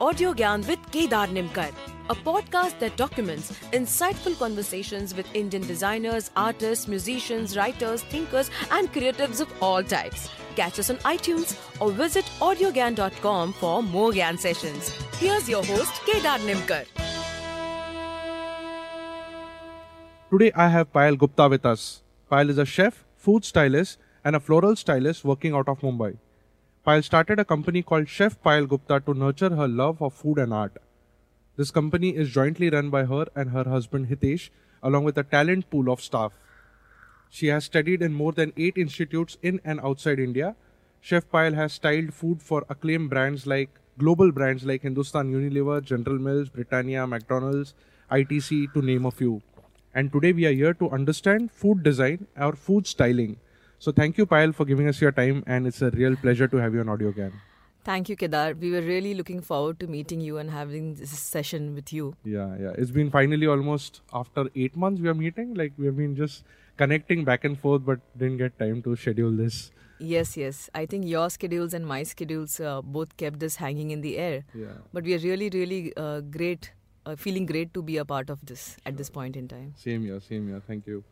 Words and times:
Audio 0.00 0.32
Gyan 0.32 0.64
with 0.68 0.78
Kedar 0.92 1.26
Nimkar, 1.26 1.72
a 2.08 2.14
podcast 2.14 2.78
that 2.78 2.96
documents 2.96 3.50
insightful 3.72 4.38
conversations 4.38 5.12
with 5.12 5.26
Indian 5.34 5.66
designers, 5.66 6.30
artists, 6.36 6.86
musicians, 6.86 7.56
writers, 7.56 8.04
thinkers, 8.04 8.48
and 8.70 8.92
creatives 8.92 9.40
of 9.40 9.52
all 9.60 9.82
types. 9.82 10.28
Catch 10.54 10.78
us 10.78 10.90
on 10.90 10.98
iTunes 10.98 11.56
or 11.80 11.90
visit 11.90 12.24
audiogyan.com 12.38 13.54
for 13.54 13.82
more 13.82 14.12
Gyan 14.12 14.38
sessions. 14.38 14.92
Here's 15.16 15.48
your 15.48 15.64
host, 15.64 16.00
Kedar 16.06 16.38
Nimkar. 16.46 16.86
Today 20.30 20.52
I 20.54 20.68
have 20.68 20.92
Payal 20.92 21.18
Gupta 21.18 21.48
with 21.48 21.66
us. 21.66 22.02
Payal 22.30 22.50
is 22.50 22.58
a 22.58 22.64
chef, 22.64 23.04
food 23.16 23.44
stylist, 23.44 23.98
and 24.24 24.36
a 24.36 24.40
floral 24.40 24.76
stylist 24.76 25.24
working 25.24 25.54
out 25.54 25.68
of 25.68 25.80
Mumbai. 25.80 26.18
Payal 26.88 27.04
started 27.04 27.38
a 27.38 27.44
company 27.44 27.82
called 27.82 28.08
Chef 28.08 28.42
Payal 28.42 28.66
Gupta 28.66 28.98
to 29.04 29.12
nurture 29.12 29.54
her 29.54 29.68
love 29.68 30.00
of 30.00 30.14
food 30.14 30.38
and 30.38 30.54
art. 30.54 30.78
This 31.54 31.70
company 31.70 32.16
is 32.16 32.30
jointly 32.30 32.70
run 32.70 32.88
by 32.88 33.04
her 33.04 33.26
and 33.36 33.50
her 33.50 33.64
husband 33.64 34.08
Hitesh, 34.08 34.48
along 34.82 35.04
with 35.04 35.18
a 35.18 35.22
talent 35.22 35.68
pool 35.68 35.90
of 35.92 36.00
staff. 36.00 36.32
She 37.28 37.48
has 37.48 37.66
studied 37.66 38.00
in 38.00 38.14
more 38.14 38.32
than 38.32 38.54
eight 38.56 38.78
institutes 38.78 39.36
in 39.42 39.60
and 39.66 39.80
outside 39.80 40.18
India. 40.18 40.56
Chef 41.02 41.28
Payal 41.30 41.52
has 41.56 41.74
styled 41.74 42.14
food 42.14 42.40
for 42.40 42.64
acclaimed 42.70 43.10
brands 43.10 43.46
like 43.46 43.68
global 43.98 44.32
brands 44.32 44.64
like 44.64 44.80
Hindustan 44.80 45.30
Unilever, 45.30 45.84
General 45.84 46.18
Mills, 46.18 46.48
Britannia, 46.48 47.06
McDonald's, 47.06 47.74
ITC, 48.10 48.72
to 48.72 48.80
name 48.80 49.04
a 49.04 49.10
few. 49.10 49.42
And 49.94 50.10
today 50.10 50.32
we 50.32 50.46
are 50.46 50.52
here 50.52 50.72
to 50.72 50.88
understand 50.88 51.52
food 51.52 51.82
design 51.82 52.28
or 52.34 52.54
food 52.54 52.86
styling. 52.86 53.36
So 53.80 53.92
thank 53.92 54.18
you, 54.18 54.26
Payal, 54.26 54.54
for 54.54 54.64
giving 54.64 54.88
us 54.88 55.00
your 55.00 55.12
time, 55.12 55.44
and 55.46 55.66
it's 55.66 55.82
a 55.82 55.90
real 55.90 56.16
pleasure 56.16 56.48
to 56.48 56.56
have 56.56 56.74
you 56.74 56.80
on 56.80 56.88
Audio 56.88 57.12
Gyan. 57.12 57.32
Thank 57.84 58.08
you, 58.08 58.16
Kedar. 58.16 58.54
We 58.60 58.72
were 58.72 58.82
really 58.82 59.14
looking 59.14 59.40
forward 59.40 59.78
to 59.80 59.86
meeting 59.86 60.20
you 60.20 60.38
and 60.38 60.50
having 60.50 60.94
this 60.94 61.10
session 61.10 61.74
with 61.74 61.92
you. 61.92 62.16
Yeah, 62.24 62.56
yeah. 62.60 62.72
It's 62.76 62.90
been 62.90 63.10
finally 63.10 63.46
almost 63.46 64.00
after 64.12 64.46
eight 64.56 64.76
months 64.76 65.00
we 65.00 65.08
are 65.08 65.14
meeting. 65.14 65.54
Like 65.54 65.72
we 65.78 65.86
have 65.86 65.96
been 65.96 66.16
just 66.16 66.42
connecting 66.76 67.24
back 67.24 67.44
and 67.44 67.58
forth, 67.58 67.86
but 67.86 68.00
didn't 68.18 68.38
get 68.38 68.58
time 68.58 68.82
to 68.82 68.96
schedule 68.96 69.30
this. 69.30 69.70
Yes, 70.00 70.36
yes. 70.36 70.68
I 70.74 70.86
think 70.86 71.06
your 71.06 71.30
schedules 71.30 71.72
and 71.72 71.86
my 71.86 72.02
schedules 72.02 72.60
uh, 72.60 72.82
both 72.82 73.16
kept 73.16 73.38
this 73.38 73.56
hanging 73.56 73.92
in 73.92 74.00
the 74.00 74.18
air. 74.18 74.44
Yeah. 74.54 74.66
But 74.92 75.04
we 75.04 75.14
are 75.14 75.18
really, 75.18 75.50
really 75.50 75.92
uh, 75.96 76.20
great, 76.20 76.72
uh, 77.06 77.16
feeling 77.16 77.46
great 77.46 77.72
to 77.74 77.82
be 77.82 77.96
a 77.96 78.04
part 78.04 78.28
of 78.28 78.44
this 78.44 78.76
at 78.84 78.96
this 78.96 79.08
point 79.08 79.36
in 79.36 79.48
time. 79.48 79.74
Same 79.76 80.02
here, 80.02 80.20
same 80.20 80.48
here. 80.48 80.60
Thank 80.66 80.86
you. 80.86 81.04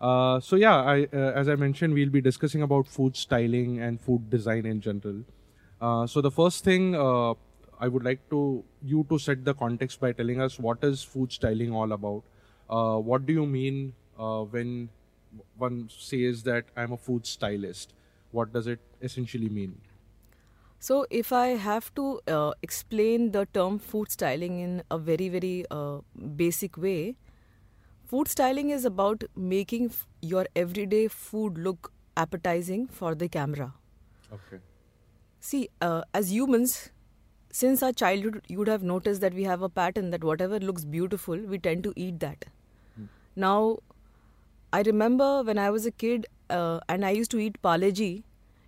Uh, 0.00 0.40
so 0.40 0.56
yeah, 0.56 0.76
I, 0.76 1.08
uh, 1.12 1.32
as 1.34 1.48
I 1.48 1.54
mentioned, 1.54 1.94
we'll 1.94 2.10
be 2.10 2.20
discussing 2.20 2.62
about 2.62 2.86
food 2.86 3.16
styling 3.16 3.80
and 3.80 4.00
food 4.00 4.28
design 4.28 4.66
in 4.66 4.80
general. 4.80 5.22
Uh, 5.80 6.06
so 6.06 6.20
the 6.20 6.30
first 6.30 6.64
thing 6.64 6.94
uh, 6.94 7.34
I 7.80 7.88
would 7.88 8.04
like 8.04 8.28
to 8.30 8.64
you 8.82 9.06
to 9.08 9.18
set 9.18 9.44
the 9.44 9.54
context 9.54 10.00
by 10.00 10.12
telling 10.12 10.40
us 10.40 10.58
what 10.58 10.84
is 10.84 11.02
food 11.02 11.32
styling 11.32 11.72
all 11.72 11.92
about. 11.92 12.24
Uh, 12.68 12.98
what 12.98 13.26
do 13.26 13.32
you 13.32 13.46
mean 13.46 13.94
when 14.16 14.88
one 15.56 15.88
says 15.88 16.42
that 16.42 16.64
I'm 16.76 16.92
a 16.92 16.96
food 16.96 17.26
stylist? 17.26 17.94
What 18.32 18.52
does 18.52 18.66
it 18.66 18.80
essentially 19.00 19.48
mean? 19.48 19.80
So, 20.78 21.06
if 21.10 21.32
I 21.32 21.48
have 21.48 21.94
to 21.94 22.20
explain 22.62 23.32
the 23.32 23.46
term 23.46 23.78
food 23.78 24.10
styling 24.10 24.60
in 24.60 24.82
a 24.90 24.98
very, 24.98 25.28
very 25.28 25.64
basic 26.36 26.76
way, 26.76 27.16
food 28.06 28.28
styling 28.28 28.70
is 28.70 28.84
about 28.84 29.24
making 29.36 29.86
f- 29.86 30.06
your 30.22 30.46
everyday 30.54 31.08
food 31.08 31.58
look 31.58 31.92
appetizing 32.16 32.86
for 32.86 33.14
the 33.14 33.28
camera. 33.28 33.72
Okay. 34.32 34.60
See, 35.40 35.68
uh, 35.80 36.02
as 36.14 36.32
humans, 36.32 36.90
since 37.50 37.82
our 37.82 37.92
childhood, 37.92 38.42
you 38.48 38.58
would 38.58 38.68
have 38.68 38.82
noticed 38.82 39.20
that 39.20 39.34
we 39.34 39.44
have 39.44 39.62
a 39.62 39.68
pattern 39.68 40.10
that 40.10 40.24
whatever 40.24 40.58
looks 40.60 40.84
beautiful, 40.84 41.36
we 41.36 41.58
tend 41.58 41.84
to 41.84 41.92
eat 41.96 42.20
that. 42.20 42.44
Now, 43.34 43.78
I 44.72 44.82
remember 44.82 45.42
when 45.42 45.58
I 45.58 45.70
was 45.70 45.84
a 45.86 45.90
kid 45.90 46.26
uh, 46.48 46.80
and 46.88 47.04
I 47.04 47.10
used 47.10 47.30
to 47.32 47.38
eat 47.38 47.60
Parle-G, 47.60 48.24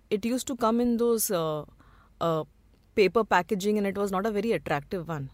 it 0.09 0.25
used 0.25 0.47
to 0.47 0.55
come 0.55 0.79
in 0.79 0.97
those 0.97 1.31
uh, 1.31 1.63
uh, 2.21 2.43
paper 2.95 3.23
packaging 3.23 3.77
and 3.77 3.87
it 3.87 3.97
was 3.97 4.11
not 4.11 4.25
a 4.25 4.31
very 4.31 4.51
attractive 4.51 5.07
one. 5.07 5.31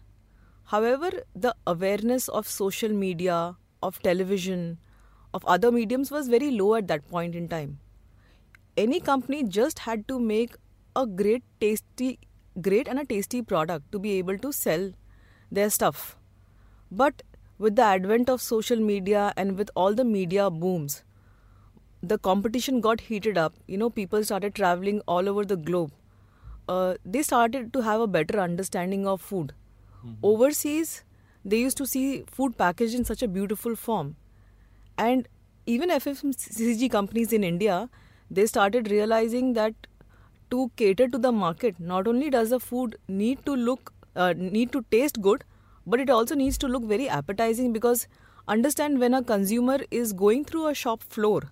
However, 0.64 1.10
the 1.34 1.54
awareness 1.66 2.28
of 2.28 2.48
social 2.48 2.90
media, 2.90 3.56
of 3.82 4.00
television, 4.02 4.78
of 5.34 5.44
other 5.44 5.70
mediums 5.72 6.10
was 6.10 6.28
very 6.28 6.50
low 6.50 6.74
at 6.74 6.88
that 6.88 7.08
point 7.08 7.34
in 7.34 7.48
time. 7.48 7.78
Any 8.76 9.00
company 9.00 9.42
just 9.44 9.80
had 9.80 10.06
to 10.08 10.18
make 10.18 10.56
a 10.94 11.06
great 11.06 11.42
tasty 11.60 12.18
great 12.60 12.88
and 12.88 12.98
a 12.98 13.04
tasty 13.04 13.42
product 13.42 13.92
to 13.92 13.98
be 13.98 14.12
able 14.12 14.38
to 14.38 14.52
sell 14.52 14.92
their 15.50 15.70
stuff. 15.70 16.16
But 16.90 17.22
with 17.58 17.76
the 17.76 17.82
advent 17.82 18.30
of 18.30 18.40
social 18.40 18.78
media 18.78 19.32
and 19.36 19.58
with 19.58 19.70
all 19.74 19.94
the 19.94 20.04
media 20.04 20.50
booms, 20.50 21.02
the 22.02 22.18
competition 22.18 22.80
got 22.80 23.00
heated 23.00 23.38
up. 23.38 23.54
You 23.66 23.78
know, 23.78 23.90
people 23.90 24.24
started 24.24 24.54
traveling 24.54 25.00
all 25.06 25.28
over 25.28 25.44
the 25.44 25.56
globe. 25.56 25.92
Uh, 26.68 26.94
they 27.04 27.22
started 27.22 27.72
to 27.72 27.82
have 27.82 28.00
a 28.00 28.06
better 28.06 28.40
understanding 28.40 29.06
of 29.06 29.20
food. 29.20 29.52
Overseas, 30.22 31.04
they 31.46 31.58
used 31.64 31.76
to 31.78 31.86
see 31.86 32.24
food 32.36 32.58
packaged 32.58 32.94
in 32.94 33.04
such 33.04 33.22
a 33.22 33.28
beautiful 33.28 33.76
form. 33.76 34.16
And 34.98 35.28
even 35.66 35.90
FMCG 35.90 36.90
companies 36.90 37.32
in 37.32 37.44
India, 37.44 37.88
they 38.30 38.46
started 38.46 38.90
realizing 38.90 39.52
that 39.54 39.74
to 40.50 40.70
cater 40.76 41.08
to 41.08 41.18
the 41.18 41.32
market, 41.32 41.78
not 41.78 42.08
only 42.08 42.30
does 42.30 42.50
the 42.50 42.60
food 42.60 42.96
need 43.08 43.44
to 43.46 43.54
look, 43.54 43.92
uh, 44.16 44.32
need 44.36 44.72
to 44.72 44.84
taste 44.90 45.20
good, 45.20 45.44
but 45.86 46.00
it 46.00 46.10
also 46.10 46.34
needs 46.34 46.58
to 46.58 46.68
look 46.68 46.84
very 46.84 47.08
appetizing 47.08 47.72
because 47.72 48.06
understand 48.48 48.98
when 48.98 49.14
a 49.14 49.22
consumer 49.22 49.78
is 49.90 50.12
going 50.12 50.44
through 50.44 50.66
a 50.66 50.74
shop 50.74 51.02
floor, 51.02 51.42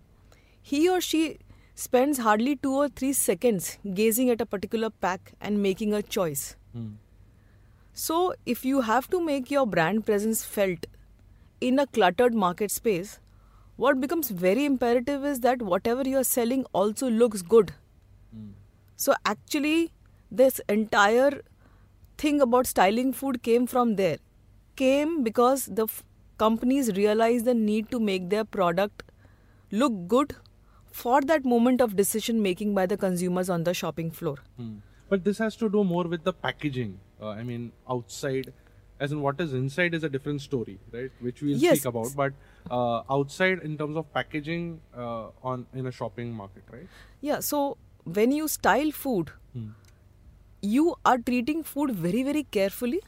he 0.62 0.88
or 0.88 1.00
she 1.00 1.38
spends 1.75 2.19
hardly 2.19 2.56
two 2.56 2.75
or 2.75 2.88
three 2.88 3.12
seconds 3.12 3.78
gazing 3.94 4.31
at 4.31 4.41
a 4.41 4.47
particular 4.47 4.91
pack 4.91 5.32
and 5.41 5.62
making 5.62 5.94
a 5.94 6.03
choice. 6.03 6.56
So, 7.94 8.34
if 8.44 8.65
you 8.65 8.81
have 8.81 9.09
to 9.10 9.21
make 9.25 9.50
your 9.53 9.66
brand 9.66 10.05
presence 10.05 10.44
felt 10.44 10.87
in 11.60 11.78
a 11.78 11.87
cluttered 11.87 12.34
market 12.34 12.72
space, 12.72 13.21
what 13.77 14.00
becomes 14.00 14.31
very 14.31 14.65
imperative 14.65 15.25
is 15.25 15.41
that 15.41 15.62
whatever 15.62 16.03
you 16.03 16.19
are 16.19 16.25
selling 16.25 16.65
also 16.72 17.09
looks 17.09 17.43
good. 17.43 17.72
So, 18.97 19.15
actually, 19.25 19.93
this 20.31 20.60
entire 20.69 21.43
thing 22.19 22.41
about 22.41 22.66
styling 22.66 23.12
food 23.12 23.43
came 23.43 23.66
from 23.66 23.94
there. 23.94 24.19
Came 24.75 25.22
because 25.22 25.66
the 25.66 25.84
f- 25.84 26.03
companies 26.37 26.91
realized 26.97 27.44
the 27.44 27.55
need 27.55 27.91
to 27.93 28.00
make 28.00 28.28
their 28.31 28.44
product 28.44 29.05
look 29.71 30.09
good 30.09 30.34
for 30.91 31.21
that 31.22 31.44
moment 31.44 31.81
of 31.81 31.94
decision 31.94 32.43
making 32.43 32.75
by 32.75 32.87
the 32.87 32.97
consumers 32.97 33.49
on 33.49 33.62
the 33.62 33.75
shopping 33.75 34.11
floor. 34.11 34.37
Hmm. 34.56 34.78
But 35.14 35.22
this 35.25 35.38
has 35.38 35.56
to 35.62 35.69
do 35.70 35.84
more 35.84 36.04
with 36.12 36.25
the 36.25 36.32
packaging. 36.32 36.98
Uh, 37.22 37.28
I 37.28 37.42
mean, 37.44 37.70
outside, 37.88 38.52
as 38.98 39.12
in 39.12 39.20
what 39.25 39.41
is 39.41 39.52
inside 39.58 39.94
is 39.94 40.02
a 40.02 40.08
different 40.08 40.41
story, 40.47 40.78
right? 40.97 41.12
Which 41.26 41.42
we'll 41.42 41.56
Yes. 41.64 41.78
speak 41.82 41.91
about. 41.91 42.16
But 42.20 42.32
uh, 42.78 43.02
outside, 43.16 43.60
in 43.69 43.76
terms 43.82 43.97
of 44.02 44.08
packaging, 44.16 44.64
uh, 45.04 45.26
on 45.52 45.66
in 45.82 45.86
a 45.91 45.92
shopping 45.98 46.32
market, 46.41 46.64
right? 46.76 46.88
Yeah, 47.20 47.38
so 47.50 47.60
when 48.19 48.32
you 48.38 48.48
style 48.54 48.91
food, 49.04 49.30
Hmm. 49.52 49.69
you 50.76 50.97
are 51.12 51.19
treating 51.31 51.62
food 51.70 51.92
very, 52.06 52.22
very 52.31 52.42
carefully. 52.58 53.00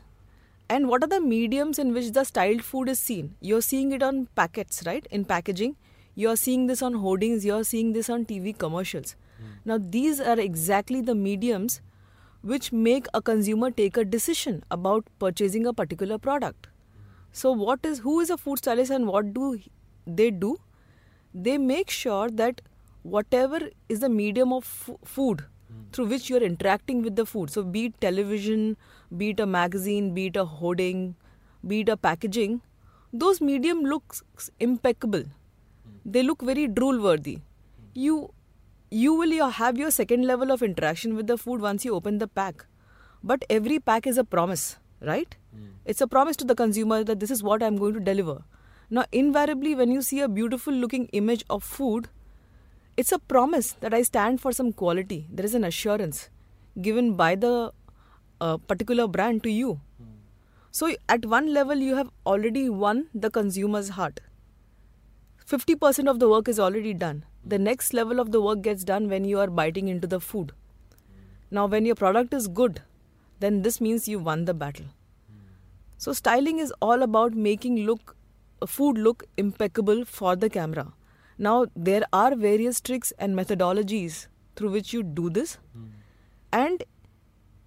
And 0.77 0.89
what 0.93 1.03
are 1.09 1.11
the 1.15 1.21
mediums 1.21 1.79
in 1.87 1.93
which 1.99 2.13
the 2.21 2.25
styled 2.31 2.63
food 2.71 2.89
is 2.95 3.01
seen? 3.09 3.35
You're 3.51 3.65
seeing 3.71 3.93
it 3.99 4.03
on 4.11 4.27
packets, 4.43 4.83
right? 4.91 5.11
In 5.19 5.25
packaging. 5.35 5.75
You're 6.25 6.37
seeing 6.43 6.67
this 6.69 6.83
on 6.91 6.95
hoardings, 7.07 7.45
you're 7.51 7.65
seeing 7.71 7.93
this 7.99 8.09
on 8.19 8.25
TV 8.35 8.57
commercials. 8.67 9.17
Now, 9.71 9.77
these 9.95 10.21
are 10.33 10.39
exactly 10.43 11.01
the 11.09 11.15
mediums 11.15 11.81
which 12.53 12.71
make 12.87 13.07
a 13.19 13.21
consumer 13.21 13.71
take 13.71 13.97
a 13.97 14.05
decision 14.05 14.63
about 14.71 15.07
purchasing 15.19 15.67
a 15.67 15.73
particular 15.73 16.19
product. 16.19 16.69
So, 17.33 17.53
what 17.53 17.85
is 17.85 17.99
who 17.99 18.21
is 18.21 18.31
a 18.31 18.37
food 18.39 18.59
stylist 18.59 18.91
and 18.91 19.07
what 19.07 19.35
do 19.35 19.59
they 20.07 20.31
do? 20.31 20.57
They 21.35 21.59
make 21.59 21.91
sure 21.91 22.31
that 22.43 22.63
whatever 23.03 23.61
is 23.89 24.01
the 24.01 24.09
medium 24.09 24.53
of 24.53 24.65
food 24.65 25.43
hmm. 25.43 25.83
through 25.93 26.07
which 26.13 26.31
you 26.31 26.37
are 26.37 26.47
interacting 26.51 27.03
with 27.03 27.17
the 27.17 27.27
food, 27.27 27.51
so 27.51 27.63
be 27.63 27.87
it 27.87 28.01
television, 28.01 28.77
be 29.17 29.31
it 29.31 29.41
a 29.41 29.47
magazine, 29.47 30.15
be 30.15 30.27
it 30.27 30.37
a 30.37 30.45
hoarding, 30.45 31.05
be 31.67 31.81
it 31.81 31.89
a 31.89 31.97
packaging, 31.97 32.61
those 33.13 33.41
medium 33.41 33.83
looks 33.83 34.23
impeccable. 34.61 35.25
Hmm. 35.25 35.99
They 36.05 36.23
look 36.23 36.43
very 36.43 36.69
drool 36.69 37.03
worthy. 37.03 37.37
Hmm. 37.37 38.01
You 38.07 38.31
you 38.91 39.15
will 39.15 39.49
have 39.49 39.77
your 39.77 39.91
second 39.91 40.27
level 40.27 40.51
of 40.51 40.63
interaction 40.63 41.17
with 41.17 41.27
the 41.27 41.37
food 41.37 41.61
once 41.61 41.85
you 41.85 41.95
open 41.95 42.19
the 42.19 42.29
pack. 42.29 42.67
But 43.23 43.45
every 43.51 43.79
pack 43.81 44.07
is 44.07 44.19
a 44.19 44.25
promise, 44.25 44.77
right? 45.01 45.37
Hmm. 45.55 45.71
It's 45.85 46.01
a 46.01 46.07
promise 46.07 46.37
to 46.37 46.45
the 46.45 46.55
consumer 46.55 47.03
that 47.03 47.19
this 47.19 47.31
is 47.31 47.43
what 47.43 47.63
I'm 47.63 47.77
going 47.77 47.95
to 47.95 48.01
deliver. 48.01 48.45
Now, 48.89 49.05
invariably, 49.11 49.75
when 49.75 49.91
you 49.91 50.03
see 50.03 50.21
a 50.21 50.29
beautiful 50.29 50.73
looking 50.73 51.07
image 51.07 51.45
of 51.51 51.65
food, 51.65 52.09
it's 52.97 53.11
a 53.11 53.19
promise 53.19 53.73
that 53.81 53.93
I 53.93 54.03
stand 54.03 54.41
for 54.41 54.53
some 54.53 54.73
quality. 54.73 55.27
There 55.31 55.45
is 55.45 55.55
an 55.55 55.65
assurance 55.65 56.31
given 56.81 57.15
by 57.15 57.35
the 57.35 57.73
a 58.41 58.59
particular 58.59 59.09
brand 59.09 59.43
to 59.43 59.51
you. 59.51 59.81
Hmm. 59.99 60.05
So 60.71 60.95
at 61.09 61.27
one 61.27 61.53
level, 61.53 61.77
you 61.77 61.97
have 61.97 62.11
already 62.25 62.69
won 62.69 63.09
the 63.15 63.31
consumer's 63.31 63.91
heart. 63.91 64.21
50% 65.49 66.09
of 66.11 66.19
the 66.19 66.29
work 66.29 66.49
is 66.49 66.61
already 66.61 66.93
done. 66.93 67.25
The 67.49 67.59
next 67.59 67.95
level 67.95 68.19
of 68.19 68.33
the 68.33 68.41
work 68.41 68.63
gets 68.63 68.83
done 68.83 69.09
when 69.09 69.25
you 69.25 69.39
are 69.39 69.47
biting 69.47 69.87
into 69.87 70.09
the 70.09 70.19
food. 70.19 70.53
Now, 71.49 71.67
when 71.67 71.87
your 71.87 71.95
product 71.95 72.35
is 72.35 72.49
good, 72.49 72.83
then 73.39 73.63
this 73.63 73.81
means 73.81 74.09
you 74.09 74.19
won 74.19 74.47
the 74.47 74.55
battle. 74.55 74.87
So, 75.97 76.13
styling 76.13 76.59
is 76.59 76.73
all 76.83 77.03
about 77.03 77.35
making 77.35 77.77
look 77.87 78.17
uh, 78.61 78.67
food 78.67 78.99
look 78.99 79.25
impeccable 79.37 80.05
for 80.05 80.35
the 80.35 80.51
camera. 80.51 80.93
Now, 81.39 81.67
there 81.77 82.03
are 82.13 82.35
various 82.35 82.81
tricks 82.81 83.13
and 83.19 83.39
methodologies 83.39 84.27
through 84.57 84.71
which 84.71 84.93
you 84.93 85.03
do 85.03 85.31
this. 85.31 85.59
And 86.53 86.83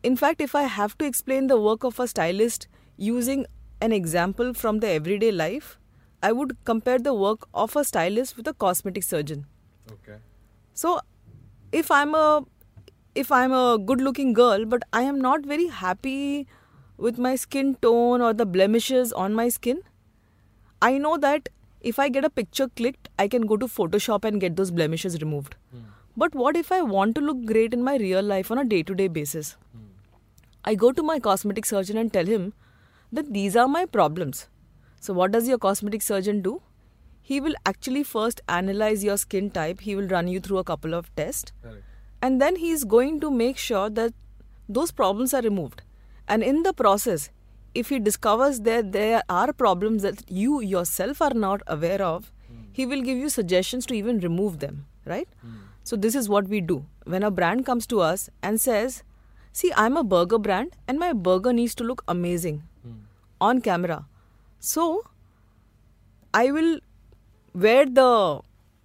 in 0.04 0.18
fact, 0.18 0.42
if 0.42 0.56
I 0.56 0.64
have 0.64 0.98
to 0.98 1.06
explain 1.06 1.48
the 1.48 1.60
work 1.60 1.84
of 1.84 2.00
a 2.00 2.08
stylist 2.08 2.68
using 2.98 3.46
an 3.80 3.92
example 3.92 4.54
from 4.54 4.80
the 4.80 4.90
everyday 4.90 5.32
life, 5.32 5.78
I 6.22 6.34
would 6.34 6.58
compare 6.66 7.00
the 7.00 7.14
work 7.14 7.48
of 7.54 7.76
a 7.76 7.86
stylist 7.86 8.36
with 8.36 8.48
a 8.48 8.54
cosmetic 8.54 9.04
surgeon. 9.04 9.46
Okay. 9.92 10.18
So, 10.74 11.00
if 11.72 11.92
I'm 11.92 12.16
a 12.16 12.46
if 13.16 13.32
I'm 13.32 13.52
a 13.52 13.78
good 13.78 14.02
looking 14.02 14.34
girl, 14.34 14.66
but 14.66 14.84
I 14.94 15.02
am 15.02 15.20
not 15.20 15.46
very 15.46 15.68
happy 15.68 16.48
with 16.98 17.18
my 17.18 17.36
skin 17.36 17.76
tone 17.76 18.22
or 18.22 18.34
the 18.34 18.46
blemishes 18.46 19.12
on 19.12 19.34
my 19.34 19.50
skin, 19.50 19.82
I 20.82 20.98
know 20.98 21.18
that 21.18 21.50
if 21.82 22.00
I 22.00 22.10
get 22.10 22.26
a 22.26 22.30
picture 22.30 22.68
clicked, 22.68 23.10
I 23.18 23.28
can 23.28 23.46
go 23.46 23.58
to 23.58 23.66
Photoshop 23.66 24.26
and 24.26 24.40
get 24.40 24.56
those 24.56 24.72
blemishes 24.72 25.20
removed. 25.22 25.56
Hmm. 25.72 25.80
But 26.18 26.36
what 26.36 26.58
if 26.58 26.72
I 26.72 26.82
want 26.82 27.16
to 27.16 27.22
look 27.22 27.46
great 27.46 27.74
in 27.74 27.84
my 27.84 27.96
real 27.98 28.22
life 28.22 28.52
on 28.52 28.58
a 28.58 28.66
day 28.66 28.84
to 28.84 28.94
day 28.94 29.08
basis? 29.08 29.56
Hmm. 29.74 29.86
I 30.66 30.76
go 30.76 30.92
to 30.92 31.02
my 31.02 31.20
cosmetic 31.20 31.66
surgeon 31.66 31.98
and 31.98 32.12
tell 32.12 32.26
him 32.26 32.54
that 33.12 33.34
these 33.34 33.56
are 33.56 33.68
my 33.68 33.86
problems. 33.86 34.48
So, 35.00 35.14
what 35.14 35.32
does 35.32 35.48
your 35.48 35.58
cosmetic 35.58 36.02
surgeon 36.02 36.42
do? 36.42 36.62
He 37.30 37.40
will 37.40 37.54
actually 37.64 38.02
first 38.02 38.42
analyze 38.50 39.04
your 39.04 39.16
skin 39.18 39.52
type, 39.52 39.82
he 39.82 39.96
will 39.96 40.08
run 40.08 40.28
you 40.28 40.40
through 40.40 40.58
a 40.58 40.64
couple 40.64 40.96
of 40.96 41.14
tests, 41.16 41.52
Correct. 41.62 41.84
and 42.24 42.42
then 42.42 42.56
he 42.56 42.72
is 42.72 42.86
going 42.94 43.20
to 43.20 43.30
make 43.30 43.60
sure 43.66 43.88
that 43.98 44.16
those 44.78 44.92
problems 44.92 45.36
are 45.36 45.42
removed. 45.44 45.84
And 46.28 46.42
in 46.42 46.64
the 46.64 46.74
process, 46.74 47.30
if 47.76 47.90
he 47.90 48.00
discovers 48.00 48.62
that 48.62 48.92
there 48.94 49.22
are 49.30 49.54
problems 49.54 50.02
that 50.02 50.24
you 50.28 50.60
yourself 50.62 51.22
are 51.22 51.36
not 51.36 51.62
aware 51.68 52.02
of, 52.02 52.32
hmm. 52.48 52.64
he 52.72 52.88
will 52.88 53.06
give 53.12 53.18
you 53.20 53.30
suggestions 53.30 53.86
to 53.88 53.94
even 53.94 54.20
remove 54.22 54.58
them, 54.66 54.88
right? 55.06 55.30
Hmm. 55.44 55.62
So, 55.84 55.96
this 55.96 56.16
is 56.16 56.28
what 56.30 56.48
we 56.48 56.62
do. 56.62 56.84
When 57.04 57.22
a 57.22 57.30
brand 57.30 57.64
comes 57.64 57.86
to 57.94 58.02
us 58.10 58.30
and 58.42 58.60
says, 58.60 59.04
See, 59.52 59.72
I'm 59.76 59.98
a 59.98 60.04
burger 60.04 60.38
brand 60.40 60.76
and 60.88 60.98
my 60.98 61.14
burger 61.14 61.54
needs 61.54 61.76
to 61.76 61.84
look 61.84 62.04
amazing 62.08 62.64
hmm. 62.84 63.00
on 63.40 63.62
camera. 63.62 64.06
So, 64.60 65.04
I 66.34 66.52
will 66.52 66.80
wear 67.54 67.86
the 67.86 68.42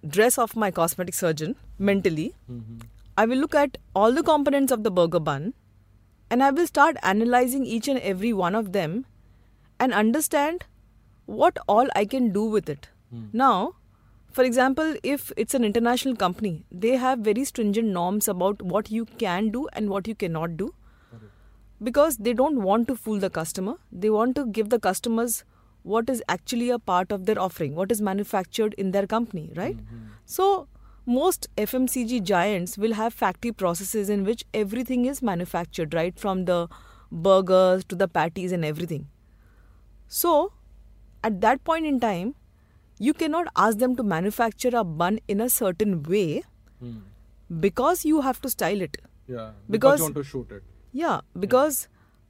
dress 0.07 0.37
of 0.37 0.55
my 0.55 0.71
cosmetic 0.71 1.13
surgeon 1.13 1.55
mentally. 1.77 2.33
Mm-hmm. 2.51 2.79
I 3.17 3.25
will 3.25 3.37
look 3.37 3.55
at 3.55 3.77
all 3.95 4.11
the 4.11 4.23
components 4.23 4.71
of 4.71 4.83
the 4.83 4.91
burger 4.91 5.19
bun 5.19 5.53
and 6.29 6.43
I 6.43 6.51
will 6.51 6.67
start 6.67 6.97
analyzing 7.01 7.65
each 7.65 7.87
and 7.87 7.99
every 7.99 8.33
one 8.33 8.55
of 8.55 8.71
them 8.73 9.05
and 9.79 9.93
understand 9.93 10.65
what 11.25 11.57
all 11.67 11.87
I 11.95 12.05
can 12.05 12.31
do 12.31 12.43
with 12.43 12.69
it. 12.69 12.89
Hmm. 13.09 13.25
Now, 13.31 13.75
for 14.31 14.43
example, 14.43 14.95
if 15.01 15.31
it's 15.37 15.53
an 15.53 15.63
international 15.63 16.15
company, 16.15 16.65
they 16.71 16.97
have 16.97 17.19
very 17.19 17.45
stringent 17.45 17.87
norms 17.87 18.27
about 18.27 18.61
what 18.61 18.91
you 18.91 19.05
can 19.05 19.49
do 19.49 19.67
and 19.73 19.89
what 19.89 20.07
you 20.07 20.15
cannot 20.15 20.57
do 20.57 20.73
because 21.83 22.17
they 22.17 22.33
don't 22.33 22.61
want 22.61 22.87
to 22.87 22.95
fool 22.95 23.19
the 23.19 23.29
customer. 23.29 23.75
They 23.91 24.09
want 24.09 24.35
to 24.35 24.45
give 24.45 24.69
the 24.69 24.79
customers 24.79 25.43
what 25.85 26.09
is 26.09 26.21
actually 26.27 26.69
a 26.71 26.79
part 26.79 27.11
of 27.11 27.25
their 27.25 27.39
offering, 27.39 27.75
what 27.75 27.91
is 27.91 28.01
manufactured 28.01 28.73
in 28.83 28.91
their 28.91 29.05
company, 29.05 29.51
right? 29.55 29.77
Mm-hmm. 29.77 30.05
So, 30.25 30.67
most 31.05 31.47
FMCG 31.57 32.23
giants 32.23 32.77
will 32.77 32.93
have 32.93 33.13
factory 33.13 33.51
processes 33.51 34.09
in 34.09 34.23
which 34.25 34.43
everything 34.53 35.05
is 35.05 35.21
manufactured, 35.21 35.93
right? 35.93 36.17
From 36.17 36.45
the 36.45 36.67
burgers 37.11 37.85
to 37.85 37.95
the 37.95 38.07
patties 38.07 38.51
and 38.51 38.65
everything. 38.65 39.07
So, 40.07 40.53
at 41.23 41.39
that 41.41 41.63
point 41.63 41.85
in 41.85 41.99
time, 41.99 42.33
you 42.97 43.13
cannot 43.13 43.47
ask 43.55 43.77
them 43.77 43.95
to 43.95 44.03
manufacture 44.03 44.71
a 44.73 44.83
bun 44.83 45.19
in 45.27 45.39
a 45.39 45.49
certain 45.49 46.01
way 46.01 46.43
hmm. 46.79 46.97
because 47.59 48.05
you 48.05 48.21
have 48.21 48.41
to 48.41 48.49
style 48.49 48.81
it. 48.81 48.97
Yeah. 49.27 49.51
Because- 49.69 49.99
you 49.99 50.05
want 50.05 50.15
to 50.15 50.23
shoot 50.23 50.51
it. 50.51 50.63
Yeah, 50.93 51.21
because 51.37 51.87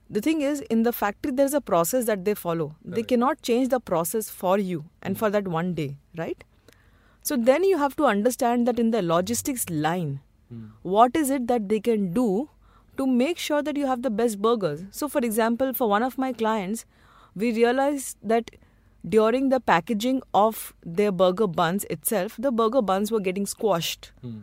the 0.09 0.21
thing 0.21 0.41
is, 0.41 0.61
in 0.61 0.83
the 0.83 0.93
factory, 0.93 1.31
there's 1.31 1.53
a 1.53 1.61
process 1.61 2.05
that 2.05 2.25
they 2.25 2.33
follow. 2.35 2.75
They 2.83 3.03
cannot 3.03 3.41
change 3.41 3.69
the 3.69 3.79
process 3.79 4.29
for 4.29 4.57
you 4.57 4.85
and 5.01 5.15
hmm. 5.15 5.19
for 5.19 5.29
that 5.29 5.47
one 5.47 5.73
day, 5.73 5.97
right? 6.15 6.43
So 7.23 7.35
then 7.35 7.63
you 7.63 7.77
have 7.77 7.95
to 7.95 8.05
understand 8.05 8.67
that 8.67 8.79
in 8.79 8.91
the 8.91 9.01
logistics 9.01 9.67
line, 9.69 10.19
hmm. 10.49 10.65
what 10.83 11.15
is 11.15 11.29
it 11.29 11.47
that 11.47 11.69
they 11.69 11.79
can 11.79 12.13
do 12.13 12.49
to 12.97 13.07
make 13.07 13.39
sure 13.39 13.63
that 13.63 13.75
you 13.75 13.87
have 13.87 14.03
the 14.03 14.11
best 14.11 14.41
burgers? 14.41 14.83
So, 14.91 15.07
for 15.07 15.19
example, 15.19 15.73
for 15.73 15.89
one 15.89 16.03
of 16.03 16.17
my 16.17 16.33
clients, 16.33 16.85
we 17.35 17.51
realized 17.51 18.17
that 18.21 18.51
during 19.07 19.49
the 19.49 19.59
packaging 19.59 20.21
of 20.33 20.73
their 20.83 21.11
burger 21.11 21.47
buns 21.47 21.83
itself, 21.89 22.35
the 22.37 22.51
burger 22.51 22.81
buns 22.81 23.11
were 23.11 23.19
getting 23.19 23.45
squashed. 23.45 24.11
Hmm. 24.21 24.41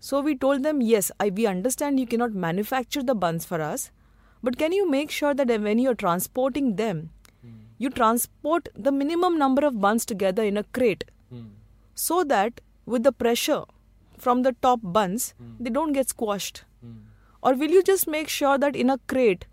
So 0.00 0.20
we 0.20 0.36
told 0.36 0.62
them, 0.62 0.80
yes, 0.80 1.10
I, 1.18 1.30
we 1.30 1.46
understand 1.46 1.98
you 1.98 2.06
cannot 2.06 2.32
manufacture 2.32 3.02
the 3.02 3.14
buns 3.14 3.44
for 3.44 3.60
us, 3.60 3.90
but 4.42 4.58
can 4.58 4.72
you 4.72 4.88
make 4.90 5.10
sure 5.10 5.34
that 5.34 5.48
when 5.48 5.78
you're 5.78 5.94
transporting 5.94 6.76
them, 6.76 7.10
you 7.78 7.90
transport 7.90 8.68
the 8.74 8.92
minimum 8.92 9.38
number 9.38 9.66
of 9.66 9.80
buns 9.80 10.06
together 10.06 10.42
in 10.42 10.56
a 10.56 10.64
crate 10.64 11.04
so 11.94 12.24
that 12.24 12.60
with 12.86 13.02
the 13.02 13.12
pressure 13.12 13.64
from 14.18 14.42
the 14.42 14.52
top 14.62 14.80
buns, 14.82 15.34
they 15.60 15.70
don't 15.70 15.92
get 15.92 16.08
squashed? 16.08 16.64
Or 17.42 17.54
will 17.54 17.70
you 17.70 17.82
just 17.82 18.08
make 18.08 18.28
sure 18.28 18.58
that 18.58 18.74
in 18.74 18.90
a 18.90 18.98
crate, 19.06 19.46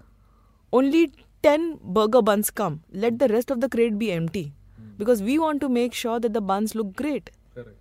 only 0.71 1.11
10 1.43 1.79
burger 1.83 2.21
buns 2.21 2.49
come? 2.49 2.81
Let 2.91 3.19
the 3.19 3.27
rest 3.27 3.51
of 3.51 3.61
the 3.61 3.69
crate 3.69 3.99
be 3.99 4.11
empty. 4.11 4.53
Because 4.97 5.21
we 5.21 5.37
want 5.39 5.59
to 5.61 5.69
make 5.69 5.93
sure 5.93 6.19
that 6.19 6.33
the 6.33 6.41
buns 6.41 6.75
look 6.75 6.95
great. 6.95 7.31
Correct. 7.55 7.77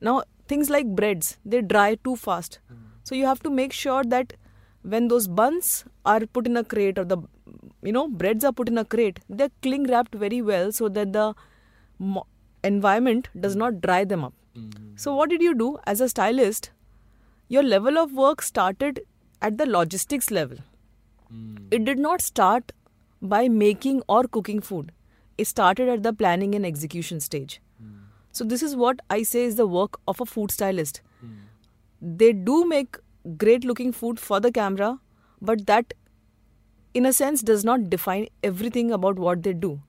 Now, 0.00 0.22
things 0.48 0.70
like 0.70 0.86
breads, 0.86 1.38
they 1.44 1.60
dry 1.60 1.96
too 1.96 2.16
fast. 2.16 2.58
Hmm. 2.68 2.74
So 3.02 3.14
you 3.14 3.26
have 3.26 3.42
to 3.42 3.50
make 3.50 3.72
sure 3.72 4.02
that 4.04 4.32
when 4.84 5.08
those 5.08 5.26
buns 5.26 5.84
are 6.04 6.20
put 6.26 6.46
in 6.46 6.56
a 6.56 6.64
crate 6.64 6.98
or 6.98 7.04
the 7.04 7.18
you 7.82 7.92
know 7.92 8.06
breads 8.08 8.44
are 8.44 8.52
put 8.52 8.68
in 8.68 8.78
a 8.78 8.84
crate, 8.84 9.20
they're 9.28 9.50
cling 9.62 9.84
wrapped 9.84 10.14
very 10.14 10.40
well 10.42 10.70
so 10.72 10.88
that 10.88 11.12
the 11.12 11.34
mo- 11.98 12.26
environment 12.62 13.28
does 13.38 13.56
not 13.56 13.80
dry 13.80 14.04
them 14.04 14.24
up. 14.24 14.34
Mm-hmm. 14.56 14.96
So 14.96 15.14
what 15.14 15.30
did 15.30 15.42
you 15.42 15.54
do 15.54 15.78
as 15.86 16.00
a 16.00 16.08
stylist? 16.08 16.70
Your 17.48 17.62
level 17.62 17.98
of 17.98 18.12
work 18.12 18.42
started 18.42 19.00
at 19.42 19.58
the 19.58 19.66
logistics 19.66 20.30
level. 20.30 20.58
Mm. 21.32 21.68
It 21.70 21.84
did 21.84 21.98
not 21.98 22.22
start 22.22 22.72
by 23.20 23.48
making 23.48 24.02
or 24.08 24.24
cooking 24.24 24.60
food. 24.60 24.92
It 25.36 25.46
started 25.46 25.88
at 25.88 26.02
the 26.02 26.12
planning 26.12 26.54
and 26.54 26.64
execution 26.64 27.20
stage. 27.20 27.60
Mm. 27.82 27.96
So 28.32 28.44
this 28.44 28.62
is 28.62 28.76
what 28.76 29.00
I 29.10 29.22
say 29.22 29.44
is 29.44 29.56
the 29.56 29.66
work 29.66 29.98
of 30.08 30.20
a 30.20 30.26
food 30.26 30.50
stylist. 30.50 31.02
Mm. 31.24 31.36
They 32.22 32.32
do 32.32 32.64
make 32.66 32.96
great 33.36 33.64
looking 33.64 33.92
food 33.92 34.18
for 34.18 34.40
the 34.40 34.52
camera, 34.52 35.00
but 35.40 35.66
that 35.66 35.94
in 36.92 37.06
a 37.06 37.12
sense 37.12 37.42
does 37.42 37.64
not 37.64 37.90
define 37.90 38.28
everything 38.42 38.92
about 38.92 39.18
what 39.18 39.42
they 39.42 39.52
do. 39.52 39.80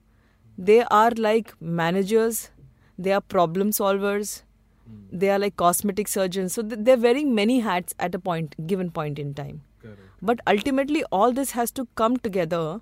They 0.58 0.82
are 0.84 1.10
like 1.10 1.54
managers, 1.60 2.50
they 2.98 3.12
are 3.12 3.20
problem 3.20 3.70
solvers, 3.70 4.42
hmm. 4.88 5.18
they 5.18 5.30
are 5.30 5.38
like 5.38 5.56
cosmetic 5.56 6.08
surgeons. 6.08 6.54
So 6.54 6.62
they're 6.62 6.96
wearing 6.96 7.34
many 7.34 7.60
hats 7.60 7.94
at 7.98 8.14
a 8.14 8.18
point 8.18 8.66
given 8.66 8.90
point 8.90 9.18
in 9.18 9.34
time. 9.34 9.62
Correct. 9.80 10.00
But 10.22 10.40
ultimately, 10.46 11.04
all 11.12 11.32
this 11.32 11.52
has 11.52 11.70
to 11.72 11.86
come 11.94 12.16
together 12.16 12.80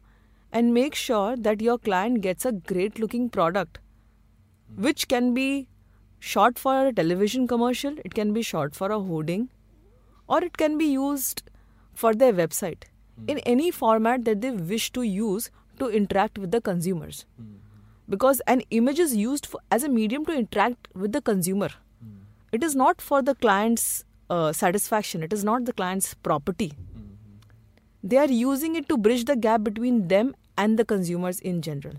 and 0.53 0.73
make 0.73 0.95
sure 0.95 1.37
that 1.37 1.61
your 1.61 1.79
client 1.79 2.21
gets 2.21 2.45
a 2.45 2.53
great 2.53 2.99
looking 2.99 3.29
product, 3.29 3.79
hmm. 4.75 4.83
which 4.83 5.09
can 5.09 5.35
be 5.35 5.69
shot 6.21 6.59
for 6.59 6.87
a 6.87 6.93
television 6.93 7.47
commercial, 7.47 7.97
it 8.05 8.15
can 8.15 8.33
be 8.33 8.41
shot 8.41 8.75
for 8.75 8.91
a 8.91 8.99
hoarding, 8.99 9.51
or 10.29 10.43
it 10.43 10.57
can 10.57 10.79
be 10.79 10.87
used 10.87 11.43
for 11.95 12.15
their 12.15 12.33
website. 12.33 12.85
In 13.29 13.39
any 13.41 13.71
format 13.71 14.25
that 14.25 14.41
they 14.41 14.51
wish 14.51 14.91
to 14.93 15.03
use 15.03 15.51
to 15.79 15.89
interact 15.89 16.39
with 16.39 16.51
the 16.51 16.61
consumers. 16.61 17.27
Because 18.09 18.41
an 18.47 18.63
image 18.71 18.99
is 18.99 19.15
used 19.17 19.47
for, 19.47 19.61
as 19.71 19.83
a 19.83 19.89
medium 19.89 20.25
to 20.27 20.33
interact 20.33 20.89
with 20.95 21.13
the 21.13 21.21
consumer. 21.21 21.69
It 22.53 22.63
is 22.63 22.75
not 22.75 23.01
for 23.01 23.23
the 23.23 23.35
client's 23.35 24.05
uh, 24.31 24.53
satisfaction, 24.53 25.23
it 25.23 25.33
is 25.33 25.45
not 25.45 25.65
the 25.65 25.73
client's 25.73 26.15
property. 26.15 26.73
They 28.03 28.17
are 28.19 28.31
using 28.31 28.77
it 28.77 28.89
to 28.89 28.97
bridge 28.97 29.25
the 29.25 29.37
gap 29.37 29.65
between 29.65 30.09
them 30.09 30.35
and 30.59 30.79
the 30.79 30.85
consumers 30.85 31.41
in 31.41 31.63
general. 31.63 31.95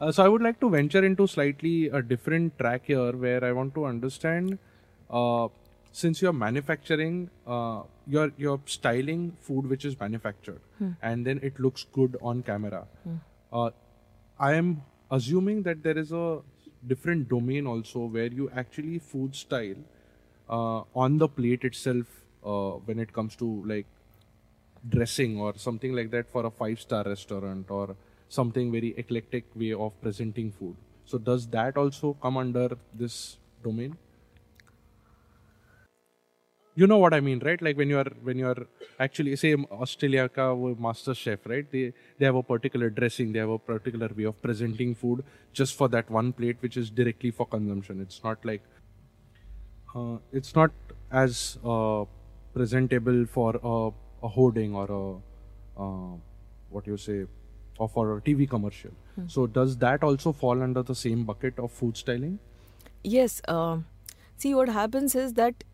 Uh, 0.00 0.10
so 0.10 0.24
I 0.24 0.28
would 0.28 0.42
like 0.42 0.58
to 0.60 0.70
venture 0.70 1.04
into 1.04 1.26
slightly 1.26 1.88
a 1.88 2.02
different 2.02 2.58
track 2.58 2.82
here, 2.86 3.12
where 3.12 3.44
I 3.44 3.52
want 3.52 3.74
to 3.74 3.84
understand 3.84 4.58
uh, 5.10 5.48
since 5.92 6.22
you're 6.22 6.32
manufacturing, 6.32 7.30
uh, 7.46 7.82
you're 8.06 8.32
you're 8.36 8.60
styling 8.66 9.36
food 9.40 9.68
which 9.68 9.84
is 9.84 9.98
manufactured, 9.98 10.60
and 11.02 11.26
then 11.26 11.40
it 11.42 11.58
looks 11.58 11.84
good 11.92 12.16
on 12.22 12.42
camera. 12.42 12.86
Uh, 13.52 13.70
I 14.38 14.54
am 14.54 14.82
assuming 15.10 15.62
that 15.64 15.82
there 15.82 15.98
is 15.98 16.12
a 16.12 16.40
different 16.86 17.28
domain 17.28 17.66
also 17.66 18.00
where 18.06 18.26
you 18.26 18.50
actually 18.54 18.98
food 18.98 19.34
style 19.34 19.76
uh, 20.48 20.82
on 20.94 21.18
the 21.18 21.28
plate 21.28 21.64
itself 21.64 22.06
uh, 22.44 22.70
when 22.90 22.98
it 22.98 23.12
comes 23.12 23.36
to 23.36 23.62
like 23.66 23.86
dressing 24.88 25.38
or 25.38 25.52
something 25.56 25.92
like 25.94 26.10
that 26.10 26.30
for 26.30 26.46
a 26.46 26.50
five 26.50 26.80
star 26.80 27.04
restaurant 27.04 27.70
or 27.70 27.96
something 28.28 28.72
very 28.72 28.94
eclectic 28.96 29.44
way 29.54 29.72
of 29.72 30.00
presenting 30.00 30.50
food. 30.52 30.76
So 31.04 31.18
does 31.18 31.46
that 31.48 31.76
also 31.76 32.16
come 32.22 32.36
under 32.36 32.78
this 32.94 33.36
domain? 33.62 33.96
You 36.80 36.86
know 36.86 36.98
what 36.98 37.12
I 37.12 37.20
mean, 37.20 37.40
right? 37.44 37.60
Like 37.60 37.76
when 37.76 37.90
you 37.90 37.98
are 38.02 38.10
when 38.28 38.38
you 38.42 38.46
are 38.50 38.66
actually 39.06 39.36
say 39.36 39.54
Australia 39.86 40.28
ka 40.36 40.44
master 40.86 41.14
chef, 41.22 41.48
right? 41.52 41.70
They 41.70 41.92
they 42.18 42.26
have 42.26 42.38
a 42.40 42.42
particular 42.42 42.90
dressing, 43.00 43.32
they 43.34 43.42
have 43.44 43.54
a 43.56 43.58
particular 43.58 44.08
way 44.20 44.28
of 44.30 44.40
presenting 44.42 44.94
food 44.94 45.24
just 45.52 45.76
for 45.80 45.88
that 45.96 46.10
one 46.18 46.32
plate, 46.32 46.56
which 46.60 46.78
is 46.82 46.90
directly 47.00 47.32
for 47.40 47.46
consumption. 47.56 48.00
It's 48.06 48.22
not 48.28 48.48
like 48.52 48.62
uh, 49.94 50.16
it's 50.32 50.54
not 50.54 50.70
as 51.10 51.58
uh, 51.64 52.04
presentable 52.54 53.26
for 53.26 53.60
a, 53.62 53.76
a 54.26 54.28
hoarding 54.28 54.74
or 54.74 54.88
a 55.00 55.82
uh, 55.82 56.16
what 56.70 56.86
you 56.86 56.96
say 56.96 57.26
or 57.78 57.88
for 57.88 58.16
a 58.16 58.20
TV 58.20 58.48
commercial. 58.48 58.90
So 59.26 59.46
does 59.46 59.76
that 59.78 60.02
also 60.02 60.32
fall 60.32 60.62
under 60.62 60.82
the 60.82 60.94
same 60.94 61.24
bucket 61.24 61.58
of 61.58 61.72
food 61.72 61.96
styling? 61.96 62.38
Yes. 63.04 63.40
Uh, 63.46 63.78
see, 64.36 64.54
what 64.54 64.68
happens 64.68 65.14
is 65.14 65.34
that, 65.34 65.64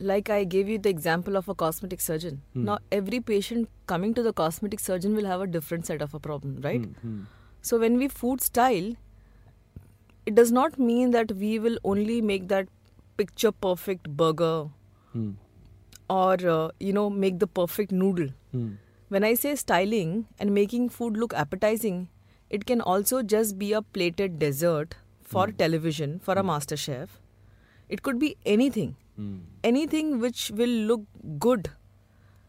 like 0.00 0.30
I 0.30 0.44
gave 0.44 0.68
you 0.68 0.78
the 0.78 0.88
example 0.88 1.36
of 1.36 1.48
a 1.48 1.54
cosmetic 1.54 2.00
surgeon. 2.00 2.40
Now, 2.54 2.78
every 2.90 3.20
patient 3.20 3.68
coming 3.86 4.14
to 4.14 4.22
the 4.22 4.32
cosmetic 4.32 4.80
surgeon 4.80 5.14
will 5.14 5.26
have 5.26 5.40
a 5.40 5.46
different 5.46 5.86
set 5.86 6.02
of 6.02 6.14
a 6.14 6.20
problem, 6.20 6.60
right? 6.62 6.86
So, 7.62 7.78
when 7.78 7.98
we 7.98 8.08
food 8.08 8.40
style, 8.40 8.92
it 10.26 10.34
does 10.34 10.52
not 10.52 10.78
mean 10.78 11.10
that 11.10 11.32
we 11.32 11.58
will 11.58 11.78
only 11.84 12.20
make 12.22 12.48
that 12.48 12.68
picture 13.16 13.52
perfect 13.52 14.08
burger 14.16 14.68
Hmm. 15.12 15.30
or, 16.08 16.34
uh, 16.52 16.70
you 16.78 16.92
know, 16.92 17.08
make 17.10 17.38
the 17.38 17.46
perfect 17.46 17.92
noodle. 17.92 18.30
Hmm. 18.52 18.68
When 19.08 19.24
I 19.24 19.34
say 19.34 19.54
styling 19.56 20.26
and 20.38 20.54
making 20.54 20.88
food 20.90 21.16
look 21.16 21.34
appetizing, 21.34 22.08
it 22.48 22.64
can 22.66 22.80
also 22.80 23.22
just 23.22 23.58
be 23.58 23.72
a 23.72 23.82
plated 23.82 24.38
dessert 24.38 24.94
for 25.22 25.48
television 25.62 26.18
for 26.20 26.34
a 26.34 26.42
master 26.42 26.76
chef. 26.76 27.18
It 27.88 28.02
could 28.02 28.18
be 28.20 28.36
anything, 28.46 28.96
Hmm. 29.16 29.38
anything 29.64 30.18
which 30.20 30.50
will 30.50 30.76
look 30.90 31.02
good 31.38 31.70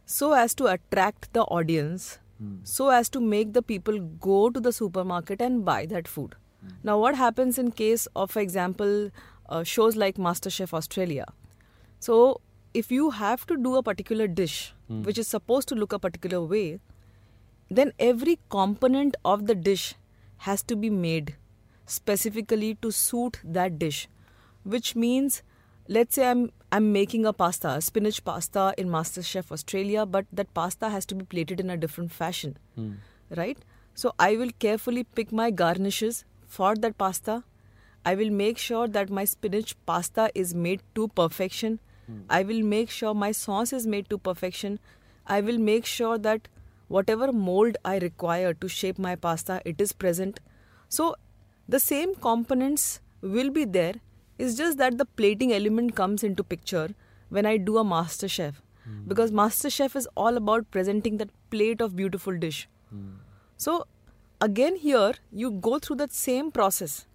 so 0.05 0.33
as 0.33 0.53
to 0.55 0.67
attract 0.67 1.33
the 1.33 1.41
audience, 1.43 2.19
so 2.63 2.89
as 2.89 3.09
to 3.09 3.19
make 3.19 3.53
the 3.53 3.61
people 3.61 3.99
go 3.99 4.49
to 4.49 4.59
the 4.59 4.71
supermarket 4.73 5.41
and 5.41 5.63
buy 5.63 5.85
that 5.85 6.07
food. 6.07 6.35
Now, 6.83 6.99
what 6.99 7.15
happens 7.15 7.57
in 7.57 7.71
case 7.71 8.07
of, 8.15 8.31
for 8.31 8.39
example, 8.39 9.11
uh, 9.49 9.63
shows 9.63 9.95
like 9.95 10.17
MasterChef 10.17 10.73
Australia? 10.73 11.25
So, 11.99 12.41
if 12.73 12.91
you 12.91 13.11
have 13.11 13.45
to 13.47 13.57
do 13.57 13.75
a 13.75 13.83
particular 13.83 14.27
dish 14.27 14.73
which 14.87 15.17
is 15.17 15.27
supposed 15.27 15.67
to 15.69 15.75
look 15.75 15.93
a 15.93 15.99
particular 15.99 16.41
way, 16.41 16.79
then 17.69 17.93
every 17.99 18.39
component 18.49 19.15
of 19.23 19.47
the 19.47 19.55
dish 19.55 19.95
has 20.37 20.63
to 20.63 20.75
be 20.75 20.89
made 20.89 21.35
specifically 21.85 22.75
to 22.81 22.91
suit 22.91 23.39
that 23.43 23.77
dish. 23.79 24.07
Which 24.63 24.95
means, 24.95 25.43
let's 25.97 26.15
say 26.15 26.25
I'm 26.31 26.49
I'm 26.71 26.91
making 26.93 27.25
a 27.25 27.33
pasta, 27.33 27.69
a 27.69 27.81
spinach 27.81 28.23
pasta 28.23 28.73
in 28.77 28.89
MasterChef 28.89 29.51
Australia, 29.51 30.05
but 30.05 30.25
that 30.31 30.53
pasta 30.53 30.89
has 30.89 31.05
to 31.07 31.15
be 31.21 31.25
plated 31.25 31.59
in 31.59 31.69
a 31.69 31.77
different 31.77 32.13
fashion, 32.17 32.57
hmm. 32.75 32.91
right? 33.39 33.57
So 33.93 34.13
I 34.17 34.35
will 34.41 34.51
carefully 34.65 35.03
pick 35.03 35.33
my 35.39 35.51
garnishes 35.51 36.23
for 36.47 36.75
that 36.75 36.97
pasta. 36.97 37.43
I 38.05 38.15
will 38.15 38.29
make 38.29 38.57
sure 38.57 38.87
that 38.87 39.09
my 39.17 39.25
spinach 39.25 39.75
pasta 39.85 40.29
is 40.33 40.53
made 40.67 40.81
to 40.95 41.07
perfection. 41.09 41.79
Hmm. 42.05 42.21
I 42.29 42.43
will 42.51 42.63
make 42.75 42.93
sure 42.99 43.13
my 43.13 43.31
sauce 43.33 43.73
is 43.79 43.85
made 43.95 44.09
to 44.11 44.17
perfection. 44.29 44.79
I 45.27 45.41
will 45.41 45.59
make 45.71 45.85
sure 45.95 46.17
that 46.29 46.47
whatever 46.87 47.31
mold 47.33 47.77
I 47.83 47.97
require 47.97 48.53
to 48.53 48.69
shape 48.69 49.03
my 49.07 49.15
pasta, 49.27 49.61
it 49.65 49.81
is 49.81 49.91
present. 50.05 50.39
So 50.87 51.15
the 51.67 51.81
same 51.81 52.15
components 52.15 53.01
will 53.21 53.49
be 53.49 53.65
there. 53.65 53.95
It's 54.41 54.55
just 54.55 54.77
that 54.79 54.97
the 54.97 55.05
plating 55.05 55.53
element 55.53 55.95
comes 55.95 56.23
into 56.23 56.43
picture 56.43 56.89
when 57.29 57.45
I 57.45 57.57
do 57.57 57.77
a 57.77 57.83
master 57.83 58.27
chef. 58.27 58.61
Hmm. 58.83 59.07
Because 59.07 59.31
master 59.31 59.69
chef 59.69 59.95
is 59.95 60.07
all 60.17 60.37
about 60.37 60.69
presenting 60.71 61.17
that 61.17 61.29
plate 61.51 61.81
of 61.81 61.95
beautiful 61.95 62.37
dish. 62.43 62.67
Hmm. 62.89 63.11
So 63.57 63.85
again 64.41 64.77
here 64.83 65.11
you 65.31 65.51
go 65.51 65.77
through 65.77 65.97
that 65.97 66.11
same 66.11 66.49
process. 66.51 67.05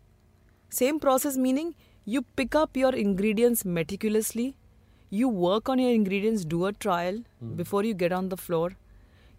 Same 0.69 1.01
process 1.01 1.37
meaning 1.37 1.75
you 2.05 2.23
pick 2.23 2.55
up 2.55 2.77
your 2.77 2.95
ingredients 2.95 3.65
meticulously, 3.65 4.57
you 5.11 5.29
work 5.29 5.69
on 5.69 5.81
your 5.81 5.91
ingredients, 5.91 6.45
do 6.45 6.67
a 6.67 6.73
trial 6.73 7.19
hmm. 7.41 7.55
before 7.55 7.83
you 7.83 7.95
get 7.95 8.13
on 8.13 8.29
the 8.29 8.37
floor. 8.37 8.77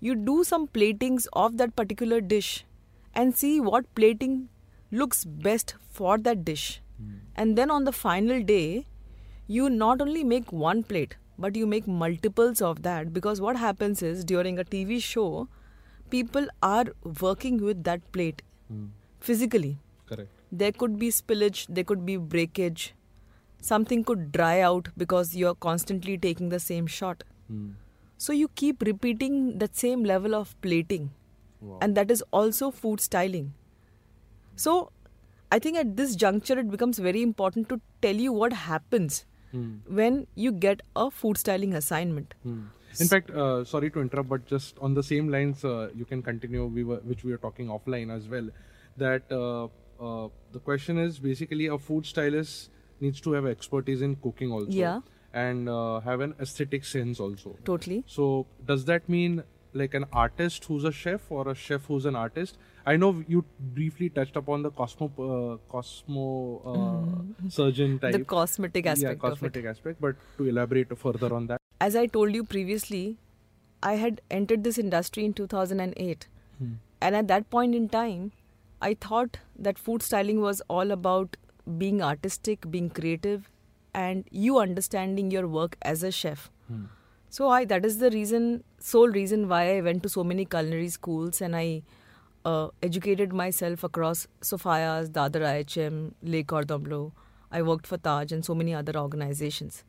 You 0.01 0.15
do 0.15 0.43
some 0.43 0.67
platings 0.67 1.27
of 1.31 1.55
that 1.57 1.77
particular 1.77 2.19
dish 2.19 2.65
and 3.13 3.33
see 3.43 3.61
what 3.61 3.95
plating 3.95 4.49
looks 4.91 5.23
best 5.23 5.75
for 5.89 6.17
that 6.17 6.43
dish. 6.43 6.81
And 7.35 7.57
then 7.57 7.69
on 7.71 7.83
the 7.83 7.91
final 7.91 8.41
day, 8.41 8.87
you 9.47 9.69
not 9.69 10.01
only 10.01 10.23
make 10.23 10.51
one 10.51 10.83
plate, 10.83 11.15
but 11.37 11.55
you 11.55 11.67
make 11.67 11.87
multiples 11.87 12.61
of 12.61 12.81
that 12.83 13.13
because 13.13 13.39
what 13.39 13.55
happens 13.55 14.01
is 14.01 14.25
during 14.25 14.57
a 14.59 14.63
TV 14.63 15.01
show, 15.01 15.47
people 16.09 16.47
are 16.63 16.85
working 17.21 17.61
with 17.63 17.83
that 17.83 18.11
plate 18.11 18.41
physically. 19.19 19.77
Correct. 20.07 20.29
There 20.51 20.71
could 20.71 20.97
be 20.97 21.09
spillage, 21.09 21.65
there 21.69 21.83
could 21.83 22.05
be 22.05 22.17
breakage, 22.17 22.93
something 23.61 24.03
could 24.03 24.31
dry 24.31 24.61
out 24.61 24.89
because 24.97 25.35
you're 25.35 25.55
constantly 25.55 26.17
taking 26.17 26.49
the 26.49 26.59
same 26.59 26.87
shot. 26.87 27.23
Hmm. 27.47 27.71
So 28.17 28.33
you 28.33 28.47
keep 28.55 28.81
repeating 28.81 29.59
that 29.59 29.75
same 29.75 30.03
level 30.03 30.33
of 30.33 30.59
plating, 30.61 31.11
Wow. 31.61 31.77
and 31.81 31.95
that 31.95 32.09
is 32.09 32.23
also 32.31 32.71
food 32.71 32.99
styling. 32.99 33.53
So 34.55 34.91
I 35.51 35.59
think 35.59 35.77
at 35.77 35.95
this 35.95 36.15
juncture 36.15 36.59
it 36.59 36.69
becomes 36.69 36.99
very 36.99 37.21
important 37.21 37.69
to 37.69 37.79
tell 38.01 38.15
you 38.15 38.33
what 38.33 38.53
happens 38.53 39.25
Hmm. 39.51 39.67
when 39.97 40.15
you 40.35 40.51
get 40.51 40.81
a 41.01 41.09
food 41.09 41.37
styling 41.37 41.73
assignment. 41.73 42.33
Hmm. 42.43 42.63
In 42.99 43.07
fact, 43.07 43.29
uh, 43.31 43.63
sorry 43.63 43.89
to 43.91 44.01
interrupt, 44.01 44.27
but 44.29 44.45
just 44.45 44.77
on 44.87 44.93
the 44.93 45.03
same 45.03 45.29
lines, 45.29 45.63
uh, 45.63 45.89
you 45.95 46.03
can 46.05 46.21
continue. 46.21 46.65
We 46.65 46.83
were, 46.83 46.97
which 47.11 47.23
we 47.23 47.31
were 47.31 47.37
talking 47.37 47.67
offline 47.67 48.11
as 48.15 48.27
well. 48.27 48.49
That 48.97 49.31
uh, 49.31 49.65
uh, 50.07 50.27
the 50.51 50.59
question 50.59 50.97
is 50.97 51.19
basically 51.19 51.67
a 51.67 51.77
food 51.77 52.05
stylist 52.05 52.71
needs 52.99 53.21
to 53.21 53.31
have 53.37 53.45
expertise 53.45 54.01
in 54.01 54.15
cooking 54.17 54.51
also, 54.51 54.71
Yeah. 54.71 54.99
and 55.33 55.69
uh, 55.69 55.99
have 56.01 56.19
an 56.19 56.33
aesthetic 56.41 56.83
sense 56.83 57.19
also. 57.21 57.55
Totally. 57.63 58.03
So 58.07 58.47
does 58.65 58.85
that 58.85 59.07
mean 59.07 59.43
like 59.73 59.93
an 59.93 60.05
artist 60.11 60.65
who's 60.65 60.83
a 60.83 60.91
chef 60.91 61.31
or 61.31 61.47
a 61.49 61.55
chef 61.55 61.85
who's 61.85 62.05
an 62.05 62.15
artist? 62.15 62.57
I 62.87 62.95
know 62.95 63.23
you 63.27 63.43
briefly 63.77 64.09
touched 64.09 64.37
upon 64.37 64.61
the 64.63 64.71
cosmo 64.71 65.07
uh, 65.27 65.57
cosmo 65.71 66.27
uh, 66.73 67.49
surgeon 67.49 67.99
type, 67.99 68.13
The 68.13 68.23
cosmetic 68.23 68.85
yeah, 68.85 68.91
aspect 68.91 69.11
of 69.11 69.17
it. 69.17 69.29
cosmetic 69.29 69.65
aspect. 69.65 69.99
But 69.99 70.15
to 70.37 70.45
elaborate 70.47 70.97
further 70.97 71.33
on 71.33 71.47
that. 71.47 71.59
As 71.81 71.97
I 71.97 72.05
told 72.05 72.33
you 72.33 72.45
previously, 72.45 73.17
I 73.83 73.95
had 73.95 74.21
entered 74.31 74.63
this 74.63 74.77
industry 74.77 75.25
in 75.25 75.33
2008. 75.33 76.27
And 77.01 77.15
at 77.15 77.27
that 77.27 77.49
point 77.49 77.75
in 77.75 77.89
time, 77.89 78.31
I 78.81 78.93
thought 78.93 79.37
that 79.67 79.77
food 79.77 80.01
styling 80.01 80.39
was 80.41 80.61
all 80.67 80.91
about 80.91 81.35
being 81.77 82.01
artistic, 82.01 82.71
being 82.71 82.89
creative, 82.89 83.51
and 83.93 84.23
you 84.31 84.57
understanding 84.59 85.29
your 85.29 85.47
work 85.47 85.77
as 85.81 86.03
a 86.03 86.11
chef. 86.11 86.49
So 87.29 87.49
I 87.49 87.65
that 87.65 87.85
is 87.85 87.99
the 87.99 88.09
reason, 88.09 88.63
sole 88.79 89.09
reason 89.09 89.47
why 89.49 89.77
I 89.77 89.81
went 89.81 90.03
to 90.03 90.09
so 90.09 90.23
many 90.23 90.45
culinary 90.45 90.89
schools 90.89 91.41
and 91.41 91.55
I 91.55 91.83
uh, 92.47 92.69
educated 92.81 93.33
myself 93.33 93.83
across 93.83 94.25
Sophia's, 94.41 95.09
Dadar 95.09 95.41
IHM, 95.51 96.13
Le 96.23 96.43
Cordon. 96.43 97.11
I 97.51 97.61
worked 97.61 97.85
for 97.85 97.97
Taj 97.97 98.31
and 98.31 98.45
so 98.45 98.55
many 98.55 98.73
other 98.73 98.97
organizations. 98.97 99.83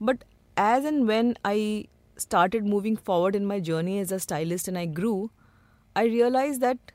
But 0.00 0.24
as 0.56 0.84
and 0.84 1.08
when 1.08 1.36
I 1.44 1.86
started 2.16 2.66
moving 2.66 2.96
forward 2.96 3.34
in 3.34 3.46
my 3.46 3.60
journey 3.60 3.98
as 3.98 4.12
a 4.12 4.18
stylist 4.20 4.68
and 4.68 4.78
I 4.78 4.84
grew, 4.86 5.30
I 5.96 6.04
realized 6.04 6.60
that 6.60 6.92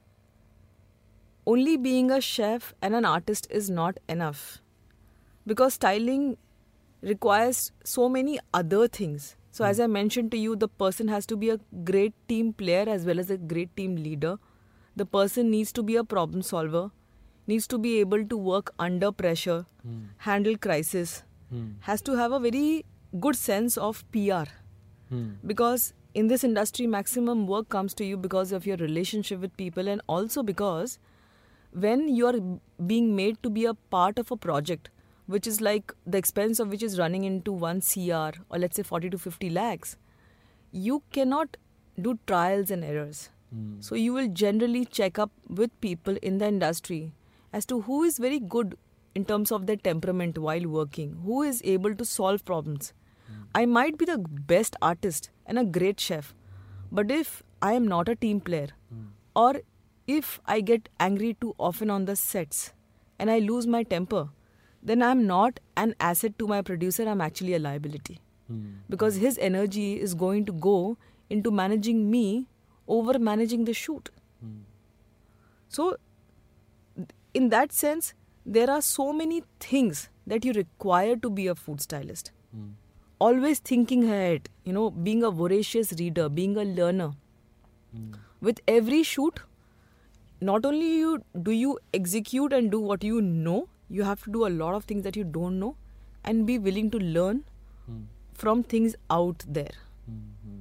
only 1.48 1.76
being 1.78 2.12
a 2.12 2.22
chef 2.22 2.74
and 2.82 2.94
an 2.94 3.06
artist 3.06 3.48
is 3.50 3.70
not 3.70 3.98
enough. 4.08 4.62
Because 5.48 5.74
styling 5.74 6.38
requires 7.02 7.72
so 7.84 8.08
many 8.08 8.40
other 8.54 8.88
things. 8.88 9.36
So, 9.52 9.66
as 9.66 9.80
I 9.80 9.88
mentioned 9.88 10.32
to 10.32 10.38
you, 10.38 10.56
the 10.56 10.68
person 10.68 11.08
has 11.08 11.26
to 11.26 11.36
be 11.36 11.50
a 11.50 11.60
great 11.84 12.14
team 12.28 12.54
player 12.54 12.86
as 12.88 13.06
well 13.06 13.20
as 13.20 13.32
a 13.32 13.38
great 13.38 13.76
team 13.76 13.96
leader. 13.96 14.38
The 15.00 15.06
person 15.06 15.50
needs 15.52 15.72
to 15.80 15.84
be 15.90 15.96
a 15.96 16.04
problem 16.04 16.42
solver, 16.42 16.84
needs 17.48 17.68
to 17.74 17.78
be 17.78 18.00
able 18.00 18.26
to 18.32 18.38
work 18.38 18.72
under 18.88 19.12
pressure, 19.24 19.60
handle 20.30 20.58
crisis, 20.68 21.24
Hmm. 21.52 21.68
has 21.86 22.02
to 22.08 22.16
have 22.18 22.34
a 22.38 22.40
very 22.46 22.66
good 23.22 23.38
sense 23.44 23.76
of 23.86 24.02
PR 24.16 24.44
Hmm. 25.12 25.24
because 25.52 25.86
in 26.22 26.28
this 26.32 26.44
industry 26.48 26.86
maximum 26.96 27.46
work 27.54 27.70
comes 27.76 27.96
to 28.02 28.06
you 28.10 28.18
because 28.26 28.52
of 28.58 28.68
your 28.70 28.78
relationship 28.82 29.40
with 29.46 29.56
people 29.62 29.90
and 29.94 30.04
also 30.18 30.44
because 30.50 30.94
when 31.86 32.04
you 32.20 32.28
are 32.32 32.36
being 32.92 33.10
made 33.22 33.42
to 33.48 33.50
be 33.58 33.66
a 33.72 33.74
part 33.96 34.22
of 34.24 34.32
a 34.36 34.38
project 34.46 34.92
which 35.36 35.50
is 35.54 35.60
like 35.70 35.96
the 36.16 36.22
expense 36.24 36.60
of 36.60 36.76
which 36.76 36.86
is 36.90 37.00
running 37.00 37.26
into 37.32 37.58
1 37.72 37.82
cr 37.90 38.30
or 38.50 38.62
let's 38.66 38.82
say 38.82 38.88
40 38.92 39.12
to 39.16 39.24
50 39.26 39.50
lakhs 39.58 39.98
you 40.88 41.02
cannot 41.18 41.58
do 42.08 42.18
trials 42.34 42.72
and 42.78 42.90
errors 42.94 43.26
Hmm. 43.54 43.80
so 43.80 43.96
you 43.96 44.14
will 44.14 44.28
generally 44.28 44.86
check 44.86 45.18
up 45.18 45.32
with 45.48 45.80
people 45.82 46.18
in 46.22 46.38
the 46.38 46.48
industry 46.48 47.14
as 47.52 47.66
to 47.66 47.82
who 47.82 48.04
is 48.04 48.18
very 48.20 48.40
good 48.40 48.78
in 49.16 49.26
terms 49.26 49.52
of 49.52 49.66
their 49.66 49.76
temperament 49.76 50.38
while 50.38 50.68
working, 50.68 51.18
who 51.26 51.42
is 51.42 51.62
able 51.64 51.96
to 51.96 52.06
solve 52.06 52.46
problems. 52.46 52.94
I 53.56 53.66
might 53.66 53.98
be 53.98 54.06
the 54.06 54.18
best 54.20 54.76
artist 54.82 55.30
and 55.46 55.58
a 55.58 55.66
great 55.66 56.00
chef, 56.00 56.36
but 56.92 57.10
if 57.12 57.42
I 57.62 57.74
am 57.74 57.88
not 57.88 58.08
a 58.08 58.16
team 58.16 58.40
player, 58.40 58.70
or 59.36 59.62
if 60.08 60.40
I 60.46 60.62
get 60.62 60.90
angry 61.00 61.36
too 61.42 61.56
often 61.58 61.90
on 61.90 62.06
the 62.06 62.16
sets 62.16 62.74
and 63.18 63.32
I 63.32 63.40
lose 63.40 63.68
my 63.68 63.84
temper, 63.84 64.30
then 64.82 65.02
I'm 65.02 65.26
not 65.28 65.60
an 65.76 65.96
asset 66.00 66.38
to 66.40 66.48
my 66.48 66.62
producer, 66.62 67.08
I'm 67.08 67.22
actually 67.22 67.54
a 67.54 67.60
liability. 67.60 68.20
Hmm. 68.48 68.76
Because 68.90 69.16
his 69.16 69.38
energy 69.40 70.00
is 70.00 70.14
going 70.14 70.46
to 70.46 70.54
go 70.54 70.98
into 71.30 71.52
managing 71.52 72.10
me 72.10 72.48
over 72.98 73.20
managing 73.20 73.66
the 73.66 73.74
shoot. 73.74 74.10
Hmm. 74.42 74.58
So, 75.70 75.98
in 77.34 77.50
that 77.50 77.72
sense, 77.72 78.14
there 78.46 78.70
are 78.70 78.82
so 78.82 79.12
many 79.14 79.44
things 79.60 80.10
that 80.28 80.46
you 80.46 80.54
require 80.54 81.16
to 81.16 81.30
be 81.30 81.48
a 81.48 81.56
food 81.56 81.82
stylist. 81.82 82.32
Hmm. 82.54 82.70
Always 83.20 83.60
thinking 83.60 84.04
ahead, 84.06 84.50
you 84.64 84.74
know, 84.74 84.90
being 84.90 85.24
a 85.24 85.32
voracious 85.32 85.94
reader, 86.00 86.30
being 86.30 86.58
a 86.58 86.64
learner. 86.64 87.12
Hmm. 87.96 88.12
With 88.42 88.62
every 88.68 89.04
shoot, 89.04 89.42
not 90.42 90.66
only 90.66 90.90
you 90.98 91.24
do 91.50 91.52
you 91.52 91.78
execute 91.94 92.54
and 92.54 92.72
do 92.72 92.80
what 92.80 93.04
you 93.04 93.22
know, 93.22 93.68
you 93.90 94.04
have 94.04 94.24
to 94.24 94.32
do 94.32 94.48
a 94.48 94.52
lot 94.62 94.76
of 94.76 94.86
things 94.86 95.04
that 95.04 95.16
you 95.16 95.24
don't 95.24 95.60
know 95.60 95.76
and 96.24 96.46
be 96.46 96.58
willing 96.70 96.90
to 96.92 97.00
learn 97.18 97.44
Hmm. 97.86 98.02
from 98.42 98.64
things 98.74 98.96
out 99.10 99.46
there. 99.60 99.78
Hmm. 100.06 100.18
Hmm. 100.44 100.60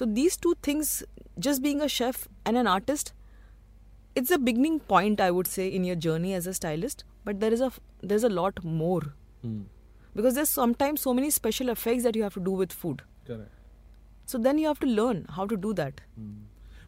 So 0.00 0.06
these 0.18 0.36
two 0.36 0.54
things, 0.68 0.92
just 1.38 1.62
being 1.62 1.80
a 1.80 1.88
chef 1.88 2.26
and 2.44 2.56
an 2.56 2.66
artist, 2.66 3.12
it's 4.14 4.30
a 4.30 4.38
beginning 4.38 4.80
point 4.80 5.20
I 5.20 5.30
would 5.30 5.46
say 5.46 5.68
in 5.68 5.84
your 5.84 5.96
journey 5.96 6.34
as 6.34 6.46
a 6.46 6.54
stylist. 6.54 7.04
But 7.24 7.40
there 7.40 7.52
is 7.52 7.60
a 7.60 7.72
there's 8.02 8.24
a 8.24 8.28
lot 8.28 8.64
more 8.64 9.02
Hmm. 9.42 9.62
because 10.14 10.34
there's 10.34 10.48
sometimes 10.50 11.00
so 11.06 11.12
many 11.14 11.30
special 11.30 11.68
effects 11.68 12.02
that 12.04 12.16
you 12.16 12.22
have 12.24 12.34
to 12.34 12.40
do 12.40 12.50
with 12.60 12.72
food. 12.72 13.02
Correct. 13.26 13.50
So 14.26 14.38
then 14.46 14.58
you 14.58 14.66
have 14.68 14.80
to 14.80 14.86
learn 14.86 15.26
how 15.36 15.46
to 15.46 15.56
do 15.56 15.72
that. 15.74 16.00
Hmm. 16.16 16.32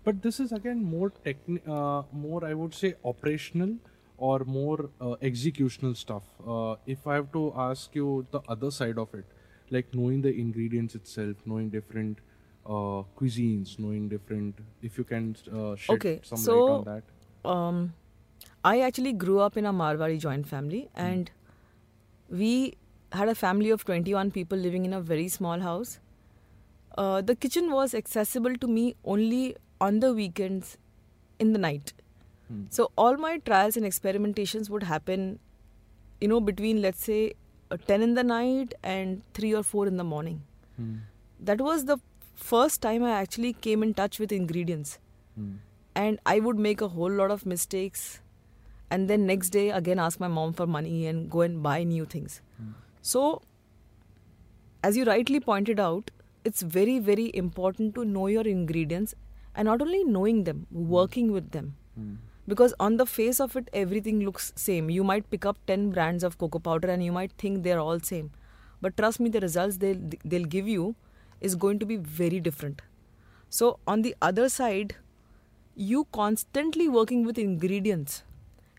But 0.04 0.23
this 0.23 0.40
is 0.40 0.52
again 0.59 0.83
more 0.95 1.11
techni- 1.26 1.62
uh, 1.76 2.02
more 2.25 2.45
I 2.45 2.54
would 2.54 2.75
say 2.75 2.95
operational 3.04 3.75
or 4.16 4.40
more 4.45 4.90
uh, 5.00 5.14
executional 5.30 5.97
stuff. 5.97 6.25
Uh, 6.54 6.75
if 6.87 7.07
I 7.07 7.14
have 7.21 7.30
to 7.33 7.45
ask 7.66 7.95
you 7.95 8.26
the 8.30 8.40
other 8.57 8.71
side 8.71 8.99
of 8.99 9.14
it, 9.14 9.25
like 9.71 9.95
knowing 9.95 10.23
the 10.23 10.33
ingredients 10.45 10.95
itself, 10.95 11.37
knowing 11.47 11.69
different 11.71 12.19
uh, 12.70 13.02
cuisines, 13.20 13.78
knowing 13.78 14.08
different. 14.08 14.58
If 14.82 14.98
you 14.98 15.04
can 15.04 15.36
uh, 15.52 15.76
shed 15.76 15.94
Okay, 15.96 16.20
some 16.22 16.38
so- 16.38 16.58
light 16.64 16.78
on 16.78 16.84
that. 16.92 17.50
Um, 17.50 17.94
I 18.64 18.80
actually 18.80 19.12
grew 19.14 19.40
up 19.40 19.56
in 19.56 19.66
a 19.66 19.72
Marwari 19.72 20.18
joint 20.18 20.46
family, 20.46 20.88
and 20.94 21.30
we 22.28 22.74
had 23.12 23.28
a 23.28 23.34
family 23.34 23.70
of 23.70 23.84
21 23.84 24.30
people 24.30 24.58
living 24.58 24.84
in 24.84 24.92
a 24.92 25.00
very 25.00 25.28
small 25.28 25.60
house. 25.60 25.98
Uh, 26.98 27.20
the 27.22 27.34
kitchen 27.34 27.70
was 27.72 27.94
accessible 27.94 28.54
to 28.56 28.66
me 28.66 28.94
only 29.04 29.56
on 29.80 30.00
the 30.00 30.12
weekends 30.12 30.76
in 31.38 31.52
the 31.54 31.58
night. 31.58 31.92
Hmm. 32.49 32.64
So 32.68 32.90
all 32.99 33.16
my 33.16 33.38
trials 33.38 33.76
and 33.76 33.86
experimentations 33.86 34.68
would 34.68 34.82
happen, 34.82 35.38
you 36.21 36.28
know, 36.28 36.40
between 36.40 36.82
let's 36.82 37.02
say 37.02 37.32
uh, 37.71 37.78
10 37.86 38.02
in 38.02 38.14
the 38.14 38.25
night 38.25 38.75
and 38.82 39.23
3 39.34 39.54
or 39.54 39.62
4 39.62 39.86
in 39.86 39.97
the 39.97 40.04
morning. 40.04 40.42
Hmm. 40.76 40.97
That 41.40 41.60
was 41.60 41.86
the 41.86 41.99
first 42.48 42.80
time 42.82 43.04
I 43.04 43.10
actually 43.20 43.52
came 43.68 43.82
in 43.86 43.94
touch 44.00 44.18
with 44.24 44.32
ingredients 44.36 44.98
Hmm. 45.36 45.50
and 46.00 46.20
I 46.32 46.40
would 46.46 46.58
make 46.66 46.80
a 46.86 46.88
whole 46.94 47.16
lot 47.20 47.32
of 47.34 47.44
mistakes 47.52 48.04
and 48.96 49.12
then 49.12 49.26
next 49.30 49.50
day 49.56 49.64
again 49.80 50.00
ask 50.04 50.22
my 50.24 50.28
mom 50.36 50.54
for 50.60 50.66
money 50.76 50.94
and 51.10 51.30
go 51.34 51.42
and 51.42 51.62
buy 51.66 51.76
new 51.90 52.06
things. 52.14 52.40
Hmm. 52.56 52.70
So 53.02 53.24
as 54.82 54.96
you 54.96 55.04
rightly 55.04 55.40
pointed 55.40 55.78
out, 55.88 56.10
it's 56.44 56.62
very 56.78 56.98
very 57.10 57.30
important 57.42 57.94
to 57.96 58.04
know 58.16 58.26
your 58.34 58.46
ingredients 58.54 59.14
and 59.54 59.66
not 59.66 59.82
only 59.82 60.02
knowing 60.04 60.44
them, 60.44 60.66
working 60.96 61.30
with 61.32 61.50
them. 61.58 61.74
Hmm. 61.94 62.14
Because 62.48 62.74
on 62.80 62.96
the 62.96 63.06
face 63.06 63.38
of 63.40 63.54
it 63.62 63.68
everything 63.84 64.20
looks 64.28 64.52
same. 64.56 64.90
You 64.90 65.04
might 65.04 65.30
pick 65.30 65.46
up 65.46 65.58
10 65.66 65.90
brands 65.90 66.24
of 66.24 66.38
cocoa 66.38 66.58
powder 66.58 66.88
and 66.88 67.04
you 67.04 67.12
might 67.12 67.32
think 67.44 67.62
they're 67.62 67.78
all 67.80 68.00
same. 68.00 68.30
But 68.80 68.96
trust 68.96 69.20
me 69.20 69.30
the 69.30 69.40
results 69.46 69.76
they'll 69.84 70.02
they'll 70.24 70.50
give 70.56 70.68
you 70.76 70.94
is 71.40 71.54
going 71.54 71.78
to 71.78 71.86
be 71.86 71.96
very 71.96 72.40
different. 72.40 72.82
So 73.48 73.78
on 73.86 74.02
the 74.02 74.14
other 74.22 74.48
side, 74.48 74.96
you 75.74 76.06
constantly 76.12 76.88
working 76.88 77.24
with 77.24 77.38
ingredients 77.38 78.22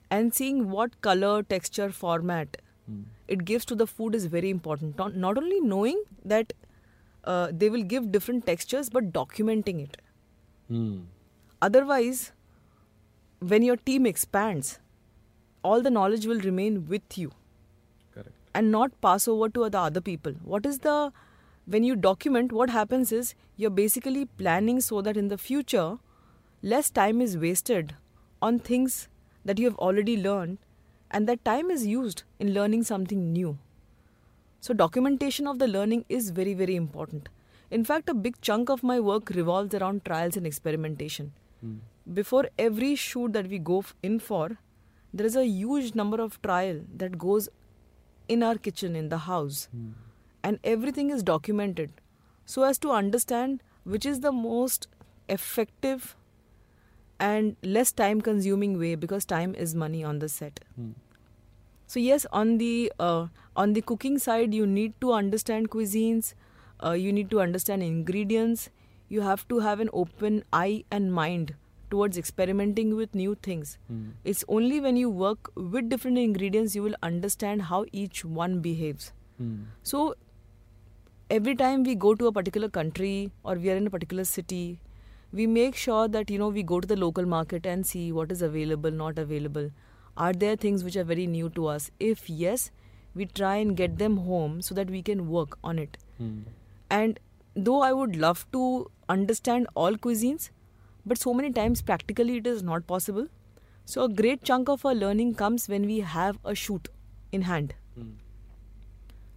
and 0.10 0.34
seeing 0.34 0.70
what 0.70 1.00
color, 1.02 1.44
texture, 1.44 1.90
format 1.92 2.58
Hmm. 2.88 3.02
it 3.28 3.46
gives 3.46 3.66
to 3.70 3.76
the 3.76 3.86
food 3.88 4.16
is 4.16 4.26
very 4.26 4.50
important. 4.50 4.98
Not, 4.98 5.16
not 5.16 5.38
only 5.38 5.60
knowing 5.62 6.04
that 6.26 6.54
uh, 7.24 7.50
they 7.52 7.70
will 7.70 7.84
give 7.84 8.12
different 8.12 8.46
textures, 8.48 8.90
but 8.90 9.12
documenting 9.14 9.84
it. 9.84 9.98
Hmm. 10.68 11.02
Otherwise, 11.62 12.32
when 13.40 13.62
your 13.62 13.78
team 13.78 14.06
expands, 14.08 14.80
all 15.64 15.82
the 15.82 15.92
knowledge 15.92 16.26
will 16.26 16.40
remain 16.40 16.88
with 16.88 17.18
you 17.18 17.32
Correct. 18.14 18.32
and 18.56 18.72
not 18.72 19.00
pass 19.02 19.28
over 19.28 19.48
to 19.50 19.70
the 19.70 19.80
other 19.80 20.02
people. 20.02 20.34
What 20.44 20.66
is 20.66 20.80
the 20.80 21.14
when 21.72 21.86
you 21.86 21.96
document, 21.96 22.52
what 22.52 22.70
happens 22.70 23.12
is 23.14 23.34
you're 23.56 23.70
basically 23.70 24.26
planning 24.26 24.82
so 24.82 25.02
that 25.02 25.16
in 25.16 25.30
the 25.30 25.38
future, 25.38 25.98
less 26.62 26.90
time 26.90 27.22
is 27.22 27.38
wasted 27.38 27.96
on 28.42 28.60
things 28.60 29.08
that 29.46 29.58
you 29.58 29.70
have 29.70 29.78
already 29.78 30.18
learned, 30.18 30.58
and 31.10 31.30
that 31.30 31.46
time 31.46 31.72
is 31.72 31.88
used 31.88 32.24
in 32.40 32.54
learning 32.54 32.84
something 32.84 33.32
new. 33.32 33.58
So, 34.60 34.74
documentation 34.74 35.48
of 35.48 35.60
the 35.60 35.68
learning 35.68 36.04
is 36.10 36.30
very, 36.32 36.54
very 36.54 36.76
important. 36.76 37.30
In 37.72 37.86
fact, 37.86 38.10
a 38.10 38.14
big 38.14 38.42
chunk 38.42 38.70
of 38.70 38.84
my 38.84 39.00
work 39.00 39.30
revolves 39.30 39.74
around 39.74 40.04
trials 40.04 40.36
and 40.36 40.46
experimentation. 40.46 41.32
Hmm. 41.62 41.78
Before 42.14 42.46
every 42.60 42.96
shoot 42.96 43.34
that 43.34 43.48
we 43.48 43.60
go 43.60 43.84
in 44.04 44.20
for, 44.20 44.58
there 45.14 45.26
is 45.26 45.36
a 45.38 45.48
huge 45.48 45.96
number 45.96 46.22
of 46.22 46.42
trial 46.42 46.82
that 46.98 47.18
goes 47.18 47.50
in 48.28 48.44
our 48.44 48.56
kitchen, 48.56 48.96
in 48.96 49.10
the 49.10 49.20
house 49.20 49.68
Hmm. 49.72 49.92
And 50.44 50.60
everything 50.64 51.10
is 51.10 51.24
documented 51.24 51.92
so 52.46 52.64
as 52.64 52.78
to 52.86 52.92
understand 52.92 53.62
which 53.84 54.06
is 54.06 54.20
the 54.22 54.32
most 54.32 54.88
effective 55.30 56.16
and 57.20 57.56
less 57.64 57.92
time 57.92 58.22
consuming 58.22 58.78
way 58.80 58.96
because 58.96 59.26
time 59.26 59.54
is 59.56 59.76
money 59.76 60.04
on 60.04 60.20
the 60.20 60.30
set 60.30 60.60
Hmm. 60.76 60.92
so 61.94 62.00
yes 62.00 62.26
on 62.42 62.58
the 62.60 62.92
uh, 63.00 63.28
on 63.64 63.74
the 63.78 63.82
cooking 63.92 64.18
side 64.26 64.54
you 64.60 64.66
need 64.76 64.94
to 65.06 65.14
understand 65.14 65.70
cuisines 65.76 66.34
uh, 66.84 66.92
you 67.06 67.14
need 67.18 67.30
to 67.34 67.42
understand 67.46 67.84
ingredients 67.88 68.70
you 69.10 69.22
have 69.28 69.48
to 69.54 69.60
have 69.60 69.80
an 69.86 69.90
open 70.02 70.44
eye 70.62 70.84
and 70.98 71.14
mind 71.14 71.54
towards 71.94 72.18
experimenting 72.24 72.96
with 73.02 73.14
new 73.22 73.36
things 73.50 73.78
Hmm. 73.88 74.02
it's 74.34 74.44
only 74.58 74.80
when 74.88 75.00
you 75.04 75.10
work 75.24 75.52
with 75.76 75.90
different 75.96 76.18
ingredients 76.26 76.76
you 76.80 76.84
will 76.90 77.00
understand 77.12 77.68
how 77.74 77.82
each 78.04 78.24
one 78.44 78.60
behaves 78.70 79.12
Hmm. 79.42 79.56
so 79.94 80.06
every 81.32 81.56
time 81.56 81.84
we 81.84 81.96
go 81.96 82.14
to 82.14 82.28
a 82.28 82.32
particular 82.32 82.68
country 82.68 83.32
or 83.44 83.56
we 83.56 83.70
are 83.72 83.78
in 83.78 83.88
a 83.88 83.90
particular 83.90 84.26
city, 84.26 84.82
we 85.32 85.48
make 85.48 85.76
sure 85.76 86.08
that 86.10 86.30
you 86.30 86.38
know 86.38 86.50
we 86.50 86.62
go 86.62 86.80
to 86.82 86.88
the 86.88 86.98
local 86.98 87.26
market 87.26 87.66
and 87.66 87.86
see 87.86 88.12
what 88.12 88.32
is 88.34 88.42
available, 88.42 88.92
not 88.92 89.18
available. 89.18 89.72
Are 90.18 90.34
there 90.34 90.58
things 90.58 90.84
which 90.84 90.98
are 90.98 91.06
very 91.06 91.28
new 91.28 91.50
to 91.52 91.68
us? 91.68 91.90
If 92.00 92.30
yes, 92.30 92.70
we 93.16 93.26
try 93.26 93.56
and 93.56 93.78
get 93.78 93.98
them 93.98 94.18
home 94.18 94.62
so 94.62 94.76
that 94.76 94.90
we 94.90 95.02
can 95.02 95.30
work 95.30 95.58
on 95.64 95.80
it. 95.80 95.98
Hmm. 96.18 96.40
And 96.90 97.20
though 97.56 97.82
I 97.82 97.94
would 97.94 98.18
love 98.18 98.46
to 98.52 98.92
understand 99.08 99.68
all 99.74 99.96
cuisines, 99.96 100.50
but 101.06 101.18
so 101.18 101.34
many 101.34 101.52
times 101.52 101.82
practically 101.82 102.38
it 102.38 102.48
is 102.48 102.62
not 102.62 102.88
possible. 102.88 103.28
So 103.86 104.04
a 104.04 104.10
great 104.10 104.44
chunk 104.44 104.68
of 104.68 104.86
our 104.86 104.94
learning 104.94 105.36
comes 105.36 105.70
when 105.70 105.86
we 105.86 106.02
have 106.02 106.40
a 106.44 106.56
shoot 106.56 106.90
in 107.32 107.44
hand 107.44 107.74
Hmm. 107.96 108.12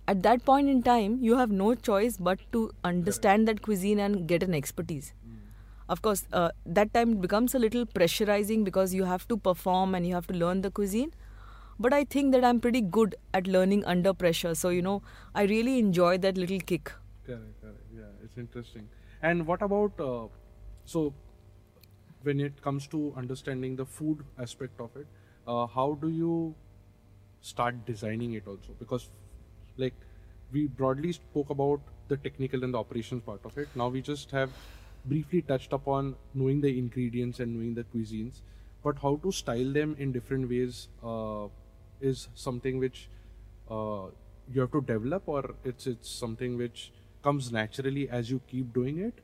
At 0.07 0.23
that 0.23 0.45
point 0.45 0.69
in 0.69 0.83
time 0.83 1.19
you 1.21 1.37
have 1.37 1.51
no 1.51 1.75
choice 1.75 2.17
but 2.17 2.41
to 2.53 2.71
understand 2.85 3.49
that 3.49 3.63
cuisine 3.63 3.99
and 3.99 4.27
get 4.27 4.43
an 4.43 4.55
expertise 4.55 5.13
of 5.89 6.01
course 6.03 6.25
uh, 6.33 6.51
that 6.65 6.93
time 6.95 7.17
becomes 7.21 7.55
a 7.55 7.59
little 7.59 7.87
pressurizing 7.87 8.65
because 8.65 8.95
you 8.95 9.05
have 9.05 9.27
to 9.29 9.37
perform 9.37 9.95
and 9.95 10.07
you 10.07 10.15
have 10.15 10.27
to 10.27 10.35
learn 10.35 10.63
the 10.63 10.71
cuisine 10.71 11.13
but 11.79 11.93
I 11.93 12.05
think 12.05 12.33
that 12.33 12.45
I'm 12.45 12.61
pretty 12.61 12.81
good 12.81 13.17
at 13.33 13.47
learning 13.47 13.85
under 13.85 14.15
pressure. 14.15 14.55
So, 14.55 14.69
you 14.69 14.83
know, 14.83 15.03
I 15.35 15.43
really 15.43 15.79
enjoy 15.79 16.19
that 16.19 16.37
little 16.37 16.61
kick. 16.61 16.93
Correct, 17.27 17.61
correct. 17.61 17.81
Yeah, 17.97 18.03
it's 18.23 18.39
interesting. 18.39 18.89
And 19.23 19.47
what 19.47 19.63
about 19.63 19.99
uh, 19.99 20.29
so 20.85 21.13
when 22.23 22.41
it 22.41 22.63
comes 22.63 22.87
to 22.89 23.13
understanding 23.17 23.77
the 23.77 23.85
food 23.85 24.25
aspect 24.39 24.81
of 24.81 24.91
it, 24.97 25.07
uh, 25.47 25.67
how 25.67 25.99
do 26.01 26.09
you 26.09 26.55
start 27.41 27.85
designing 27.85 28.35
it 28.35 28.47
also? 28.47 28.75
Because 28.79 29.11
like 29.77 29.95
we 30.53 30.67
broadly 30.67 31.13
spoke 31.13 31.51
about 31.51 31.81
the 32.09 32.17
technical 32.17 32.65
and 32.65 32.75
the 32.75 32.79
operations 32.79 33.23
part 33.23 33.41
of 33.45 33.57
it. 33.59 33.69
Now 33.75 33.89
we 33.89 34.03
just 34.03 34.31
have 34.31 34.51
briefly 35.05 35.43
touched 35.43 35.73
upon 35.73 36.17
knowing 36.35 36.61
the 36.61 36.79
ingredients 36.79 37.41
and 37.41 37.55
knowing 37.55 37.75
the 37.75 37.85
cuisines, 37.85 38.41
but 38.83 38.97
how 39.03 39.17
to 39.23 39.33
style 39.33 39.73
them 39.73 39.97
in 39.99 40.13
different 40.13 40.49
ways 40.49 40.89
uh, 41.03 41.47
is 42.01 42.29
something 42.35 42.79
which 42.79 43.09
uh, 43.71 44.07
you 44.53 44.61
have 44.61 44.73
to 44.73 44.81
develop, 44.83 45.23
or 45.27 45.55
it's 45.65 45.87
it's 45.87 46.11
something 46.11 46.57
which 46.59 46.93
comes 47.23 47.51
naturally 47.51 48.09
as 48.11 48.31
you 48.31 48.41
keep 48.47 48.73
doing 48.75 48.99
it, 48.99 49.15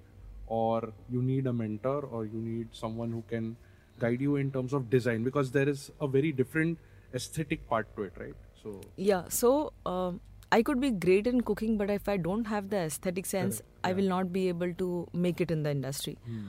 or 0.47 0.93
you 1.11 1.23
need 1.23 1.47
a 1.47 1.53
mentor, 1.53 2.01
or 2.03 2.25
you 2.25 2.41
need 2.41 2.69
someone 2.73 3.11
who 3.11 3.23
can 3.29 3.57
guide 3.99 4.21
you 4.21 4.37
in 4.37 4.51
terms 4.51 4.73
of 4.73 4.89
design, 4.89 5.23
because 5.23 5.51
there 5.51 5.69
is 5.69 5.91
a 6.01 6.09
very 6.09 6.33
different 6.33 6.79
aesthetic 7.15 7.69
part 7.69 7.95
to 7.97 8.05
it, 8.05 8.13
right? 8.19 8.35
So 8.63 8.81
Yeah, 8.97 9.25
so 9.29 9.73
um 9.85 10.21
I 10.53 10.63
could 10.63 10.81
be 10.81 10.91
great 10.91 11.27
in 11.27 11.43
cooking, 11.43 11.77
but 11.79 11.91
if 11.91 12.09
I 12.09 12.17
don't 12.17 12.47
have 12.47 12.71
the 12.71 12.79
aesthetic 12.79 13.27
sense, 13.27 13.59
Correct, 13.59 13.79
I 13.85 13.93
will 13.93 14.09
not 14.09 14.33
be 14.33 14.49
able 14.49 14.73
to 14.75 15.09
make 15.13 15.41
it 15.41 15.51
in 15.51 15.63
the 15.63 15.71
industry. 15.71 16.19
Hmm. 16.27 16.49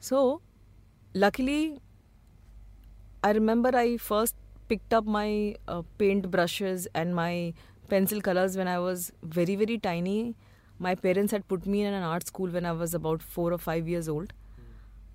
So, 0.00 0.40
luckily, 1.14 1.80
I 3.22 3.30
remember 3.30 3.70
I 3.74 3.96
first 3.98 4.34
picked 4.68 4.92
up 4.92 5.06
my 5.06 5.54
uh, 5.68 5.82
paint 5.98 6.30
brushes 6.30 6.88
and 6.94 7.14
my 7.14 7.54
pencil 7.88 8.20
colors 8.20 8.56
when 8.56 8.66
I 8.66 8.80
was 8.80 9.12
very, 9.22 9.54
very 9.54 9.78
tiny. 9.78 10.34
My 10.78 10.94
parents 10.96 11.30
had 11.30 11.46
put 11.46 11.66
me 11.66 11.82
in 11.82 11.94
an 11.94 12.02
art 12.02 12.26
school 12.26 12.48
when 12.48 12.66
I 12.66 12.72
was 12.72 12.94
about 12.94 13.22
four 13.22 13.52
or 13.52 13.58
five 13.58 13.88
years 13.88 14.08
old. 14.08 14.32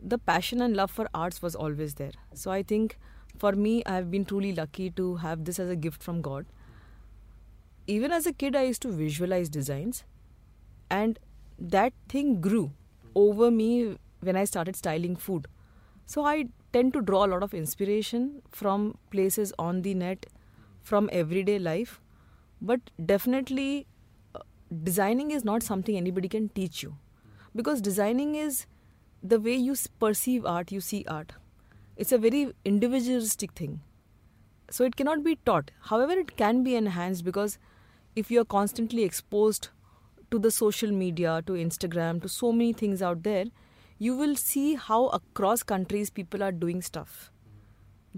The 0.02 0.18
passion 0.18 0.62
and 0.62 0.76
love 0.76 0.90
for 0.90 1.08
arts 1.14 1.42
was 1.42 1.54
always 1.54 1.96
there. 1.96 2.14
So, 2.34 2.50
I 2.50 2.64
think 2.64 2.98
for 3.38 3.52
me, 3.52 3.84
I 3.86 3.96
have 3.96 4.10
been 4.10 4.24
truly 4.24 4.54
lucky 4.54 4.90
to 4.92 5.18
have 5.18 5.44
this 5.44 5.60
as 5.60 5.70
a 5.70 5.76
gift 5.76 6.02
from 6.02 6.22
God. 6.22 6.46
Even 7.92 8.14
as 8.14 8.26
a 8.26 8.32
kid, 8.32 8.56
I 8.56 8.64
used 8.64 8.82
to 8.84 8.90
visualize 8.90 9.50
designs, 9.50 10.06
and 10.90 11.20
that 11.60 11.94
thing 12.08 12.40
grew 12.40 12.72
over 13.22 13.52
me 13.52 13.98
when 14.22 14.38
I 14.42 14.44
started 14.46 14.78
styling 14.78 15.16
food. 15.18 15.48
So 16.06 16.24
I 16.24 16.46
tend 16.72 16.94
to 16.94 17.02
draw 17.02 17.26
a 17.26 17.32
lot 17.32 17.44
of 17.44 17.54
inspiration 17.54 18.44
from 18.50 18.98
places 19.10 19.52
on 19.60 19.82
the 19.82 19.94
net, 19.94 20.26
from 20.82 21.10
everyday 21.12 21.60
life. 21.60 22.00
But 22.62 22.92
definitely, 23.12 23.88
uh, 24.36 24.40
designing 24.84 25.32
is 25.32 25.44
not 25.44 25.62
something 25.62 25.98
anybody 25.98 26.30
can 26.30 26.48
teach 26.60 26.82
you. 26.84 26.96
Because 27.54 27.82
designing 27.82 28.36
is 28.36 28.68
the 29.22 29.40
way 29.40 29.56
you 29.56 29.76
perceive 30.00 30.46
art, 30.46 30.72
you 30.72 30.80
see 30.80 31.04
art. 31.10 31.34
It's 31.98 32.14
a 32.14 32.18
very 32.18 32.54
individualistic 32.64 33.52
thing. 33.52 33.82
So 34.70 34.86
it 34.86 34.96
cannot 34.96 35.26
be 35.26 35.36
taught. 35.46 35.72
However, 35.92 36.14
it 36.14 36.38
can 36.38 36.64
be 36.64 36.76
enhanced 36.76 37.26
because 37.26 37.60
if 38.16 38.30
you 38.32 38.42
are 38.42 38.46
constantly 38.46 39.04
exposed 39.04 39.70
to 40.32 40.40
the 40.40 40.52
social 40.52 40.92
media, 40.92 41.42
to 41.46 41.54
Instagram, 41.54 42.22
to 42.22 42.30
so 42.30 42.52
many 42.52 42.74
things 42.74 43.02
out 43.02 43.24
there, 43.24 43.46
you 43.98 44.16
will 44.16 44.36
see 44.36 44.76
how 44.76 45.08
across 45.08 45.64
countries 45.64 46.10
people 46.10 46.44
are 46.44 46.52
doing 46.52 46.82
stuff. 46.82 47.32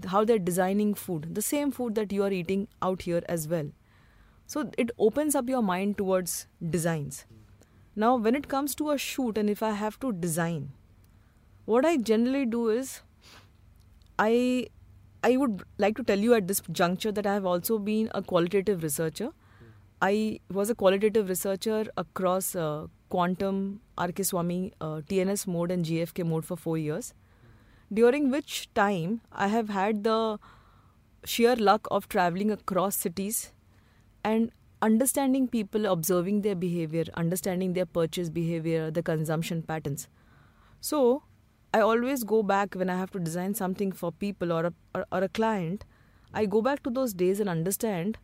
How 0.06 0.24
they're 0.24 0.38
designing 0.38 0.94
food, 0.94 1.34
the 1.34 1.42
same 1.42 1.70
food 1.70 1.94
that 1.94 2.12
you 2.12 2.24
are 2.24 2.32
eating 2.32 2.68
out 2.82 3.02
here 3.02 3.22
as 3.28 3.46
well. 3.46 3.70
So 4.46 4.70
it 4.76 4.90
opens 4.98 5.34
up 5.34 5.48
your 5.48 5.62
mind 5.62 5.98
towards 5.98 6.46
designs. 6.70 7.26
Now, 7.96 8.16
when 8.16 8.34
it 8.34 8.48
comes 8.48 8.74
to 8.76 8.90
a 8.90 8.98
shoot, 8.98 9.38
and 9.38 9.48
if 9.48 9.62
I 9.62 9.70
have 9.70 10.00
to 10.00 10.12
design, 10.12 10.72
what 11.64 11.84
I 11.84 11.96
generally 11.96 12.44
do 12.44 12.68
is 12.68 13.02
I 14.18 14.66
I 15.22 15.36
would 15.36 15.62
like 15.78 15.96
to 15.96 16.02
tell 16.02 16.18
you 16.18 16.34
at 16.34 16.48
this 16.48 16.60
juncture 16.70 17.12
that 17.12 17.26
I 17.26 17.32
have 17.34 17.46
also 17.46 17.78
been 17.78 18.10
a 18.14 18.20
qualitative 18.20 18.82
researcher. 18.82 19.30
I 20.04 20.40
was 20.52 20.68
a 20.68 20.74
qualitative 20.74 21.30
researcher 21.30 21.86
across 21.96 22.54
uh, 22.54 22.88
quantum, 23.08 23.80
RK 23.98 24.22
Swami, 24.24 24.74
uh, 24.78 25.00
TNS 25.08 25.46
mode, 25.46 25.70
and 25.70 25.82
GFK 25.82 26.26
mode 26.26 26.44
for 26.44 26.58
four 26.58 26.76
years, 26.76 27.14
during 27.90 28.30
which 28.30 28.68
time 28.74 29.22
I 29.32 29.48
have 29.48 29.70
had 29.70 30.04
the 30.04 30.38
sheer 31.24 31.56
luck 31.56 31.88
of 31.90 32.06
traveling 32.10 32.50
across 32.50 32.96
cities 32.96 33.52
and 34.22 34.52
understanding 34.82 35.48
people, 35.48 35.86
observing 35.86 36.42
their 36.42 36.54
behavior, 36.54 37.04
understanding 37.14 37.72
their 37.72 37.86
purchase 37.86 38.28
behavior, 38.28 38.90
the 38.90 39.02
consumption 39.02 39.62
patterns. 39.62 40.06
So, 40.82 41.22
I 41.72 41.80
always 41.80 42.24
go 42.24 42.42
back 42.42 42.74
when 42.74 42.90
I 42.90 42.98
have 42.98 43.10
to 43.12 43.18
design 43.18 43.54
something 43.54 43.90
for 43.90 44.12
people 44.12 44.52
or 44.52 44.66
a, 44.66 44.72
or, 44.94 45.06
or 45.10 45.22
a 45.22 45.30
client. 45.30 45.86
I 46.34 46.44
go 46.44 46.60
back 46.60 46.82
to 46.82 46.90
those 46.90 47.14
days 47.14 47.40
and 47.40 47.48
understand 47.48 48.18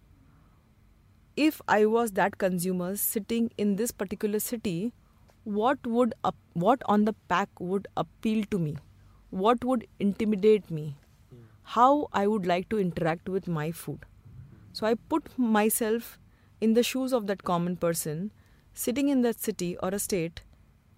if 1.44 1.60
I 1.74 1.86
was 1.86 2.10
that 2.12 2.36
consumer 2.38 2.94
sitting 2.96 3.50
in 3.56 3.76
this 3.76 3.90
particular 3.90 4.40
city, 4.40 4.92
what 5.44 5.86
would 5.86 6.12
up, 6.22 6.36
what 6.52 6.82
on 6.84 7.06
the 7.06 7.14
pack 7.28 7.48
would 7.58 7.88
appeal 7.96 8.44
to 8.50 8.58
me, 8.58 8.76
what 9.30 9.64
would 9.64 9.86
intimidate 9.98 10.70
me, 10.70 10.96
how 11.62 12.08
I 12.12 12.26
would 12.26 12.44
like 12.44 12.68
to 12.68 12.78
interact 12.78 13.28
with 13.28 13.48
my 13.48 13.70
food. 13.70 14.04
So 14.72 14.86
I 14.86 14.94
put 15.14 15.38
myself 15.38 16.18
in 16.60 16.74
the 16.74 16.82
shoes 16.82 17.14
of 17.14 17.26
that 17.28 17.42
common 17.42 17.76
person 17.76 18.32
sitting 18.74 19.08
in 19.08 19.22
that 19.22 19.40
city 19.40 19.76
or 19.82 19.88
a 19.88 19.98
state, 19.98 20.42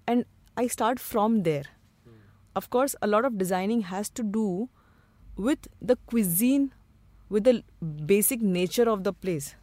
and 0.08 0.24
I 0.56 0.66
start 0.66 0.98
from 0.98 1.42
there. 1.44 1.64
Of 2.56 2.68
course, 2.68 2.96
a 3.00 3.06
lot 3.06 3.24
of 3.24 3.38
designing 3.38 3.82
has 3.82 4.10
to 4.10 4.22
do 4.22 4.68
with 5.36 5.68
the 5.80 5.96
cuisine, 6.06 6.72
with 7.28 7.44
the 7.44 7.62
basic 8.06 8.42
nature 8.42 8.90
of 8.90 9.04
the 9.04 9.12
place. 9.12 9.54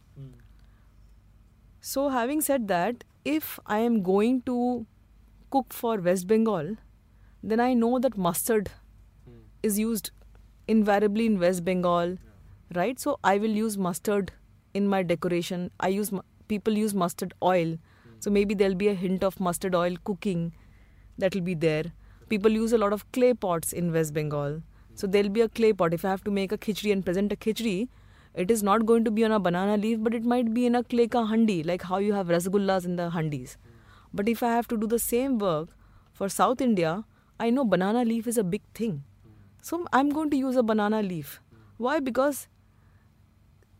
So, 1.82 2.10
having 2.10 2.42
said 2.42 2.68
that, 2.68 3.04
if 3.24 3.58
I 3.64 3.78
am 3.78 4.02
going 4.02 4.42
to 4.42 4.86
cook 5.50 5.72
for 5.72 5.98
West 5.98 6.26
Bengal, 6.26 6.76
then 7.42 7.58
I 7.58 7.72
know 7.72 7.98
that 7.98 8.18
mustard 8.18 8.70
hmm. 9.24 9.38
is 9.62 9.78
used 9.78 10.10
invariably 10.68 11.24
in 11.24 11.38
West 11.38 11.64
Bengal, 11.64 12.18
right? 12.74 13.00
So, 13.00 13.18
I 13.24 13.38
will 13.38 13.50
use 13.50 13.78
mustard 13.78 14.32
in 14.74 14.88
my 14.88 15.02
decoration. 15.02 15.70
I 15.80 15.88
use 15.88 16.12
people 16.48 16.76
use 16.76 16.94
mustard 16.94 17.32
oil, 17.42 17.78
so 18.18 18.30
hmm. 18.30 18.34
maybe 18.34 18.54
there'll 18.54 18.74
be 18.74 18.88
a 18.88 18.94
hint 18.94 19.24
of 19.24 19.40
mustard 19.40 19.74
oil 19.74 19.96
cooking 20.04 20.52
that 21.16 21.34
will 21.34 21.42
be 21.42 21.54
there. 21.54 21.84
People 22.28 22.50
use 22.50 22.74
a 22.74 22.78
lot 22.78 22.92
of 22.92 23.10
clay 23.12 23.32
pots 23.32 23.72
in 23.72 23.90
West 23.90 24.12
Bengal, 24.12 24.62
so 24.94 25.06
hmm. 25.06 25.12
there'll 25.12 25.30
be 25.30 25.40
a 25.40 25.48
clay 25.48 25.72
pot. 25.72 25.94
If 25.94 26.04
I 26.04 26.10
have 26.10 26.24
to 26.24 26.30
make 26.30 26.52
a 26.52 26.58
khichdi 26.58 26.92
and 26.92 27.02
present 27.02 27.32
a 27.32 27.36
khichdi, 27.36 27.88
it 28.34 28.50
is 28.50 28.62
not 28.62 28.86
going 28.86 29.04
to 29.04 29.10
be 29.10 29.24
on 29.24 29.32
a 29.32 29.40
banana 29.40 29.76
leaf, 29.76 29.98
but 30.00 30.14
it 30.14 30.24
might 30.24 30.54
be 30.54 30.66
in 30.66 30.74
a 30.74 30.84
clay 30.84 31.08
ka 31.08 31.24
handi, 31.24 31.62
like 31.62 31.82
how 31.82 31.98
you 31.98 32.12
have 32.12 32.28
rasgullas 32.28 32.84
in 32.84 32.96
the 32.96 33.10
handis. 33.10 33.56
But 34.12 34.28
if 34.28 34.42
I 34.42 34.50
have 34.50 34.68
to 34.68 34.76
do 34.76 34.86
the 34.86 34.98
same 34.98 35.38
work 35.38 35.68
for 36.12 36.28
South 36.28 36.60
India, 36.60 37.04
I 37.38 37.50
know 37.50 37.64
banana 37.64 38.04
leaf 38.04 38.26
is 38.26 38.38
a 38.38 38.44
big 38.44 38.62
thing. 38.74 39.04
So 39.62 39.86
I'm 39.92 40.10
going 40.10 40.30
to 40.30 40.36
use 40.36 40.56
a 40.56 40.62
banana 40.62 41.02
leaf. 41.02 41.40
Why? 41.76 42.00
Because 42.00 42.48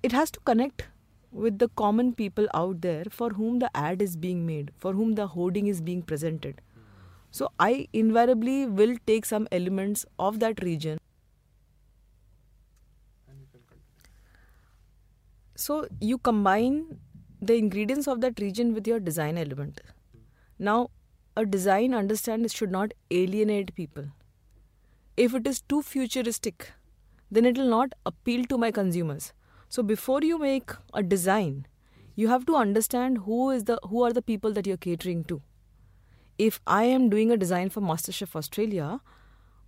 it 0.02 0.12
has 0.12 0.30
to 0.32 0.40
connect 0.40 0.86
with 1.32 1.58
the 1.58 1.68
common 1.68 2.12
people 2.12 2.48
out 2.54 2.80
there 2.80 3.04
for 3.08 3.30
whom 3.30 3.58
the 3.60 3.70
ad 3.74 4.02
is 4.02 4.16
being 4.16 4.46
made, 4.46 4.72
for 4.76 4.92
whom 4.94 5.14
the 5.14 5.26
hoarding 5.28 5.68
is 5.68 5.80
being 5.80 6.02
presented. 6.02 6.60
So 7.30 7.52
I 7.58 7.86
invariably 7.92 8.66
will 8.66 8.96
take 9.06 9.24
some 9.24 9.46
elements 9.52 10.04
of 10.18 10.40
that 10.40 10.62
region. 10.62 10.98
So 15.61 15.87
you 16.01 16.16
combine 16.16 16.99
the 17.42 17.55
ingredients 17.55 18.07
of 18.09 18.23
that 18.23 18.40
region 18.40 18.73
with 18.73 18.87
your 18.87 18.99
design 18.99 19.37
element. 19.37 19.83
Now, 20.59 20.88
a 21.37 21.44
design 21.44 21.92
understand 21.92 22.51
should 22.51 22.70
not 22.70 22.94
alienate 23.11 23.75
people. 23.75 24.07
If 25.18 25.35
it 25.35 25.46
is 25.46 25.61
too 25.61 25.83
futuristic, 25.83 26.73
then 27.31 27.44
it 27.44 27.59
will 27.59 27.68
not 27.68 27.92
appeal 28.07 28.46
to 28.46 28.57
my 28.57 28.70
consumers. 28.70 29.35
So 29.68 29.83
before 29.83 30.23
you 30.23 30.38
make 30.38 30.70
a 30.94 31.03
design, 31.03 31.66
you 32.14 32.29
have 32.29 32.46
to 32.46 32.57
understand 32.57 33.18
who 33.18 33.51
is 33.51 33.64
the 33.64 33.79
who 33.90 34.03
are 34.03 34.14
the 34.14 34.23
people 34.23 34.55
that 34.55 34.66
you're 34.66 34.85
catering 34.88 35.25
to. 35.25 35.42
If 36.38 36.61
I 36.66 36.85
am 36.85 37.11
doing 37.11 37.31
a 37.31 37.37
design 37.37 37.68
for 37.68 37.83
MasterChef 37.83 38.35
Australia, 38.35 39.01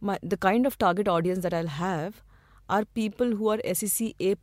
my, 0.00 0.18
the 0.22 0.38
kind 0.38 0.66
of 0.66 0.78
target 0.78 1.06
audience 1.06 1.42
that 1.42 1.52
I'll 1.52 1.74
have 1.78 2.22
are 2.70 2.86
people 2.86 3.36
who 3.36 3.50
are 3.50 3.60
SEC 3.74 4.14
A++, 4.18 4.34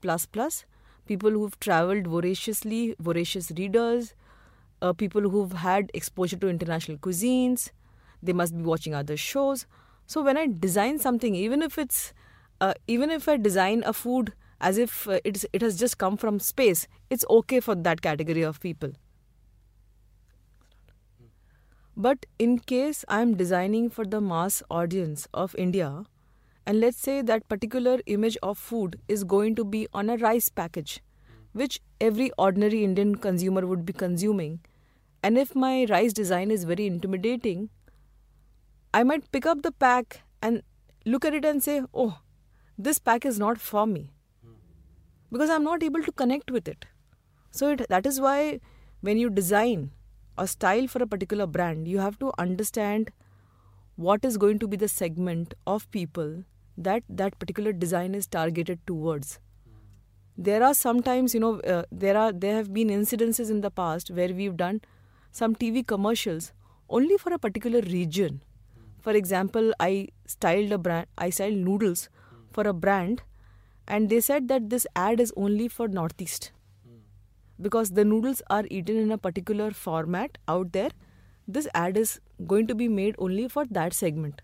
people 1.10 1.32
who've 1.32 1.60
traveled 1.66 2.08
voraciously, 2.14 2.96
voracious 3.10 3.52
readers, 3.60 4.14
uh, 4.82 4.94
people 4.94 5.30
who've 5.36 5.54
had 5.66 5.92
exposure 5.94 6.38
to 6.46 6.50
international 6.56 6.98
cuisines. 6.98 7.72
They 8.22 8.34
must 8.34 8.58
be 8.58 8.64
watching 8.64 8.94
other 8.94 9.18
shows. 9.18 9.66
So 10.06 10.24
when 10.24 10.38
I 10.38 10.48
design 10.68 11.00
something, 11.00 11.36
even 11.36 11.62
if 11.62 11.78
it's, 11.78 12.14
uh, 12.62 12.74
even 12.88 13.10
if 13.10 13.28
I 13.28 13.38
design 13.38 13.84
a 13.86 13.94
food 13.94 14.34
as 14.62 14.78
if 14.78 15.08
uh, 15.08 15.20
it's, 15.24 15.46
it 15.54 15.62
has 15.62 15.80
just 15.80 15.98
come 15.98 16.18
from 16.18 16.40
space, 16.40 16.88
it's 17.10 17.26
okay 17.30 17.60
for 17.60 17.76
that 17.76 18.02
category 18.02 18.42
of 18.42 18.60
people. 18.60 18.92
But 21.96 22.26
in 22.38 22.60
case 22.60 23.04
I'm 23.08 23.36
designing 23.36 23.90
for 23.90 24.06
the 24.06 24.22
mass 24.22 24.64
audience 24.70 25.28
of 25.34 25.56
India, 25.56 26.06
and 26.66 26.80
let's 26.80 27.00
say 27.00 27.22
that 27.22 27.48
particular 27.50 28.00
image 28.06 28.38
of 28.44 28.58
food 28.58 29.00
is 29.08 29.24
going 29.24 29.56
to 29.56 29.64
be 29.66 29.88
on 29.94 30.10
a 30.10 30.18
rice 30.18 30.50
package, 30.50 31.02
which 31.54 31.80
every 32.00 32.32
ordinary 32.38 32.84
Indian 32.84 33.16
consumer 33.16 33.66
would 33.66 33.86
be 33.86 33.94
consuming, 33.94 34.60
and 35.24 35.38
if 35.38 35.56
my 35.56 35.86
rice 35.90 36.14
design 36.14 36.52
is 36.52 36.64
very 36.64 36.86
intimidating, 36.86 37.70
I 38.94 39.04
might 39.04 39.32
pick 39.32 39.46
up 39.46 39.62
the 39.62 39.72
pack 39.72 40.22
and 40.42 40.64
look 41.06 41.26
at 41.26 41.34
it 41.34 41.46
and 41.46 41.62
say, 41.62 41.84
oh, 41.94 42.20
this 42.78 43.00
pack 43.00 43.26
is 43.26 43.38
not 43.38 43.60
for 43.60 43.86
me. 43.86 44.12
Because 45.32 45.50
I'm 45.50 45.64
not 45.64 45.84
able 45.84 46.02
to 46.02 46.12
connect 46.12 46.50
with 46.50 46.68
it. 46.68 46.86
So 47.52 47.72
it, 47.72 47.88
that 47.90 48.06
is 48.06 48.20
why 48.20 48.60
when 49.02 49.18
you 49.18 49.30
design 49.30 49.92
a 50.38 50.48
style 50.48 50.88
for 50.88 51.04
a 51.04 51.08
particular 51.08 51.46
brand, 51.46 51.88
you 51.88 52.00
have 52.00 52.18
to 52.20 52.32
understand 52.38 53.12
what 54.08 54.24
is 54.24 54.38
going 54.38 54.60
to 54.60 54.68
be 54.68 54.78
the 54.78 54.88
segment 54.88 55.54
of 55.68 55.86
people 55.92 56.30
that 56.78 57.04
that 57.22 57.38
particular 57.38 57.72
design 57.74 58.14
is 58.20 58.28
targeted 58.36 58.80
towards. 58.88 59.40
There 60.38 60.64
are 60.64 60.74
sometimes 60.74 61.34
you 61.34 61.42
know 61.44 61.60
uh, 61.74 61.84
there 61.92 62.18
are 62.18 62.32
there 62.32 62.56
have 62.56 62.70
been 62.78 62.94
incidences 62.98 63.50
in 63.56 63.60
the 63.66 63.72
past 63.80 64.12
where 64.20 64.36
we've 64.38 64.56
done 64.62 64.80
some 65.40 65.58
tv 65.64 65.86
commercials 65.94 66.54
only 67.00 67.18
for 67.18 67.34
a 67.34 67.40
particular 67.48 67.82
region. 67.96 68.40
For 69.08 69.18
example 69.22 69.74
i 69.88 69.92
styled 70.36 70.78
a 70.78 70.80
brand 70.88 71.12
i 71.26 71.30
styled 71.40 71.60
noodles 71.68 72.08
for 72.58 72.68
a 72.72 72.74
brand 72.88 73.22
and 73.86 74.10
they 74.10 74.22
said 74.30 74.48
that 74.54 74.70
this 74.70 74.88
ad 74.96 75.20
is 75.28 75.36
only 75.36 75.68
for 75.68 75.90
northeast 76.00 76.52
because 77.68 77.94
the 78.00 78.06
noodles 78.06 78.42
are 78.50 78.64
eaten 78.80 78.98
in 79.06 79.12
a 79.12 79.22
particular 79.30 79.72
format 79.72 80.38
out 80.48 80.72
there 80.80 80.92
this 81.58 81.68
ad 81.74 81.98
is 81.98 82.20
going 82.48 82.68
to 82.68 82.76
be 82.76 82.88
made 82.88 83.16
only 83.18 83.48
for 83.48 83.66
that 83.78 83.94
segment. 83.94 84.42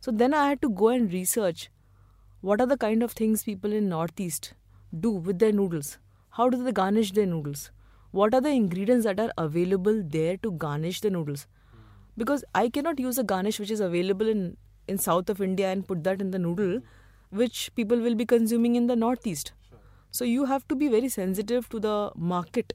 So 0.00 0.12
then 0.12 0.34
i 0.40 0.48
had 0.48 0.60
to 0.62 0.68
go 0.80 0.88
and 0.96 1.12
research 1.12 1.68
what 2.48 2.60
are 2.60 2.66
the 2.72 2.76
kind 2.82 3.02
of 3.06 3.14
things 3.20 3.42
people 3.46 3.72
in 3.72 3.88
northeast 3.88 4.52
do 5.06 5.10
with 5.10 5.40
their 5.40 5.52
noodles. 5.52 5.98
How 6.30 6.48
do 6.48 6.62
they 6.62 6.72
garnish 6.72 7.10
their 7.12 7.26
noodles? 7.26 7.70
What 8.12 8.34
are 8.34 8.40
the 8.40 8.50
ingredients 8.50 9.04
that 9.04 9.18
are 9.18 9.32
available 9.36 10.02
there 10.16 10.36
to 10.38 10.52
garnish 10.52 11.00
the 11.00 11.10
noodles? 11.10 11.46
Because 12.16 12.44
i 12.54 12.68
cannot 12.68 13.00
use 13.06 13.18
a 13.18 13.24
garnish 13.34 13.58
which 13.58 13.74
is 13.78 13.80
available 13.88 14.28
in 14.36 14.46
in 14.94 14.98
south 15.08 15.30
of 15.34 15.40
india 15.50 15.72
and 15.72 15.86
put 15.88 16.04
that 16.08 16.20
in 16.24 16.30
the 16.30 16.38
noodle 16.38 16.80
which 17.30 17.62
people 17.74 18.04
will 18.08 18.14
be 18.14 18.24
consuming 18.24 18.76
in 18.76 18.86
the 18.86 18.96
northeast. 18.96 19.52
So 20.10 20.24
you 20.24 20.44
have 20.44 20.66
to 20.68 20.76
be 20.76 20.88
very 20.88 21.08
sensitive 21.08 21.68
to 21.70 21.80
the 21.80 22.10
market 22.34 22.72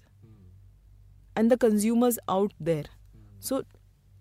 and 1.36 1.50
the 1.50 1.58
consumers 1.58 2.20
out 2.28 2.52
there. 2.60 2.84
So 3.42 3.64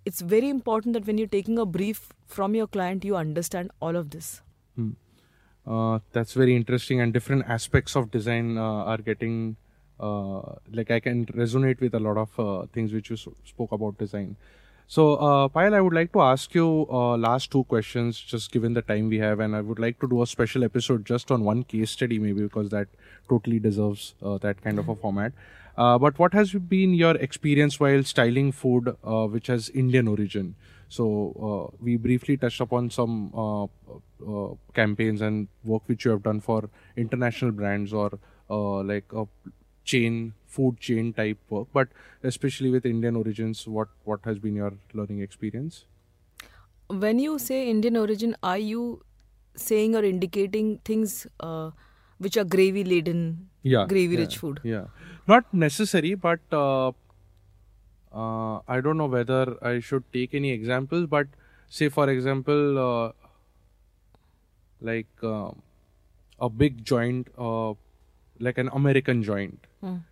it's 0.04 0.20
very 0.22 0.48
important 0.48 0.94
that 0.94 1.06
when 1.06 1.18
you're 1.18 1.28
taking 1.28 1.58
a 1.58 1.66
brief 1.66 2.08
from 2.26 2.54
your 2.54 2.66
client, 2.66 3.04
you 3.04 3.16
understand 3.16 3.70
all 3.80 3.96
of 3.96 4.10
this. 4.10 4.40
Uh, 5.66 5.98
that's 6.12 6.32
very 6.32 6.56
interesting, 6.56 7.00
and 7.00 7.12
different 7.12 7.44
aspects 7.46 7.94
of 7.94 8.10
design 8.10 8.56
uh, 8.56 8.62
are 8.92 8.96
getting 8.98 9.56
uh, 10.00 10.40
like 10.72 10.90
I 10.90 11.00
can 11.00 11.26
resonate 11.26 11.80
with 11.80 11.94
a 11.94 12.00
lot 12.00 12.16
of 12.16 12.40
uh, 12.40 12.66
things 12.72 12.94
which 12.94 13.10
you 13.10 13.16
s- 13.16 13.28
spoke 13.44 13.72
about 13.72 13.98
design. 13.98 14.36
So, 14.92 15.14
uh, 15.14 15.46
Payal, 15.46 15.74
I 15.74 15.80
would 15.80 15.92
like 15.92 16.12
to 16.14 16.20
ask 16.20 16.52
you 16.52 16.84
uh, 16.90 17.16
last 17.16 17.52
two 17.52 17.62
questions, 17.62 18.18
just 18.18 18.50
given 18.50 18.74
the 18.74 18.82
time 18.82 19.08
we 19.08 19.18
have, 19.18 19.38
and 19.38 19.54
I 19.54 19.60
would 19.60 19.78
like 19.78 20.00
to 20.00 20.08
do 20.08 20.20
a 20.22 20.26
special 20.26 20.64
episode 20.64 21.04
just 21.06 21.30
on 21.30 21.44
one 21.44 21.62
case 21.62 21.92
study, 21.92 22.18
maybe 22.18 22.42
because 22.42 22.70
that 22.70 22.88
totally 23.28 23.60
deserves 23.60 24.14
uh, 24.20 24.38
that 24.38 24.60
kind 24.62 24.80
of 24.80 24.88
a 24.88 24.96
format. 24.96 25.32
Uh, 25.78 25.96
but 25.96 26.18
what 26.18 26.34
has 26.34 26.52
been 26.52 26.92
your 26.92 27.14
experience 27.18 27.78
while 27.78 28.02
styling 28.02 28.50
food 28.50 28.96
uh, 29.04 29.26
which 29.28 29.46
has 29.46 29.68
Indian 29.70 30.08
origin? 30.08 30.56
So 30.88 31.70
uh, 31.72 31.76
we 31.80 31.96
briefly 31.96 32.36
touched 32.36 32.60
upon 32.60 32.90
some 32.90 33.32
uh, 33.32 33.66
uh, 34.26 34.54
campaigns 34.74 35.20
and 35.20 35.46
work 35.62 35.82
which 35.86 36.04
you 36.04 36.10
have 36.10 36.24
done 36.24 36.40
for 36.40 36.68
international 36.96 37.52
brands 37.52 37.92
or 37.92 38.18
uh, 38.50 38.82
like 38.82 39.04
chain 39.92 40.18
food 40.56 40.78
chain 40.80 41.12
type 41.12 41.38
work. 41.50 41.68
But 41.72 41.88
especially 42.22 42.70
with 42.70 42.86
Indian 42.94 43.16
origins, 43.16 43.66
what 43.78 43.88
what 44.04 44.20
has 44.30 44.38
been 44.48 44.56
your 44.62 44.72
learning 44.94 45.20
experience? 45.28 45.84
When 46.88 47.18
you 47.18 47.38
say 47.38 47.68
Indian 47.70 47.96
origin, 47.96 48.36
are 48.42 48.58
you 48.58 49.02
saying 49.54 49.94
or 49.94 50.02
indicating 50.04 50.78
things 50.84 51.26
uh, 51.40 51.70
which 52.18 52.36
are 52.36 52.44
gravy 52.44 52.84
laden, 52.84 53.48
Yeah, 53.62 53.86
gravy 53.86 54.16
yeah, 54.16 54.20
rich 54.22 54.38
food? 54.38 54.60
Yeah, 54.62 54.86
not 55.28 55.52
necessary, 55.54 56.14
but 56.14 56.40
uh, 56.52 56.92
uh, 58.12 58.60
I 58.68 58.80
don't 58.80 58.96
know 58.96 59.06
whether 59.06 59.56
I 59.64 59.80
should 59.80 60.04
take 60.12 60.34
any 60.34 60.50
examples. 60.50 61.06
But 61.06 61.28
say, 61.68 61.88
for 61.88 62.08
example, 62.10 62.78
uh, 62.78 63.12
like 64.80 65.08
uh, 65.22 65.50
a 66.40 66.48
big 66.50 66.84
joint, 66.84 67.28
uh, 67.38 67.74
like 68.38 68.58
an 68.58 68.70
American 68.72 69.22
joint, 69.22 69.66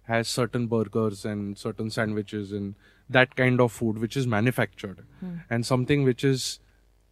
has 0.04 0.28
certain 0.28 0.66
burgers 0.66 1.24
and 1.24 1.58
certain 1.58 1.90
sandwiches 1.90 2.52
and 2.52 2.74
that 3.10 3.36
kind 3.36 3.60
of 3.60 3.72
food 3.72 3.98
which 3.98 4.16
is 4.16 4.26
manufactured, 4.26 5.04
and 5.50 5.66
something 5.66 6.04
which 6.04 6.24
is 6.24 6.58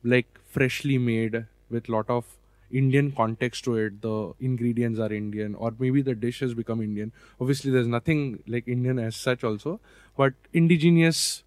like 0.03 0.27
freshly 0.49 0.99
made 0.99 1.47
with 1.71 1.89
lot 1.89 2.09
of 2.09 2.25
Indian 2.71 3.13
context 3.13 3.65
to 3.65 3.77
it. 3.77 4.01
The 4.03 4.33
ingredients 4.41 4.99
are 4.99 5.13
Indian, 5.13 5.55
or 5.55 5.75
maybe 5.79 6.03
the 6.03 6.15
dish 6.15 6.41
has 6.41 6.55
become 6.55 6.83
Indian. 6.83 7.13
Obviously, 7.41 7.71
there's 7.71 7.87
nothing 7.87 8.43
like 8.47 8.67
Indian 8.67 8.99
as 8.99 9.17
such, 9.17 9.45
also, 9.45 9.81
but 10.17 10.35
indigenous 10.53 11.45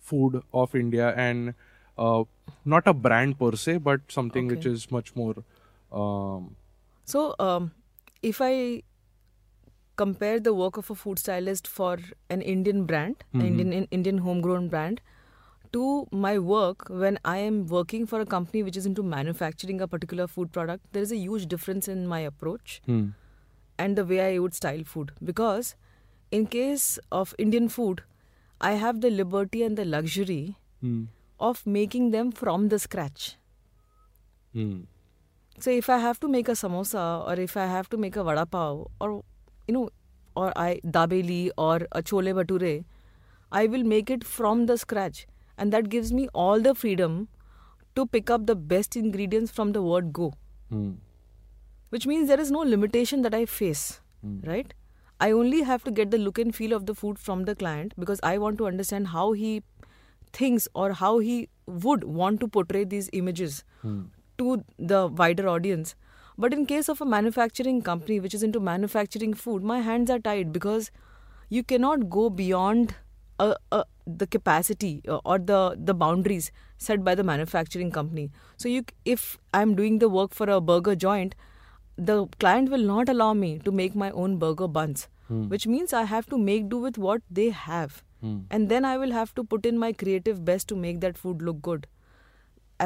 food 0.00 0.42
of 0.52 0.74
India 0.74 1.14
and 1.16 1.54
uh, 1.98 2.24
not 2.64 2.86
a 2.86 2.94
brand 2.94 3.38
per 3.38 3.56
se, 3.56 3.78
but 3.78 4.00
something 4.08 4.46
which 4.46 4.66
is 4.66 4.90
much 4.90 5.14
more. 5.16 5.34
Um, 5.92 6.56
So, 7.04 7.34
um, 7.38 7.72
if 8.22 8.40
I 8.42 8.82
compare 10.00 10.40
the 10.48 10.54
work 10.62 10.76
of 10.80 10.90
a 10.94 10.96
food 11.02 11.20
stylist 11.22 11.68
for 11.76 11.92
an 12.36 12.42
Indian 12.56 12.84
brand, 12.90 13.24
an 13.34 13.46
Indian 13.50 13.72
in- 13.78 13.88
Indian 13.98 14.18
homegrown 14.26 14.68
brand, 14.74 15.00
to 15.76 15.84
my 16.26 16.38
work 16.50 16.84
when 17.04 17.18
I 17.30 17.36
am 17.46 17.56
working 17.72 18.06
for 18.12 18.20
a 18.24 18.26
company 18.34 18.62
which 18.68 18.76
is 18.82 18.86
into 18.90 19.02
manufacturing 19.14 19.80
a 19.86 19.88
particular 19.94 20.26
food 20.34 20.52
product, 20.58 20.86
there 20.92 21.02
is 21.08 21.12
a 21.16 21.18
huge 21.22 21.46
difference 21.54 21.88
in 21.94 22.06
my 22.12 22.20
approach 22.28 22.80
hmm. 22.86 23.02
and 23.86 24.00
the 24.02 24.04
way 24.12 24.20
I 24.26 24.38
would 24.44 24.54
style 24.54 24.84
food. 24.92 25.12
Because 25.32 25.74
in 26.38 26.46
case 26.54 26.86
of 27.10 27.34
Indian 27.46 27.68
food, 27.68 28.02
I 28.60 28.72
have 28.84 29.02
the 29.02 29.10
liberty 29.10 29.62
and 29.70 29.76
the 29.82 29.84
luxury 29.96 30.42
Hmm. 30.80 30.98
of 31.46 31.60
making 31.66 32.10
them 32.12 32.30
from 32.40 32.68
the 32.72 32.78
scratch. 32.78 33.24
Hmm. 34.52 34.80
So 35.64 35.72
if 35.82 35.88
I 35.94 35.98
have 35.98 36.20
to 36.20 36.28
make 36.34 36.48
a 36.52 36.56
samosa 36.60 37.04
or 37.30 37.34
if 37.44 37.56
I 37.56 37.66
have 37.66 37.88
to 37.94 37.98
make 38.04 38.18
a 38.22 38.24
vada 38.28 38.44
pav 38.46 38.86
or 39.00 39.24
you 39.68 39.74
know 39.74 39.88
or 40.34 40.52
I 40.56 40.80
dabeli 40.98 41.50
or 41.56 41.76
a 41.92 42.02
chole 42.02 42.32
bhature, 42.38 42.84
I 43.50 43.66
will 43.66 43.84
make 43.84 44.10
it 44.10 44.24
from 44.24 44.66
the 44.66 44.76
scratch 44.78 45.26
and 45.56 45.72
that 45.72 45.88
gives 45.88 46.12
me 46.12 46.28
all 46.32 46.60
the 46.60 46.74
freedom 46.74 47.28
to 47.96 48.06
pick 48.06 48.30
up 48.30 48.46
the 48.46 48.54
best 48.72 48.96
ingredients 48.96 49.50
from 49.50 49.72
the 49.72 49.82
word 49.82 50.12
go 50.12 50.32
Hmm. 50.70 50.90
which 51.96 52.06
means 52.06 52.28
there 52.28 52.40
is 52.40 52.50
no 52.50 52.60
limitation 52.70 53.22
that 53.22 53.34
I 53.34 53.46
face, 53.46 54.00
right? 54.48 54.74
I 55.26 55.30
only 55.36 55.62
have 55.68 55.84
to 55.84 55.90
get 55.90 56.10
the 56.10 56.18
look 56.18 56.38
and 56.38 56.54
feel 56.54 56.74
of 56.78 56.84
the 56.90 56.94
food 56.94 57.18
from 57.18 57.44
the 57.46 57.54
client 57.62 57.94
because 57.98 58.20
I 58.22 58.36
want 58.42 58.58
to 58.58 58.66
understand 58.66 59.08
how 59.14 59.32
he 59.32 59.62
thinks 60.40 60.68
or 60.74 60.92
how 60.92 61.12
he 61.28 61.48
would 61.86 62.04
want 62.04 62.40
to 62.40 62.48
portray 62.48 62.84
these 62.84 63.08
images 63.22 63.64
to 64.42 64.62
the 64.78 65.06
wider 65.08 65.48
audience. 65.48 65.94
But 66.38 66.54
in 66.54 66.66
case 66.66 66.88
of 66.88 67.00
a 67.00 67.04
manufacturing 67.04 67.82
company 67.82 68.20
which 68.20 68.34
is 68.34 68.44
into 68.44 68.60
manufacturing 68.60 69.34
food, 69.34 69.64
my 69.64 69.80
hands 69.80 70.10
are 70.16 70.20
tied 70.20 70.52
because 70.52 70.90
you 71.48 71.62
cannot 71.64 72.08
go 72.08 72.30
beyond 72.30 72.94
uh, 73.40 73.54
uh, 73.72 73.84
the 74.06 74.26
capacity 74.26 75.02
uh, 75.08 75.18
or 75.24 75.38
the 75.38 75.76
the 75.90 75.94
boundaries 75.94 76.50
set 76.86 77.04
by 77.08 77.14
the 77.20 77.24
manufacturing 77.24 77.90
company. 77.90 78.30
So 78.56 78.68
you, 78.68 78.84
if 79.04 79.38
I'm 79.52 79.74
doing 79.74 79.98
the 79.98 80.08
work 80.08 80.32
for 80.40 80.48
a 80.48 80.60
burger 80.60 80.94
joint, 80.94 81.34
the 81.96 82.26
client 82.38 82.70
will 82.70 82.86
not 82.94 83.08
allow 83.08 83.32
me 83.34 83.52
to 83.68 83.72
make 83.72 83.94
my 83.94 84.10
own 84.12 84.38
burger 84.38 84.68
buns, 84.68 85.08
which 85.54 85.66
means 85.66 85.92
I 85.92 86.04
have 86.04 86.26
to 86.34 86.38
make 86.38 86.68
do 86.68 86.78
with 86.78 86.98
what 86.98 87.22
they 87.28 87.50
have, 87.50 88.02
and 88.50 88.68
then 88.68 88.84
I 88.84 88.96
will 88.96 89.10
have 89.12 89.34
to 89.36 89.44
put 89.44 89.66
in 89.66 89.78
my 89.78 89.92
creative 89.92 90.44
best 90.44 90.68
to 90.68 90.76
make 90.76 91.00
that 91.06 91.18
food 91.18 91.42
look 91.42 91.62
good 91.62 91.88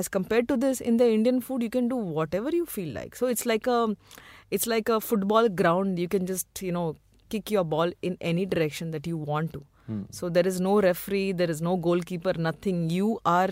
as 0.00 0.08
compared 0.08 0.48
to 0.52 0.56
this 0.64 0.80
in 0.80 0.96
the 1.02 1.08
indian 1.18 1.40
food 1.48 1.62
you 1.62 1.70
can 1.78 1.88
do 1.88 1.96
whatever 2.18 2.50
you 2.58 2.66
feel 2.76 2.92
like 2.98 3.16
so 3.22 3.26
it's 3.34 3.46
like 3.52 3.66
a 3.66 3.78
it's 4.50 4.66
like 4.74 4.88
a 4.88 5.00
football 5.00 5.48
ground 5.62 5.98
you 5.98 6.08
can 6.16 6.26
just 6.32 6.62
you 6.68 6.72
know 6.78 6.86
kick 7.34 7.50
your 7.50 7.64
ball 7.74 7.92
in 8.02 8.16
any 8.32 8.46
direction 8.54 8.90
that 8.96 9.06
you 9.12 9.16
want 9.32 9.52
to 9.58 9.62
so 10.16 10.28
there 10.34 10.46
is 10.50 10.58
no 10.64 10.80
referee 10.84 11.32
there 11.38 11.50
is 11.54 11.60
no 11.68 11.76
goalkeeper 11.86 12.32
nothing 12.48 12.78
you 12.90 13.08
are 13.32 13.50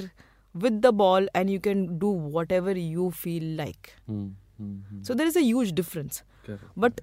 with 0.64 0.80
the 0.84 0.92
ball 1.00 1.26
and 1.40 1.50
you 1.54 1.60
can 1.66 1.82
do 2.04 2.10
whatever 2.36 2.72
you 2.78 3.10
feel 3.24 3.44
like 3.62 3.90
Hmm. 4.06 4.28
Mhm. 4.62 5.02
So 5.08 5.14
there 5.18 5.26
is 5.32 5.36
a 5.40 5.42
huge 5.42 5.70
difference. 5.80 6.22
But 6.84 7.00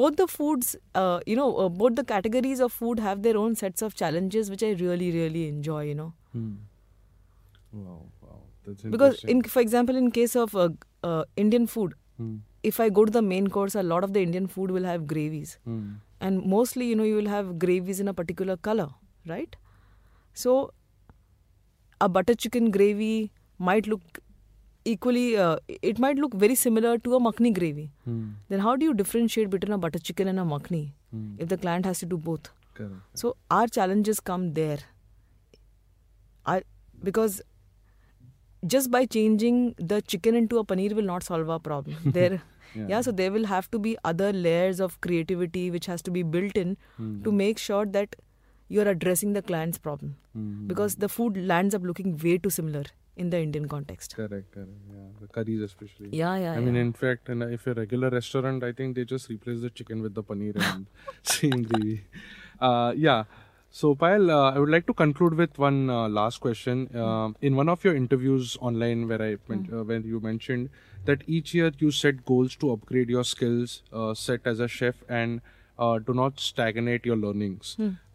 both 0.00 0.14
the 0.20 0.26
foods, 0.34 0.68
uh, 1.00 1.20
you 1.30 1.36
know, 1.40 1.48
uh, 1.64 1.68
both 1.80 1.96
the 2.00 2.04
categories 2.12 2.60
of 2.66 2.72
food 2.76 3.02
have 3.06 3.22
their 3.26 3.36
own 3.40 3.56
sets 3.62 3.82
of 3.88 3.94
challenges, 4.02 4.50
which 4.54 4.62
I 4.68 4.70
really, 4.84 5.10
really 5.16 5.42
enjoy. 5.48 5.80
You 5.90 5.96
know, 6.02 6.12
Hmm. 6.36 6.52
Wow, 7.72 8.00
because 8.96 9.22
in, 9.24 9.42
for 9.42 9.60
example, 9.60 9.96
in 9.96 10.10
case 10.10 10.34
of 10.36 10.54
uh, 10.56 10.68
uh, 11.02 11.24
Indian 11.36 11.66
food, 11.76 11.94
Hmm. 12.22 12.34
if 12.68 12.76
I 12.82 12.84
go 12.96 13.02
to 13.06 13.12
the 13.14 13.20
main 13.28 13.46
course, 13.54 13.74
a 13.80 13.82
lot 13.92 14.04
of 14.06 14.12
the 14.16 14.20
Indian 14.26 14.44
food 14.56 14.70
will 14.74 14.84
have 14.88 15.06
gravies, 15.12 15.54
Hmm. 15.70 15.80
and 16.26 16.44
mostly, 16.52 16.86
you 16.90 16.98
know, 17.00 17.06
you 17.12 17.16
will 17.20 17.30
have 17.32 17.48
gravies 17.64 18.02
in 18.04 18.10
a 18.12 18.14
particular 18.20 18.56
color, 18.68 18.86
right? 19.32 19.56
So, 20.42 20.54
a 22.00 22.08
butter 22.18 22.36
chicken 22.44 22.70
gravy 22.76 23.32
might 23.70 23.88
look 23.94 24.20
equally, 24.92 25.24
uh, 25.46 25.56
it 25.90 25.98
might 26.04 26.18
look 26.24 26.34
very 26.44 26.54
similar 26.62 26.92
to 27.08 27.14
a 27.18 27.20
makhni 27.26 27.52
gravy. 27.58 27.86
Hmm. 28.04 28.22
Then, 28.54 28.60
how 28.68 28.76
do 28.76 28.88
you 28.90 28.94
differentiate 29.02 29.50
between 29.56 29.72
a 29.78 29.78
butter 29.86 30.02
chicken 30.10 30.28
and 30.34 30.44
a 30.44 30.46
makhni 30.54 30.82
Hmm. 31.10 31.26
if 31.46 31.48
the 31.54 31.58
client 31.66 31.90
has 31.90 32.04
to 32.04 32.08
do 32.14 32.18
both? 32.30 32.52
Correct. 32.78 33.20
So, 33.24 33.36
our 33.58 33.66
challenges 33.78 34.20
come 34.30 34.46
there. 34.60 34.78
I, 36.54 36.62
because 37.08 37.40
just 38.66 38.90
by 38.90 39.04
changing 39.06 39.74
the 39.78 40.00
chicken 40.02 40.34
into 40.34 40.58
a 40.58 40.64
paneer 40.64 40.92
will 40.94 41.02
not 41.14 41.22
solve 41.22 41.50
our 41.50 41.60
problem. 41.60 41.96
There, 42.18 42.40
Yeah. 42.74 42.86
yeah. 42.90 43.00
So 43.06 43.12
there 43.12 43.30
will 43.32 43.44
have 43.48 43.70
to 43.72 43.78
be 43.78 43.96
other 44.10 44.32
layers 44.32 44.80
of 44.80 45.00
creativity 45.06 45.70
which 45.70 45.86
has 45.86 46.02
to 46.02 46.10
be 46.18 46.22
built 46.36 46.56
in 46.62 46.76
Hmm. 46.96 47.10
to 47.26 47.32
make 47.40 47.58
sure 47.64 47.84
that 47.96 48.16
you 48.74 48.80
are 48.84 48.88
addressing 48.92 49.34
the 49.38 49.42
client's 49.52 49.78
problem 49.86 50.14
Hmm. 50.32 50.66
because 50.72 50.96
the 51.06 51.10
food 51.16 51.36
lands 51.52 51.74
up 51.78 51.84
looking 51.90 52.16
way 52.24 52.36
too 52.46 52.50
similar 52.58 52.84
in 53.24 53.30
the 53.34 53.40
Indian 53.46 53.68
context. 53.74 54.16
Correct, 54.20 54.50
correct. 54.54 54.72
Yeah, 54.94 55.04
the 55.20 55.28
curries 55.38 55.60
especially. 55.66 56.08
Yeah, 56.20 56.34
yeah. 56.44 56.54
I 56.54 56.60
mean, 56.68 56.74
in 56.84 56.92
fact, 57.02 57.28
in 57.34 57.42
a, 57.46 57.48
if 57.58 57.66
a 57.72 57.74
regular 57.74 58.10
restaurant, 58.10 58.64
I 58.64 58.72
think 58.72 58.96
they 58.96 59.04
just 59.04 59.28
replace 59.34 59.60
the 59.66 59.70
chicken 59.70 60.02
with 60.06 60.14
the 60.14 60.24
paneer 60.32 60.56
and 60.70 60.86
same 61.36 61.62
gravy. 61.62 62.00
Uh, 62.60 62.92
yeah. 62.96 63.24
So, 63.76 63.96
Payal, 63.96 64.30
uh, 64.30 64.52
I 64.54 64.58
would 64.60 64.68
like 64.68 64.86
to 64.86 64.94
conclude 64.94 65.34
with 65.34 65.58
one 65.58 65.90
uh, 65.90 66.08
last 66.16 66.40
question. 66.44 66.82
Um 67.04 67.34
in 67.48 67.56
one 67.60 67.70
of 67.72 67.86
your 67.86 67.94
interviews 68.00 68.52
online, 68.68 69.02
where 69.12 69.22
I 69.26 69.30
men- 69.52 69.64
uh, 69.78 69.82
when 69.90 70.04
you 70.12 70.20
mentioned 70.26 70.68
that 71.10 71.24
each 71.38 71.54
year 71.58 71.70
you 71.84 71.90
set 72.00 72.20
goals 72.30 72.54
to 72.64 72.70
upgrade 72.74 73.10
your 73.16 73.24
skills, 73.30 73.74
uh, 74.02 74.14
set 74.22 74.46
as 74.52 74.62
a 74.66 74.68
chef, 74.76 75.02
and 75.20 75.40
uh, 75.86 75.98
do 76.10 76.14
not 76.20 76.38
stagnate 76.46 77.10
your 77.12 77.18
learnings. 77.24 77.74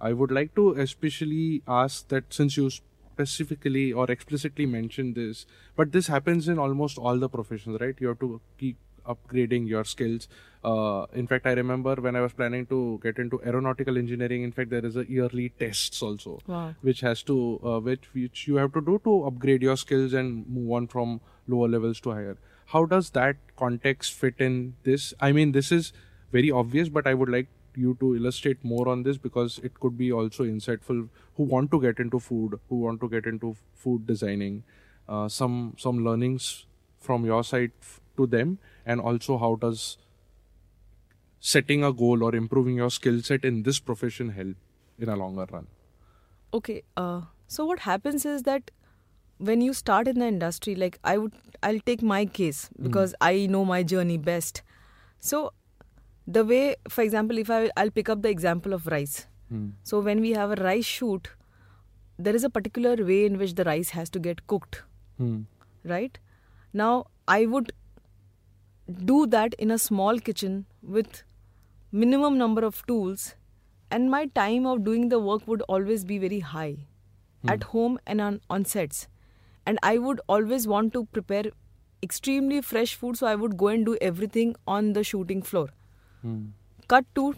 I 0.09 0.13
would 0.21 0.35
like 0.39 0.55
to 0.61 0.67
especially 0.87 1.45
ask 1.81 2.07
that 2.15 2.39
since 2.39 2.57
you 2.61 2.69
specifically 2.77 3.85
or 4.03 4.09
explicitly 4.17 4.65
mentioned 4.77 5.15
this, 5.23 5.45
but 5.81 5.91
this 5.97 6.07
happens 6.15 6.47
in 6.55 6.63
almost 6.67 6.97
all 7.09 7.25
the 7.27 7.29
professions, 7.37 7.81
right? 7.85 8.05
You 8.07 8.13
have 8.13 8.19
to 8.27 8.39
keep 8.63 8.77
upgrading 9.13 9.67
your 9.67 9.83
skills. 9.83 10.27
Uh, 10.63 11.05
in 11.13 11.25
fact, 11.27 11.45
I 11.47 11.53
remember 11.53 11.95
when 11.95 12.15
I 12.15 12.21
was 12.21 12.33
planning 12.33 12.65
to 12.67 12.99
get 13.03 13.17
into 13.17 13.41
aeronautical 13.45 13.97
engineering. 13.97 14.43
In 14.43 14.51
fact, 14.51 14.69
there 14.69 14.85
is 14.85 14.97
a 14.97 15.05
yearly 15.09 15.49
tests 15.63 16.01
also, 16.01 16.39
Wow. 16.47 16.75
which 16.81 17.01
has 17.01 17.23
to 17.31 17.37
uh, 17.63 17.79
which 17.79 18.09
which 18.13 18.47
you 18.47 18.55
have 18.63 18.73
to 18.73 18.81
do 18.81 18.99
to 19.05 19.15
upgrade 19.31 19.61
your 19.69 19.77
skills 19.77 20.13
and 20.13 20.47
move 20.47 20.71
on 20.79 20.87
from 20.95 21.19
lower 21.47 21.69
levels 21.77 22.01
to 22.07 22.11
higher. 22.11 22.37
How 22.73 22.85
does 22.85 23.11
that 23.11 23.37
context 23.63 24.13
fit 24.23 24.35
in 24.49 24.59
this? 24.83 25.13
I 25.19 25.31
mean, 25.31 25.53
this 25.53 25.71
is 25.71 25.93
very 26.31 26.51
obvious, 26.51 26.89
but 26.97 27.07
I 27.07 27.13
would 27.21 27.29
like 27.37 27.47
you 27.75 27.95
to 28.01 28.15
illustrate 28.15 28.63
more 28.73 28.87
on 28.89 29.03
this 29.03 29.17
because 29.17 29.59
it 29.69 29.79
could 29.79 29.97
be 29.97 30.11
also 30.11 30.43
insightful 30.43 31.07
who 31.37 31.43
want 31.55 31.71
to 31.71 31.79
get 31.81 31.99
into 31.99 32.19
food, 32.19 32.59
who 32.67 32.81
want 32.81 32.99
to 33.05 33.09
get 33.09 33.25
into 33.25 33.55
food 33.85 34.05
designing, 34.11 34.63
uh, 35.07 35.27
some 35.29 35.57
some 35.85 36.03
learnings 36.09 36.49
from 36.99 37.25
your 37.25 37.43
side 37.43 37.71
f- 37.81 38.01
to 38.17 38.27
them, 38.27 38.57
and 38.85 38.99
also 39.01 39.37
how 39.37 39.55
does 39.55 39.97
setting 41.39 41.83
a 41.83 41.91
goal 41.93 42.23
or 42.23 42.35
improving 42.35 42.75
your 42.75 42.89
skill 42.89 43.21
set 43.21 43.45
in 43.45 43.63
this 43.63 43.79
profession 43.79 44.29
help 44.29 44.55
in 44.97 45.09
a 45.09 45.15
longer 45.15 45.45
run? 45.51 45.67
Okay. 46.53 46.83
Uh, 46.97 47.21
so 47.47 47.65
what 47.65 47.79
happens 47.79 48.25
is 48.25 48.43
that 48.43 48.71
when 49.37 49.61
you 49.61 49.73
start 49.73 50.07
in 50.07 50.19
the 50.19 50.27
industry, 50.27 50.75
like 50.75 50.99
I 51.03 51.17
would, 51.17 51.33
I'll 51.63 51.79
take 51.79 52.01
my 52.01 52.25
case 52.25 52.69
because 52.81 53.15
I 53.21 53.45
know 53.45 53.63
my 53.63 53.83
journey 53.83 54.17
best. 54.17 54.61
So 55.19 55.53
the 56.27 56.43
way, 56.43 56.75
for 56.89 57.01
example, 57.01 57.37
if 57.37 57.49
I 57.49 57.69
I'll 57.77 57.89
pick 57.91 58.09
up 58.09 58.21
the 58.21 58.29
example 58.29 58.73
of 58.73 58.87
rice. 58.87 59.27
Hmm. 59.49 59.69
So 59.83 59.99
when 59.99 60.19
we 60.21 60.31
have 60.31 60.51
a 60.51 60.61
rice 60.63 60.85
shoot, 60.85 61.29
there 62.17 62.35
is 62.35 62.43
a 62.43 62.49
particular 62.49 62.95
way 63.03 63.25
in 63.25 63.37
which 63.37 63.55
the 63.55 63.63
rice 63.63 63.89
has 63.91 64.09
to 64.11 64.19
get 64.19 64.45
cooked, 64.47 64.83
Hmm. 65.17 65.43
right? 65.83 66.19
Now 66.73 67.05
I 67.27 67.45
would 67.45 67.71
do 69.05 69.25
that 69.27 69.53
in 69.55 69.71
a 69.71 69.77
small 69.77 70.19
kitchen 70.19 70.65
with 70.81 71.23
minimum 71.91 72.37
number 72.37 72.63
of 72.63 72.85
tools 72.87 73.35
and 73.91 74.09
my 74.11 74.25
time 74.27 74.65
of 74.65 74.83
doing 74.83 75.09
the 75.09 75.19
work 75.19 75.47
would 75.47 75.61
always 75.63 76.05
be 76.05 76.17
very 76.17 76.39
high 76.39 76.77
at 77.47 77.63
home 77.63 77.97
and 78.05 78.21
on, 78.21 78.41
on 78.49 78.65
sets. 78.65 79.07
And 79.65 79.79
i 79.83 79.97
would 79.97 80.21
always 80.27 80.67
want 80.67 80.93
to 80.93 81.05
prepare 81.05 81.43
extremely 82.01 82.61
fresh 82.61 82.95
food 82.95 83.17
so 83.17 83.27
i 83.27 83.35
would 83.35 83.57
go 83.57 83.67
and 83.67 83.85
do 83.85 83.97
everything 84.01 84.55
on 84.67 84.93
the 84.93 85.03
shooting 85.03 85.41
floor. 85.41 85.69
Hmm. 86.21 86.47
cut 86.87 87.05
to 87.15 87.35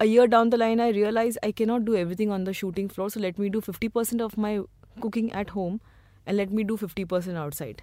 a 0.00 0.04
year 0.04 0.26
down 0.26 0.50
the 0.50 0.58
line 0.58 0.80
i 0.80 0.88
realize 0.90 1.38
i 1.42 1.50
cannot 1.60 1.84
do 1.84 1.96
everything 1.96 2.30
on 2.30 2.44
the 2.44 2.52
shooting 2.52 2.88
floor 2.88 3.08
so 3.10 3.20
let 3.20 3.38
me 3.38 3.48
do 3.48 3.60
50% 3.60 4.20
of 4.20 4.36
my 4.36 4.60
cooking 5.00 5.32
at 5.32 5.50
home 5.50 5.80
and 6.26 6.36
let 6.36 6.52
me 6.52 6.64
do 6.64 6.76
50% 6.76 7.36
outside. 7.36 7.82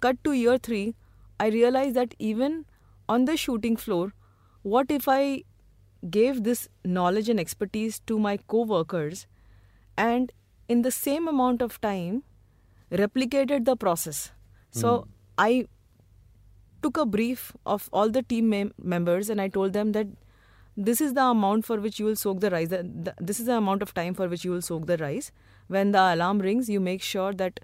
Cut 0.00 0.22
to 0.24 0.32
year 0.32 0.58
3 0.58 0.94
i 1.44 1.48
realized 1.56 2.00
that 2.00 2.14
even 2.30 2.64
on 3.16 3.24
the 3.30 3.36
shooting 3.44 3.76
floor 3.84 4.12
what 4.74 4.94
if 4.98 5.08
i 5.16 5.42
gave 6.18 6.42
this 6.48 6.68
knowledge 6.84 7.28
and 7.34 7.40
expertise 7.40 8.00
to 8.12 8.18
my 8.18 8.36
co-workers 8.54 9.26
and 9.96 10.32
in 10.68 10.82
the 10.82 10.90
same 10.90 11.28
amount 11.28 11.62
of 11.68 11.80
time 11.80 12.22
replicated 13.02 13.64
the 13.70 13.76
process 13.84 14.20
so 14.82 14.98
hmm. 14.98 15.10
i 15.46 15.52
took 16.84 17.00
a 17.02 17.06
brief 17.16 17.46
of 17.74 17.88
all 17.92 18.14
the 18.18 18.22
team 18.34 18.50
mem- 18.50 18.74
members 18.94 19.30
and 19.34 19.40
I 19.40 19.48
told 19.56 19.72
them 19.72 19.92
that 19.92 20.08
this 20.88 21.00
is 21.00 21.14
the 21.14 21.24
amount 21.34 21.64
for 21.64 21.80
which 21.80 21.98
you 21.98 22.06
will 22.06 22.20
soak 22.22 22.40
the 22.40 22.50
rice. 22.50 22.74
This 23.30 23.40
is 23.40 23.46
the 23.46 23.56
amount 23.56 23.82
of 23.86 23.94
time 23.94 24.14
for 24.14 24.28
which 24.28 24.44
you 24.44 24.50
will 24.50 24.64
soak 24.68 24.86
the 24.86 24.98
rice. 24.98 25.30
When 25.68 25.92
the 25.92 26.02
alarm 26.14 26.40
rings, 26.40 26.68
you 26.68 26.80
make 26.80 27.02
sure 27.10 27.32
that 27.32 27.60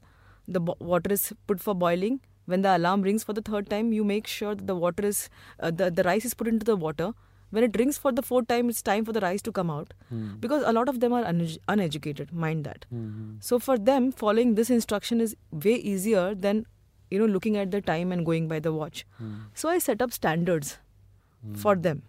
the 0.48 0.60
water 0.60 1.12
is 1.12 1.32
put 1.46 1.60
for 1.60 1.74
boiling. 1.74 2.20
When 2.52 2.62
the 2.66 2.76
alarm 2.76 3.02
rings 3.08 3.24
for 3.30 3.34
the 3.38 3.42
third 3.50 3.68
time, 3.72 3.92
you 3.96 4.04
make 4.10 4.30
sure 4.36 4.54
that 4.54 4.66
the 4.70 4.76
water 4.84 5.06
is 5.10 5.28
uh, 5.58 5.70
the 5.82 5.90
the 5.98 6.06
rice 6.08 6.28
is 6.30 6.34
put 6.42 6.50
into 6.52 6.70
the 6.70 6.76
water. 6.86 7.10
When 7.56 7.64
it 7.66 7.78
rings 7.82 7.96
for 8.02 8.12
the 8.16 8.22
fourth 8.26 8.46
time, 8.50 8.68
it's 8.72 8.82
time 8.88 9.06
for 9.06 9.14
the 9.14 9.20
rice 9.22 9.42
to 9.46 9.52
come 9.54 9.70
out 9.76 9.94
hmm. 10.08 10.26
because 10.42 10.66
a 10.72 10.74
lot 10.76 10.92
of 10.92 11.00
them 11.04 11.16
are 11.20 11.22
une- 11.30 11.56
uneducated. 11.74 12.34
Mind 12.44 12.68
that. 12.70 12.86
Hmm, 12.90 13.08
hmm. 13.14 13.32
So 13.48 13.58
for 13.70 13.76
them, 13.88 14.12
following 14.20 14.54
this 14.60 14.70
instruction 14.76 15.24
is 15.26 15.34
way 15.64 15.74
easier 15.94 16.26
than 16.46 16.62
you 17.10 17.22
know 17.22 17.30
looking 17.38 17.56
at 17.64 17.72
the 17.76 17.80
time 17.90 18.12
and 18.18 18.30
going 18.30 18.46
by 18.54 18.60
the 18.68 18.72
watch. 18.82 19.04
So 19.64 19.72
I 19.74 19.78
set 19.88 20.06
up 20.08 20.16
standards 20.20 20.78
for 21.64 21.74
them. 21.88 22.02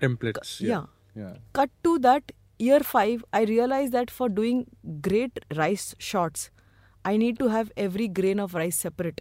Templates. 0.00 0.60
yeah. 0.72 0.86
Yeah. 1.14 1.34
Cut 1.52 1.70
to 1.84 1.98
that 2.00 2.32
year 2.58 2.80
five, 2.80 3.24
I 3.32 3.42
realized 3.44 3.92
that 3.92 4.10
for 4.10 4.28
doing 4.28 4.66
great 5.00 5.44
rice 5.56 5.94
shots, 5.98 6.50
I 7.04 7.16
need 7.16 7.38
to 7.38 7.48
have 7.48 7.70
every 7.76 8.08
grain 8.08 8.40
of 8.40 8.54
rice 8.54 8.76
separate. 8.76 9.20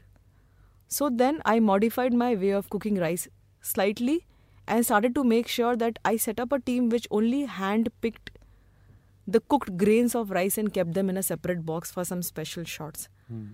So 0.91 1.09
then 1.09 1.41
I 1.45 1.61
modified 1.61 2.13
my 2.13 2.35
way 2.35 2.49
of 2.49 2.69
cooking 2.69 2.95
rice 2.95 3.29
slightly 3.61 4.25
and 4.67 4.85
started 4.85 5.15
to 5.15 5.23
make 5.23 5.47
sure 5.47 5.77
that 5.77 5.97
I 6.03 6.17
set 6.17 6.37
up 6.37 6.51
a 6.51 6.59
team 6.59 6.89
which 6.89 7.07
only 7.09 7.45
hand 7.45 7.89
picked 8.01 8.31
the 9.25 9.39
cooked 9.39 9.77
grains 9.77 10.15
of 10.15 10.31
rice 10.31 10.57
and 10.57 10.73
kept 10.73 10.93
them 10.93 11.09
in 11.09 11.15
a 11.15 11.23
separate 11.23 11.65
box 11.65 11.91
for 11.91 12.03
some 12.03 12.21
special 12.21 12.65
shots. 12.65 13.07
Hmm. 13.29 13.45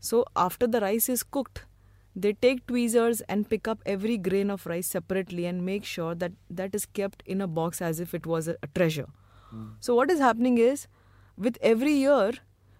So 0.00 0.24
after 0.34 0.66
the 0.66 0.80
rice 0.80 1.10
is 1.10 1.22
cooked, 1.22 1.66
they 2.14 2.32
take 2.32 2.66
tweezers 2.66 3.20
and 3.22 3.46
pick 3.46 3.68
up 3.68 3.82
every 3.84 4.16
grain 4.16 4.50
of 4.50 4.64
rice 4.64 4.86
separately 4.86 5.44
and 5.44 5.66
make 5.66 5.84
sure 5.84 6.14
that 6.14 6.32
that 6.48 6.74
is 6.74 6.86
kept 6.86 7.22
in 7.26 7.42
a 7.42 7.46
box 7.46 7.82
as 7.82 8.00
if 8.00 8.14
it 8.14 8.24
was 8.24 8.48
a, 8.48 8.56
a 8.62 8.68
treasure. 8.68 9.08
Hmm. 9.50 9.66
So 9.80 9.94
what 9.94 10.10
is 10.10 10.18
happening 10.18 10.56
is 10.56 10.86
with 11.36 11.58
every 11.60 11.92
year 11.92 12.32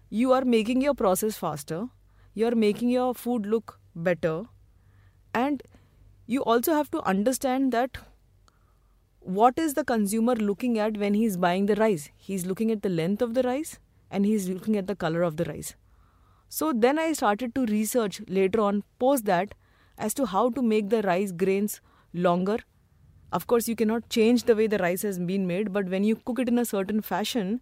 you 0.09 0.31
are 0.31 0.43
making 0.43 0.81
your 0.81 0.95
process 0.95 1.37
faster, 1.37 1.89
you 2.33 2.47
are 2.47 2.55
making 2.55 2.89
your 2.89 3.13
food 3.13 3.45
look 3.45 3.79
better 3.97 4.43
and 5.33 5.63
you 6.25 6.43
also 6.43 6.73
have 6.73 6.91
to 6.91 7.01
understand 7.01 7.71
that 7.71 7.97
what 9.19 9.59
is 9.59 9.73
the 9.73 9.83
consumer 9.83 10.35
looking 10.35 10.79
at 10.79 10.97
when 10.97 11.13
he's 11.13 11.35
buying 11.35 11.65
the 11.65 11.75
rice? 11.75 12.09
He's 12.15 12.45
looking 12.45 12.71
at 12.71 12.81
the 12.81 12.89
length 12.89 13.21
of 13.21 13.33
the 13.33 13.43
rice 13.43 13.79
and 14.09 14.25
he's 14.25 14.47
looking 14.47 14.77
at 14.77 14.87
the 14.87 14.95
color 14.95 15.21
of 15.21 15.35
the 15.37 15.45
rice. 15.45 15.75
So 16.49 16.71
then 16.71 16.97
I 16.97 17.11
started 17.13 17.53
to 17.55 17.65
research 17.65 18.21
later 18.27 18.61
on, 18.61 18.83
post 18.99 19.25
that, 19.25 19.53
as 19.97 20.13
to 20.13 20.25
how 20.25 20.49
to 20.51 20.61
make 20.61 20.89
the 20.89 21.01
rice 21.01 21.33
grains 21.33 21.81
longer. 22.13 22.59
Of 23.33 23.47
course, 23.47 23.67
you 23.67 23.75
cannot 23.75 24.09
change 24.09 24.43
the 24.43 24.55
way 24.55 24.67
the 24.67 24.77
rice 24.77 25.01
has 25.01 25.19
been 25.19 25.45
made, 25.45 25.73
but 25.73 25.89
when 25.89 26.05
you 26.05 26.15
cook 26.15 26.39
it 26.39 26.47
in 26.47 26.57
a 26.57 26.63
certain 26.63 27.01
fashion, 27.01 27.59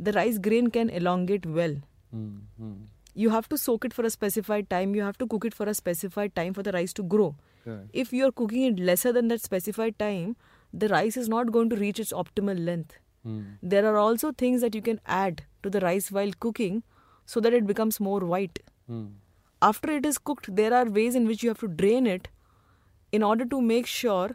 the 0.00 0.12
rice 0.12 0.38
grain 0.38 0.68
can 0.68 0.90
elongate 0.90 1.46
well. 1.46 1.76
Hmm. 2.10 2.36
Hmm. 3.16 3.22
you 3.24 3.30
have 3.30 3.48
to 3.48 3.58
soak 3.58 3.84
it 3.88 3.94
for 3.98 4.04
a 4.06 4.10
specified 4.14 4.68
time 4.70 4.94
you 4.94 5.02
have 5.08 5.18
to 5.18 5.26
cook 5.34 5.44
it 5.50 5.54
for 5.54 5.66
a 5.72 5.74
specified 5.74 6.34
time 6.38 6.54
for 6.56 6.62
the 6.68 6.72
rice 6.76 6.92
to 7.00 7.04
grow 7.16 7.28
if 8.02 8.12
you're 8.16 8.32
cooking 8.40 8.64
it 8.70 8.80
lesser 8.88 9.12
than 9.18 9.28
that 9.34 9.40
specified 9.44 9.98
time 10.02 10.36
the 10.82 10.88
rice 10.88 11.16
is 11.22 11.28
not 11.34 11.52
going 11.56 11.70
to 11.70 11.76
reach 11.84 12.00
its 12.06 12.12
optimal 12.24 12.64
length 12.70 12.98
Hmm. 13.28 13.38
there 13.70 13.84
are 13.90 13.96
also 14.00 14.28
things 14.40 14.60
that 14.64 14.76
you 14.78 14.82
can 14.88 14.98
add 15.20 15.40
to 15.66 15.70
the 15.76 15.80
rice 15.84 16.10
while 16.16 16.34
cooking 16.44 16.82
so 17.32 17.40
that 17.46 17.56
it 17.60 17.66
becomes 17.70 17.96
more 18.08 18.20
white 18.32 18.60
Hmm. 18.90 19.06
after 19.70 19.90
it 20.00 20.06
is 20.10 20.18
cooked 20.30 20.50
there 20.60 20.74
are 20.80 20.84
ways 20.98 21.16
in 21.22 21.26
which 21.32 21.42
you 21.46 21.50
have 21.54 21.62
to 21.64 21.70
drain 21.80 22.06
it 22.12 22.28
in 23.18 23.24
order 23.30 23.46
to 23.54 23.60
make 23.70 23.90
sure 23.94 24.28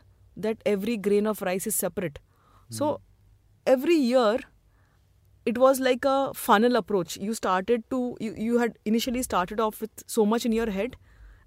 that 0.47 0.65
every 0.73 0.97
grain 1.07 1.29
of 1.33 1.45
rice 1.49 1.67
is 1.73 1.77
separate 1.85 2.19
so 2.79 2.89
every 3.75 3.95
year 4.09 4.33
it 5.45 5.57
was 5.57 5.79
like 5.79 6.05
a 6.05 6.31
funnel 6.33 6.75
approach 6.75 7.17
you 7.17 7.33
started 7.33 7.83
to 7.89 8.15
you, 8.19 8.33
you 8.37 8.57
had 8.59 8.77
initially 8.85 9.23
started 9.23 9.59
off 9.59 9.81
with 9.81 10.03
so 10.07 10.25
much 10.25 10.45
in 10.45 10.51
your 10.51 10.69
head 10.69 10.95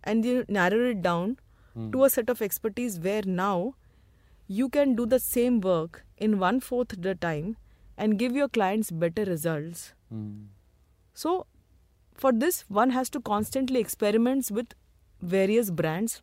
and 0.03 0.25
you 0.25 0.45
narrowed 0.49 0.97
it 0.97 1.03
down 1.03 1.37
to 1.93 2.05
a 2.05 2.11
set 2.11 2.29
of 2.31 2.41
expertise 2.41 3.01
where 3.01 3.23
now 3.27 3.75
you 4.47 4.69
can 4.69 4.95
do 4.95 5.07
the 5.07 5.19
same 5.19 5.61
work 5.61 6.05
in 6.17 6.39
one 6.39 6.61
fourth 6.61 6.95
the 7.07 7.15
time 7.15 7.57
and 7.97 8.19
give 8.19 8.37
your 8.37 8.49
clients 8.49 8.91
better 8.91 9.25
results 9.25 9.93
Hmm. 10.11 10.45
so, 11.15 11.47
for 12.15 12.31
this, 12.33 12.65
one 12.69 12.91
has 12.91 13.11
to 13.11 13.21
constantly 13.21 13.81
experiment 13.81 14.51
with 14.51 14.75
various 15.21 15.71
brands 15.71 16.23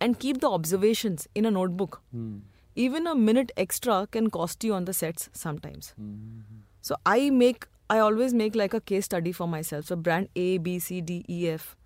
and 0.00 0.18
keep 0.20 0.40
the 0.40 0.50
observations 0.50 1.26
in 1.34 1.44
a 1.46 1.50
notebook. 1.50 2.02
Hmm. 2.12 2.38
Even 2.76 3.06
a 3.06 3.14
minute 3.14 3.50
extra 3.56 4.06
can 4.10 4.30
cost 4.30 4.62
you 4.62 4.74
on 4.74 4.84
the 4.84 4.92
sets 4.92 5.28
sometimes. 5.32 5.94
Hmm. 5.96 6.40
So, 6.88 6.96
I 7.06 7.30
make, 7.30 7.66
I 7.88 7.98
always 7.98 8.34
make 8.34 8.54
like 8.54 8.74
a 8.74 8.80
case 8.80 9.06
study 9.06 9.32
for 9.32 9.48
myself. 9.48 9.86
So, 9.86 9.96
brand 9.96 10.28
A, 10.36 10.58
B, 10.58 10.78
C, 10.78 11.00
D, 11.00 11.24
E, 11.28 11.48
F, 11.48 11.76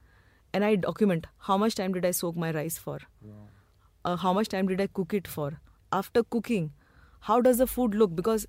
and 0.52 0.64
I 0.64 0.74
document 0.74 1.26
how 1.48 1.56
much 1.56 1.76
time 1.76 1.92
did 1.92 2.04
I 2.04 2.10
soak 2.10 2.36
my 2.36 2.50
rice 2.50 2.78
for, 2.78 2.98
uh, 4.04 4.16
how 4.16 4.32
much 4.32 4.48
time 4.48 4.66
did 4.66 4.80
I 4.80 4.88
cook 4.88 5.14
it 5.14 5.28
for. 5.28 5.60
After 5.92 6.24
cooking, 6.24 6.72
how 7.20 7.40
does 7.40 7.58
the 7.58 7.66
food 7.66 7.94
look? 7.94 8.16
Because 8.16 8.46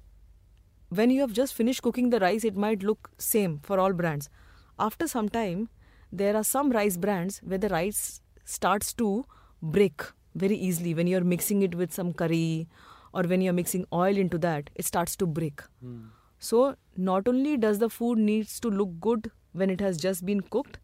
when 0.90 1.12
you 1.12 1.22
have 1.22 1.34
just 1.34 1.54
finished 1.54 1.84
cooking 1.84 2.10
the 2.10 2.20
rice 2.20 2.44
it 2.44 2.56
might 2.58 2.82
look 2.82 3.12
same 3.20 3.60
for 3.64 3.80
all 3.80 3.94
brands 3.94 4.30
after 4.80 5.08
some 5.08 5.30
time 5.30 5.70
there 6.12 6.36
are 6.36 6.44
some 6.44 6.72
rice 6.72 6.98
brands 6.98 7.40
where 7.44 7.60
the 7.60 7.70
rice 7.70 8.22
starts 8.44 8.92
to 8.94 9.24
break 9.62 10.02
very 10.34 10.56
easily 10.56 10.94
when 10.96 11.06
you're 11.06 11.28
mixing 11.34 11.62
it 11.62 11.76
with 11.76 11.94
some 11.94 12.12
curry 12.12 12.68
or 13.14 13.24
when 13.24 13.42
you're 13.42 13.54
mixing 13.54 13.86
oil 13.94 14.18
into 14.18 14.40
that 14.40 14.72
it 14.76 14.86
starts 14.86 15.16
to 15.16 15.28
break 15.28 15.62
so 16.40 16.76
not 16.98 17.28
only 17.28 17.56
does 17.58 17.80
the 17.80 17.90
food 17.90 18.18
needs 18.18 18.60
to 18.60 18.70
look 18.70 18.94
good 19.00 19.32
when 19.54 19.70
it 19.70 19.82
has 19.88 19.98
just 19.98 20.26
been 20.26 20.42
cooked 20.42 20.80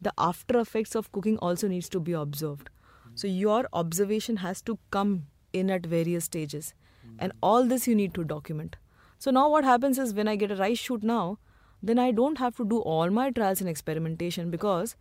the 0.00 0.12
after 0.18 0.58
effects 0.60 0.94
of 0.94 1.10
cooking 1.12 1.36
also 1.38 1.68
needs 1.68 1.88
to 1.88 2.00
be 2.00 2.12
observed 2.12 2.70
so 3.14 3.28
your 3.28 3.66
observation 3.72 4.38
has 4.44 4.62
to 4.62 4.78
come 4.90 5.26
in 5.52 5.70
at 5.70 5.86
various 5.86 6.24
stages 6.24 6.72
and 7.18 7.32
all 7.42 7.64
this 7.64 7.86
you 7.86 7.94
need 7.94 8.14
to 8.14 8.24
document 8.24 8.76
so 9.24 9.30
now 9.30 9.48
what 9.48 9.64
happens 9.64 9.98
is 9.98 10.12
when 10.12 10.28
I 10.28 10.36
get 10.36 10.50
a 10.50 10.56
rice 10.56 10.78
shoot 10.78 11.02
now, 11.02 11.38
then 11.82 11.98
I 11.98 12.10
don't 12.10 12.36
have 12.38 12.56
to 12.56 12.64
do 12.64 12.80
all 12.80 13.08
my 13.10 13.30
trials 13.30 13.62
and 13.62 13.70
experimentation 13.70 14.50
because 14.50 14.96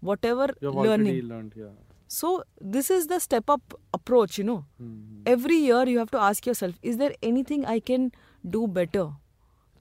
whatever 0.00 0.48
You've 0.60 0.74
learning. 0.74 1.28
learned, 1.28 1.52
yeah. 1.54 1.74
So 2.08 2.44
this 2.58 2.90
is 2.90 3.08
the 3.08 3.18
step 3.18 3.50
up 3.50 3.74
approach, 3.92 4.38
you 4.38 4.44
know. 4.44 4.64
Hmm. 4.78 5.22
Every 5.26 5.56
year 5.56 5.84
you 5.86 5.98
have 5.98 6.10
to 6.12 6.18
ask 6.18 6.46
yourself, 6.46 6.78
is 6.82 6.96
there 6.98 7.12
anything 7.22 7.66
I 7.66 7.80
can 7.80 8.12
do 8.48 8.66
better 8.66 9.08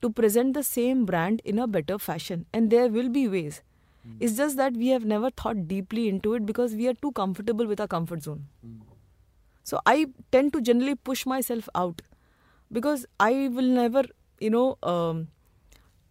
to 0.01 0.09
present 0.09 0.53
the 0.53 0.63
same 0.63 1.05
brand 1.05 1.41
in 1.43 1.59
a 1.59 1.67
better 1.67 1.97
fashion? 1.97 2.45
And 2.53 2.69
there 2.69 2.89
will 2.89 3.09
be 3.09 3.27
ways. 3.27 3.61
Hmm. 4.03 4.17
It's 4.19 4.37
just 4.37 4.57
that 4.57 4.73
we 4.73 4.89
have 4.89 5.05
never 5.05 5.29
thought 5.29 5.67
deeply 5.67 6.07
into 6.07 6.33
it 6.33 6.45
because 6.45 6.75
we 6.75 6.87
are 6.87 6.93
too 6.93 7.11
comfortable 7.11 7.65
with 7.67 7.79
our 7.79 7.87
comfort 7.87 8.23
zone. 8.23 8.47
Hmm. 8.61 8.81
So 9.63 9.79
I 9.85 10.07
tend 10.31 10.53
to 10.53 10.61
generally 10.61 10.95
push 10.95 11.25
myself 11.25 11.67
out 11.73 12.01
because 12.71 13.05
I 13.19 13.49
will 13.51 13.63
never, 13.63 14.03
you 14.39 14.49
know, 14.49 14.77
um, 14.83 15.29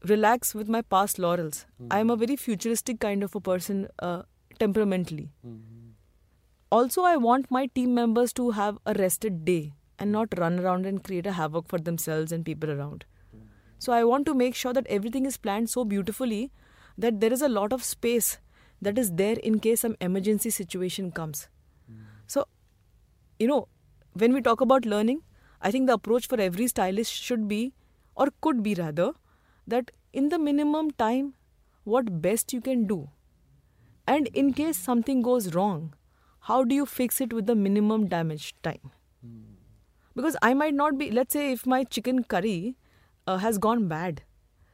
relax 0.05 0.55
with 0.55 0.69
my 0.69 0.83
past 0.83 1.19
laurels. 1.19 1.67
Hmm. 1.79 1.89
I 1.91 2.01
am 2.01 2.11
a 2.11 2.17
very 2.17 2.37
futuristic 2.37 3.01
kind 3.01 3.23
of 3.23 3.35
a 3.35 3.41
person 3.41 3.89
uh, 4.01 4.23
temperamentally. 4.59 5.31
Also, 6.71 7.03
I 7.03 7.17
want 7.17 7.51
my 7.51 7.67
team 7.67 7.95
members 7.95 8.33
to 8.33 8.51
have 8.51 8.79
a 8.85 8.95
rested 8.95 9.45
day 9.45 9.73
and 9.99 10.11
not 10.11 10.37
run 10.37 10.59
around 10.59 10.87
and 10.87 11.05
create 11.05 11.27
a 11.27 11.33
havoc 11.33 11.69
for 11.69 11.79
themselves 11.79 12.33
and 12.33 12.45
people 12.45 12.71
around. 12.71 13.05
So, 13.85 13.93
I 13.93 14.03
want 14.05 14.25
to 14.27 14.35
make 14.35 14.55
sure 14.55 14.73
that 14.73 14.87
everything 14.99 15.27
is 15.27 15.37
planned 15.37 15.69
so 15.69 15.85
beautifully 15.85 16.51
that 16.97 17.21
there 17.21 17.33
is 17.33 17.43
a 17.43 17.49
lot 17.49 17.73
of 17.73 17.85
space 17.85 18.39
that 18.81 18.99
is 18.99 19.11
there 19.13 19.37
in 19.49 19.59
case 19.59 19.81
some 19.81 19.97
emergency 20.01 20.51
situation 20.51 21.11
comes. 21.11 21.49
So, 22.27 22.47
you 23.39 23.47
know, 23.47 23.69
when 24.15 24.33
we 24.33 24.41
talk 24.41 24.63
about 24.63 24.87
learning, 24.87 25.21
I 25.61 25.71
think 25.71 25.87
the 25.87 25.95
approach 25.95 26.29
for 26.29 26.41
every 26.41 26.67
stylist 26.69 27.13
should 27.13 27.49
be, 27.49 27.75
or 28.15 28.29
could 28.41 28.63
be 28.63 28.75
rather, 28.75 29.13
that 29.67 29.91
in 30.13 30.31
the 30.31 30.39
minimum 30.39 30.91
time, 30.93 31.35
what 31.85 32.23
best 32.23 32.55
you 32.55 32.61
can 32.61 32.87
do. 32.87 33.11
And 34.07 34.29
in 34.29 34.55
case 34.55 34.79
something 34.79 35.21
goes 35.21 35.55
wrong, 35.55 35.95
how 36.41 36.65
do 36.65 36.75
you 36.75 36.87
fix 36.87 37.21
it 37.21 37.33
with 37.33 37.47
the 37.47 37.55
minimum 37.55 38.07
damage 38.09 38.55
time? 38.63 38.93
Hmm. 39.21 39.43
Because 40.17 40.37
I 40.41 40.55
might 40.55 40.75
not 40.75 40.97
be, 40.97 41.11
let's 41.11 41.35
say, 41.35 41.53
if 41.53 41.67
my 41.67 41.85
chicken 41.85 42.25
curry 42.25 42.77
uh, 43.27 43.39
has 43.39 43.59
gone 43.59 43.89
bad 43.89 44.23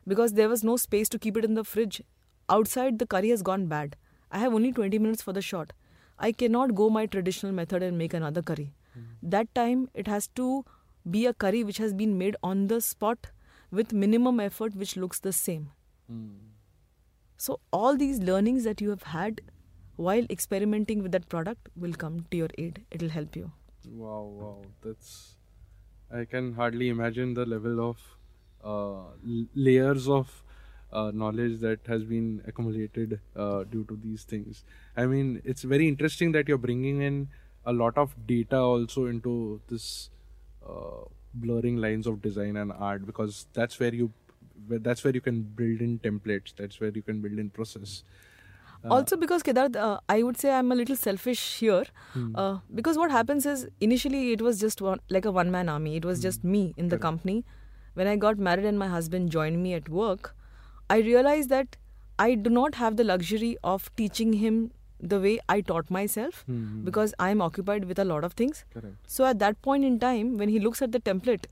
because 0.07 0.33
there 0.35 0.49
was 0.49 0.65
no 0.65 0.77
space 0.77 1.09
to 1.09 1.19
keep 1.19 1.37
it 1.37 1.45
in 1.45 1.55
the 1.55 1.65
fridge, 1.65 2.03
outside 2.49 2.99
the 2.99 3.07
curry 3.07 3.31
has 3.31 3.43
gone 3.43 3.67
bad. 3.67 3.97
I 4.31 4.39
have 4.39 4.55
only 4.55 4.73
20 4.73 4.99
minutes 4.99 5.23
for 5.23 5.33
the 5.33 5.43
shot. 5.43 5.73
I 6.19 6.33
cannot 6.33 6.75
go 6.75 6.91
my 6.91 7.07
traditional 7.07 7.53
method 7.53 7.83
and 7.83 7.97
make 7.99 8.13
another 8.15 8.43
curry. 8.43 8.75
That 9.23 9.55
time 9.55 9.89
it 9.95 10.07
has 10.09 10.27
to 10.29 10.65
be 11.11 11.27
a 11.27 11.33
curry 11.33 11.65
which 11.65 11.79
has 11.79 11.95
been 11.95 12.19
made 12.19 12.37
on 12.43 12.67
the 12.67 12.81
spot 12.81 13.29
with 13.71 13.93
minimum 13.93 14.41
effort 14.41 14.75
which 14.75 14.97
looks 14.97 15.21
the 15.21 15.33
same. 15.33 15.71
So 17.37 17.61
all 17.73 17.97
these 17.97 18.19
learnings 18.21 18.65
that 18.65 18.81
you 18.81 18.91
have 18.91 19.05
had 19.05 19.41
while 19.97 20.25
experimenting 20.31 21.03
with 21.03 21.13
that 21.13 21.29
product 21.29 21.69
will 21.77 21.93
come 21.93 22.27
to 22.31 22.37
your 22.37 22.49
aid. 22.59 22.85
It'll 22.91 23.09
help 23.09 23.37
you. 23.37 23.53
Wow, 23.89 24.23
wow, 24.41 24.63
that's. 24.83 25.37
I 26.11 26.25
can 26.25 26.53
hardly 26.55 26.89
imagine 26.89 27.35
the 27.35 27.47
level 27.47 27.81
of 27.89 27.99
layers 29.55 30.09
of 30.09 30.43
uh, 30.93 31.11
knowledge 31.15 31.61
that 31.61 31.81
has 31.87 32.05
been 32.05 32.43
accumulated 32.47 33.21
uh, 33.37 33.65
due 33.65 33.85
to 33.85 33.99
these 34.03 34.25
things. 34.25 34.65
I 34.97 35.07
mean, 35.07 35.41
it's 35.45 35.63
very 35.63 35.89
interesting 35.89 36.33
that 36.33 36.49
you're 36.49 36.59
bringing 36.59 37.01
in 37.01 37.29
a 37.65 37.73
lot 37.73 37.97
of 37.97 38.15
data 38.27 38.59
also 38.59 39.07
into 39.07 39.61
this 39.69 40.11
uh, 40.67 41.05
blurring 41.35 41.77
lines 41.77 42.07
of 42.07 42.23
design 42.23 42.57
and 42.57 42.73
art 42.73 43.07
because 43.07 43.47
that's 43.53 43.79
where 43.79 43.95
you 43.95 44.13
that's 44.69 45.05
where 45.05 45.15
you 45.15 45.21
can 45.21 45.43
build 45.43 45.81
in 45.81 45.99
templates 45.99 46.55
that's 46.57 46.81
where 46.81 46.91
you 46.91 47.03
can 47.03 47.21
build 47.21 47.39
in 47.39 47.49
process 47.51 48.03
also 48.89 49.17
because 49.17 49.43
Kedar, 49.43 49.69
uh, 49.77 49.99
I 50.09 50.23
would 50.23 50.39
say 50.39 50.53
I'm 50.53 50.73
a 50.73 50.75
little 50.75 50.97
selfish 50.97 51.59
here. 51.59 51.85
Uh, 52.35 52.59
because 52.75 52.97
what 52.97 53.11
happens 53.11 53.45
is 53.45 53.69
initially 53.81 54.33
it 54.33 54.41
was 54.41 54.59
just 54.59 54.81
one, 54.81 55.01
like 55.11 55.27
a 55.27 55.31
one 55.31 55.51
man 55.51 55.69
army. 55.69 55.97
It 55.97 56.05
was 56.05 56.21
just 56.23 56.43
me 56.45 56.73
in 56.79 56.89
the 56.89 56.97
company. 56.99 57.45
When 58.01 58.09
I 58.09 58.17
got 58.17 58.39
married 58.39 58.65
and 58.65 58.79
my 58.79 58.87
husband 58.89 59.31
joined 59.31 59.63
me 59.63 59.75
at 59.75 59.91
work, 59.91 60.35
I 60.89 61.01
realized 61.07 61.51
that 61.51 61.77
I 62.19 62.35
do 62.35 62.49
not 62.49 62.77
have 62.77 62.97
the 62.97 63.05
luxury 63.05 63.59
of 63.63 63.91
teaching 63.95 64.33
him 64.43 64.71
the 64.99 65.19
way 65.21 65.33
I 65.51 65.61
taught 65.61 65.91
myself 65.91 66.39
hmm. 66.47 66.83
because 66.83 67.13
I'm 67.19 67.43
occupied 67.43 67.85
with 67.85 67.99
a 67.99 68.07
lot 68.07 68.25
of 68.25 68.33
things. 68.33 68.65
correct 68.73 68.95
So 69.07 69.27
at 69.27 69.39
that 69.41 69.61
point 69.61 69.85
in 69.85 69.99
time, 69.99 70.39
when 70.39 70.49
he 70.49 70.59
looks 70.67 70.81
at 70.81 70.93
the 70.93 71.01
template, 71.09 71.45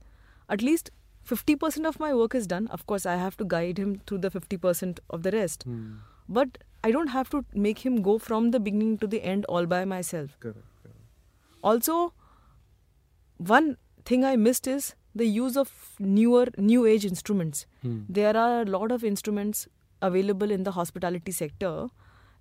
at 0.49 0.63
least 0.63 0.91
50% 1.27 1.87
of 1.87 2.01
my 2.01 2.15
work 2.15 2.35
is 2.35 2.47
done. 2.47 2.69
Of 2.79 2.87
course, 2.87 3.05
I 3.05 3.17
have 3.17 3.37
to 3.43 3.45
guide 3.45 3.79
him 3.79 4.01
through 4.07 4.19
the 4.27 4.31
50% 4.31 5.01
of 5.11 5.25
the 5.25 5.33
rest. 5.33 5.65
Hmm. 5.65 5.97
But 6.31 6.57
I 6.83 6.93
don't 6.93 7.09
have 7.17 7.29
to 7.37 7.45
make 7.53 7.85
him 7.85 8.01
go 8.01 8.17
from 8.17 8.53
the 8.53 8.61
beginning 8.69 8.97
to 9.05 9.07
the 9.17 9.23
end 9.35 9.45
all 9.51 9.67
by 9.67 9.85
myself. 9.85 10.41
correct, 10.41 10.65
correct. 10.83 10.97
Also, 11.63 12.15
one 13.37 13.77
thing 14.07 14.25
I 14.25 14.37
missed 14.37 14.67
is 14.67 14.95
the 15.21 15.27
use 15.27 15.57
of 15.63 15.71
newer, 15.99 16.47
new 16.57 16.87
age 16.93 17.05
instruments. 17.11 17.67
Hmm. 17.83 17.99
There 18.09 18.37
are 18.37 18.63
a 18.63 18.65
lot 18.77 18.93
of 18.97 19.05
instruments 19.11 19.67
available 20.09 20.51
in 20.57 20.65
the 20.65 20.73
hospitality 20.79 21.33
sector 21.33 21.73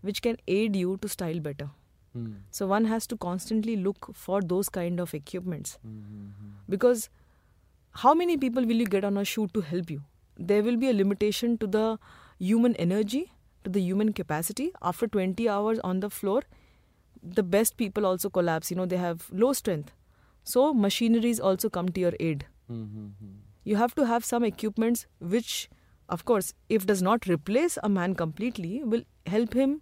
which 0.01 0.21
can 0.21 0.38
aid 0.47 0.75
you 0.75 0.97
to 1.03 1.09
style 1.13 1.39
better. 1.39 1.69
Hmm. 2.13 2.34
So 2.51 2.67
one 2.67 2.86
has 2.86 3.07
to 3.13 3.17
constantly 3.17 3.78
look 3.88 4.09
for 4.25 4.41
those 4.41 4.69
kind 4.80 4.99
of 5.05 5.13
equipments 5.21 5.78
Hmm. 5.84 6.28
because 6.75 7.09
how 8.03 8.13
many 8.13 8.38
people 8.38 8.65
will 8.71 8.86
you 8.86 8.86
get 8.86 9.09
on 9.09 9.17
a 9.17 9.25
shoot 9.25 9.53
to 9.53 9.61
help 9.61 9.89
you? 9.89 10.01
There 10.38 10.63
will 10.69 10.78
be 10.78 10.89
a 10.89 10.93
limitation 10.93 11.57
to 11.63 11.67
the 11.75 11.86
human 12.39 12.75
energy, 12.75 13.21
to 13.63 13.71
the 13.78 13.82
human 13.82 14.13
capacity. 14.13 14.71
After 14.82 15.07
20 15.07 15.49
hours 15.49 15.80
on 15.80 16.01
the 16.01 16.09
floor, 16.17 16.43
the 17.39 17.43
best 17.55 17.78
people 17.78 18.05
also 18.05 18.30
collapse. 18.30 18.69
You 18.69 18.78
know, 18.78 18.86
they 18.86 18.97
have 18.97 19.25
low 19.32 19.53
strength. 19.53 19.91
So 20.43 20.73
machineries 20.73 21.39
also 21.39 21.69
come 21.69 21.89
to 21.89 21.99
your 21.99 22.13
aid. 22.19 22.45
Hmm, 22.68 22.84
hmm, 22.84 23.05
hmm. 23.20 23.34
You 23.63 23.76
have 23.76 23.93
to 23.95 24.05
have 24.05 24.26
some 24.26 24.43
equipments 24.43 25.05
which 25.20 25.70
of 26.09 26.24
course, 26.24 26.53
if 26.70 26.86
does 26.86 27.01
not 27.01 27.28
replace 27.28 27.78
a 27.84 27.89
man 27.89 28.15
completely, 28.15 28.82
will 28.84 29.01
help 29.26 29.53
him 29.53 29.82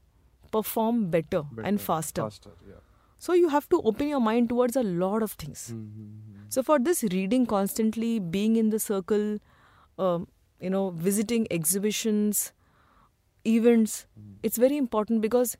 perform 0.51 1.09
better, 1.11 1.43
and 1.63 1.79
faster. 1.79 2.23
Faster, 2.23 2.49
yeah. 2.67 2.79
So 3.19 3.33
you 3.33 3.49
have 3.49 3.67
to 3.69 3.81
open 3.83 4.07
your 4.07 4.19
mind 4.19 4.49
towards 4.49 4.75
a 4.75 4.81
lot 4.83 5.21
of 5.21 5.33
things. 5.33 5.71
Mm-hmm. 5.73 6.47
So 6.49 6.63
for 6.63 6.79
this 6.79 7.03
reading 7.03 7.45
constantly, 7.45 8.19
being 8.19 8.55
in 8.55 8.69
the 8.71 8.79
circle, 8.79 9.37
um, 9.99 10.27
you 10.59 10.69
know, 10.71 10.89
visiting 10.89 11.47
exhibitions, 11.51 12.51
events, 13.45 14.07
Mm. 14.19 14.35
it's 14.41 14.57
very 14.57 14.77
important 14.77 15.21
because 15.21 15.55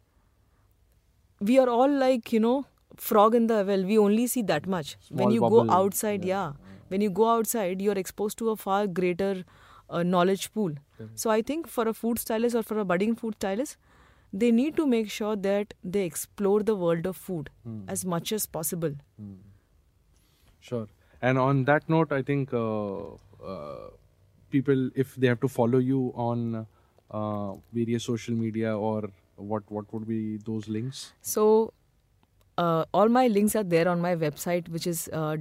we 1.40 1.60
are 1.60 1.70
all 1.70 1.90
like 2.04 2.32
you 2.34 2.40
know 2.40 2.66
frog 2.98 3.36
in 3.36 3.48
the 3.48 3.64
well. 3.68 3.84
We 3.84 3.98
only 3.98 4.28
see 4.28 4.42
that 4.54 4.68
much. 4.68 4.98
when 5.10 5.32
you 5.32 5.42
bubble, 5.42 5.66
go 5.66 5.72
outside, 5.72 6.26
yeah, 6.26 6.46
yeah, 6.46 6.65
when 6.88 7.02
you 7.02 7.10
go 7.10 7.30
outside, 7.30 7.82
you 7.82 7.92
are 7.92 7.98
exposed 7.98 8.38
to 8.40 8.50
a 8.50 8.56
far 8.56 8.88
greater 8.88 9.44
uh, 9.90 10.04
knowledge 10.04 10.52
pool. 10.54 10.74
Correct. 10.98 11.20
So 11.20 11.30
I 11.30 11.42
think 11.42 11.68
for 11.68 11.88
a 11.88 11.94
food 11.94 12.20
stylist 12.20 12.56
or 12.56 12.64
for 12.64 12.80
a 12.80 12.86
budding 12.86 13.16
food 13.16 13.36
stylist, 13.36 13.78
they 14.34 14.52
need 14.52 14.76
to 14.78 14.86
make 14.86 15.10
sure 15.10 15.36
that 15.36 15.74
they 15.84 16.04
explore 16.06 16.62
the 16.64 16.76
world 16.76 17.06
of 17.06 17.16
food 17.16 17.50
Mm. 17.68 17.84
as 17.88 18.06
much 18.06 18.32
as 18.32 18.46
possible. 18.46 18.96
Sure. 20.60 20.88
And 21.22 21.38
on 21.38 21.64
that 21.66 21.88
note, 21.90 22.12
I 22.12 22.22
think 22.22 22.54
uh, 22.54 23.04
uh, 23.44 23.90
people, 24.50 24.90
if 24.96 25.16
they 25.16 25.28
have 25.28 25.40
to 25.42 25.48
follow 25.48 25.78
you 25.78 26.12
on 26.16 26.68
uh, 27.12 27.54
various 27.74 28.04
social 28.04 28.36
media 28.36 28.78
or 28.78 29.10
what, 29.36 29.64
what 29.70 29.92
would 29.94 30.08
be 30.08 30.38
those 30.38 30.68
links? 30.68 31.14
So, 31.22 31.74
uh, 32.58 32.86
all 32.94 33.10
my 33.10 33.28
links 33.28 33.56
are 33.56 33.64
there 33.64 33.88
on 33.90 34.00
my 34.02 34.16
website, 34.16 34.68
which 34.70 34.88
is 34.88 35.10
uh, 35.14 35.36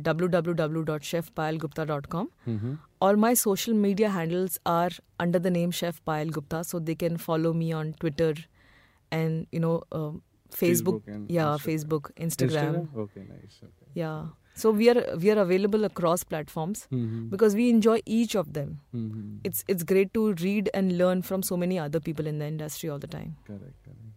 www.chefpayalgupta.com. 1.01 2.31
Mm-hmm. 2.49 2.75
All 3.01 3.17
my 3.17 3.35
social 3.35 3.75
media 3.75 4.09
handles 4.11 4.59
are 4.67 4.91
under 5.21 5.39
the 5.39 5.51
name 5.51 5.71
Chef 5.71 6.01
Payal 6.05 6.31
Gupta, 6.31 6.65
so 6.65 6.79
they 6.79 6.95
can 6.95 7.17
follow 7.17 7.53
me 7.53 7.73
on 7.73 7.93
Twitter 7.95 8.35
and 9.11 9.47
you 9.53 9.61
know 9.61 9.83
um 9.93 10.23
Facebook, 10.53 11.03
Facebook 11.03 11.27
yeah, 11.29 11.45
Instagram. 11.45 11.67
Facebook, 11.67 12.11
Instagram, 12.29 12.89
Okay, 12.97 13.21
nice. 13.29 13.61
Okay. 13.62 13.87
yeah. 13.95 14.27
So 14.57 14.71
we 14.71 14.89
are 14.91 15.17
we 15.17 15.31
are 15.33 15.39
available 15.43 15.85
across 15.85 16.23
platforms 16.23 16.87
Mm-hmm. 16.93 17.29
because 17.29 17.55
we 17.57 17.71
enjoy 17.71 18.01
each 18.07 18.37
of 18.37 18.53
them. 18.59 18.81
mm-hmm. 18.95 19.39
It's 19.43 19.65
it's 19.75 19.83
great 19.83 20.15
to 20.15 20.33
read 20.35 20.71
and 20.73 20.97
learn 20.97 21.23
from 21.23 21.43
so 21.43 21.57
many 21.57 21.79
other 21.79 22.01
people 22.01 22.27
in 22.35 22.39
the 22.39 22.47
industry 22.47 22.89
all 22.89 23.01
the 23.01 23.09
time. 23.17 23.37
Correct, 23.49 23.83
correct. 23.85 24.14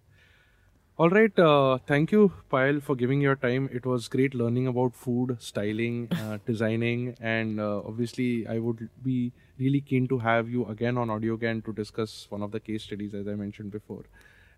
All 1.00 1.12
right. 1.12 1.38
Uh, 1.38 1.78
thank 1.86 2.12
you, 2.12 2.32
Payal, 2.52 2.82
for 2.82 2.96
giving 2.96 3.22
your 3.22 3.36
time. 3.36 3.70
It 3.72 3.86
was 3.86 4.08
great 4.08 4.34
learning 4.34 4.66
about 4.66 4.96
food, 4.96 5.38
styling, 5.40 6.08
uh, 6.12 6.40
designing, 6.48 7.16
and 7.22 7.60
uh, 7.60 7.82
obviously, 7.86 8.48
I 8.48 8.58
would 8.58 8.90
be 9.04 9.32
really 9.60 9.82
keen 9.82 10.08
to 10.08 10.18
have 10.18 10.50
you 10.50 10.66
again 10.66 10.98
on 10.98 11.10
AudioGyan 11.10 11.64
to 11.66 11.74
discuss 11.74 12.26
one 12.30 12.42
of 12.42 12.52
the 12.52 12.60
case 12.60 12.82
studies, 12.82 13.14
as 13.14 13.28
I 13.28 13.36
mentioned 13.36 13.72
before. 13.72 14.06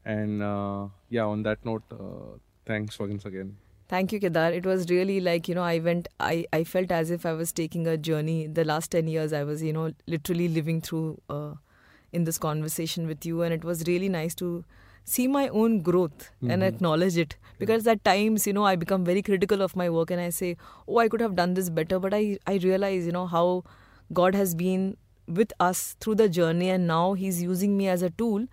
And 0.05 0.41
uh, 0.41 0.87
yeah, 1.09 1.25
on 1.25 1.43
that 1.43 1.65
note, 1.65 1.83
uh, 1.91 2.37
thanks 2.65 2.97
once 2.97 3.25
again. 3.25 3.57
Thank 3.89 4.13
you, 4.13 4.21
Kedar. 4.21 4.53
It 4.53 4.65
was 4.65 4.89
really 4.89 5.19
like, 5.19 5.49
you 5.49 5.55
know, 5.55 5.63
I 5.63 5.79
went, 5.79 6.07
I, 6.21 6.45
I 6.53 6.63
felt 6.63 6.89
as 6.89 7.11
if 7.11 7.25
I 7.25 7.33
was 7.33 7.51
taking 7.51 7.85
a 7.85 7.97
journey. 7.97 8.47
The 8.47 8.63
last 8.63 8.91
10 8.91 9.07
years, 9.07 9.33
I 9.33 9.43
was, 9.43 9.61
you 9.61 9.73
know, 9.73 9.91
literally 10.07 10.47
living 10.47 10.79
through 10.79 11.19
uh, 11.29 11.55
in 12.13 12.23
this 12.23 12.37
conversation 12.37 13.07
with 13.07 13.25
you. 13.25 13.41
And 13.41 13.53
it 13.53 13.65
was 13.65 13.83
really 13.87 14.07
nice 14.07 14.35
to 14.35 14.63
see 15.03 15.27
my 15.27 15.47
own 15.49 15.79
growth 15.81 16.29
and 16.41 16.61
Mhm. 16.61 16.67
acknowledge 16.67 17.17
it. 17.17 17.35
Because 17.59 17.87
at 17.87 18.03
times, 18.05 18.47
you 18.47 18.53
know, 18.53 18.63
I 18.63 18.75
become 18.75 19.03
very 19.05 19.21
critical 19.21 19.61
of 19.61 19.75
my 19.75 19.89
work 19.89 20.11
and 20.11 20.21
I 20.21 20.29
say, 20.29 20.55
oh, 20.87 20.97
I 20.97 21.07
could 21.09 21.19
have 21.21 21.35
done 21.35 21.53
this 21.55 21.69
better. 21.69 21.99
But 21.99 22.13
I, 22.13 22.37
I 22.47 22.57
realize, 22.57 23.05
you 23.05 23.11
know, 23.11 23.25
how 23.27 23.63
God 24.13 24.35
has 24.35 24.55
been 24.55 24.85
with 25.27 25.51
us 25.59 25.95
through 25.99 26.15
the 26.15 26.29
journey 26.29 26.69
and 26.69 26.87
now 26.87 27.13
He's 27.13 27.41
using 27.41 27.75
me 27.77 27.87
as 27.87 28.01
a 28.01 28.09
tool 28.11 28.45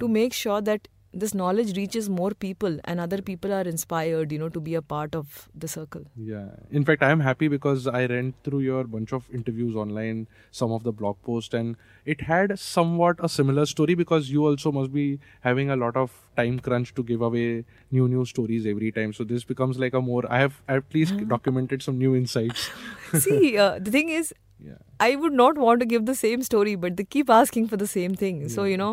to 0.00 0.08
make 0.08 0.32
sure 0.32 0.60
that 0.60 0.88
this 1.12 1.34
knowledge 1.34 1.76
reaches 1.76 2.08
more 2.08 2.30
people 2.30 2.78
and 2.84 2.98
other 2.98 3.20
people 3.20 3.52
are 3.52 3.62
inspired 3.62 4.32
you 4.32 4.38
know 4.38 4.48
to 4.48 4.60
be 4.60 4.74
a 4.74 4.82
part 4.82 5.14
of 5.14 5.48
the 5.54 5.68
circle 5.68 6.04
Yeah. 6.16 6.48
In 6.70 6.84
fact, 6.84 7.02
I 7.02 7.10
am 7.10 7.20
happy 7.20 7.48
because 7.48 7.86
I 7.86 8.06
read 8.06 8.32
through 8.44 8.60
your 8.60 8.84
bunch 8.84 9.12
of 9.12 9.26
interviews 9.32 9.76
online, 9.76 10.26
some 10.50 10.72
of 10.72 10.82
the 10.84 10.92
blog 10.92 11.16
posts, 11.22 11.54
and 11.54 11.76
it 12.06 12.22
had 12.22 12.58
somewhat 12.58 13.16
a 13.20 13.28
similar 13.28 13.66
story 13.66 13.94
because 13.94 14.30
you 14.30 14.46
also 14.46 14.72
must 14.72 14.92
be 14.92 15.18
having 15.40 15.70
a 15.70 15.76
lot 15.76 15.96
of 15.96 16.12
time 16.36 16.58
crunch 16.60 16.94
to 16.94 17.02
give 17.02 17.20
away 17.20 17.64
new 17.90 18.08
new 18.08 18.24
stories 18.24 18.66
every 18.66 18.90
time. 18.92 19.12
So 19.12 19.24
this 19.24 19.44
becomes 19.44 19.78
like 19.78 19.92
a 19.94 20.00
more. 20.00 20.22
I 20.30 20.38
have 20.40 20.62
at 20.68 20.84
least 20.94 21.26
documented 21.28 21.82
some 21.82 21.98
new 21.98 22.14
insights. 22.16 22.70
see 23.26 23.58
uh, 23.58 23.78
the 23.78 23.90
thing 23.90 24.08
is 24.08 24.32
Yeah. 24.64 24.74
i 25.04 25.16
would 25.20 25.32
not 25.38 25.56
want 25.58 25.80
to 25.82 25.86
give 25.92 26.02
the 26.08 26.14
same 26.18 26.42
story 26.48 26.72
but 26.82 26.96
they 26.98 27.04
keep 27.14 27.30
asking 27.36 27.64
for 27.70 27.76
the 27.80 27.86
same 27.92 28.12
thing 28.20 28.36
so 28.56 28.66
you 28.72 28.76
know 28.82 28.90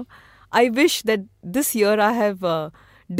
i 0.51 0.69
wish 0.69 1.01
that 1.03 1.21
this 1.43 1.75
year 1.75 1.99
i 1.99 2.11
have 2.13 2.43
uh, 2.43 2.69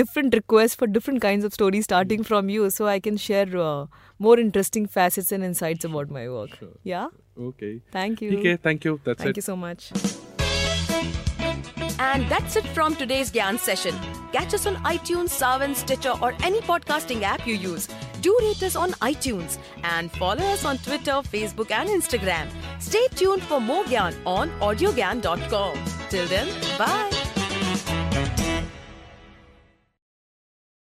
different 0.01 0.33
requests 0.33 0.75
for 0.75 0.87
different 0.87 1.21
kinds 1.21 1.43
of 1.49 1.53
stories 1.53 1.83
starting 1.89 2.23
from 2.23 2.49
you 2.49 2.69
so 2.69 2.87
i 2.87 2.99
can 2.99 3.17
share 3.17 3.57
uh, 3.69 3.85
more 4.27 4.37
interesting 4.39 4.85
facets 4.97 5.31
and 5.31 5.43
insights 5.43 5.85
about 5.91 6.09
my 6.19 6.27
work 6.37 6.55
Sure. 6.59 6.75
yeah 6.83 7.07
Okay. 7.49 7.73
thank 7.91 8.21
you 8.21 8.37
Okay. 8.39 8.55
Thank 8.57 8.83
you. 8.85 8.99
That's 9.05 9.23
thank 9.23 9.31
it. 9.31 9.37
you 9.37 9.41
so 9.51 9.55
much 9.55 9.91
And 12.09 12.27
that's 12.31 12.55
it 12.59 12.67
from 12.75 12.95
today's 12.99 13.29
Gyan 13.37 13.57
session. 13.59 13.95
Catch 14.35 14.53
us 14.57 14.65
on 14.69 14.75
iTunes, 14.91 15.33
Saavn, 15.39 15.75
Stitcher, 15.75 16.13
or 16.27 16.29
any 16.49 16.61
podcasting 16.67 17.23
app 17.31 17.45
you 17.45 17.55
use. 17.55 17.87
Do 18.21 18.37
rate 18.41 18.63
us 18.63 18.75
on 18.75 18.91
iTunes 18.93 19.57
and 19.83 20.11
follow 20.11 20.43
us 20.43 20.65
on 20.65 20.77
Twitter, 20.79 21.21
Facebook, 21.33 21.71
and 21.71 21.89
Instagram. 21.89 22.47
Stay 22.79 23.07
tuned 23.15 23.43
for 23.43 23.59
more 23.61 23.83
Gyan 23.85 24.15
on 24.25 24.49
audiogyan.com. 24.59 25.77
Till 26.09 26.27
then, 26.27 26.47
bye. 26.77 27.28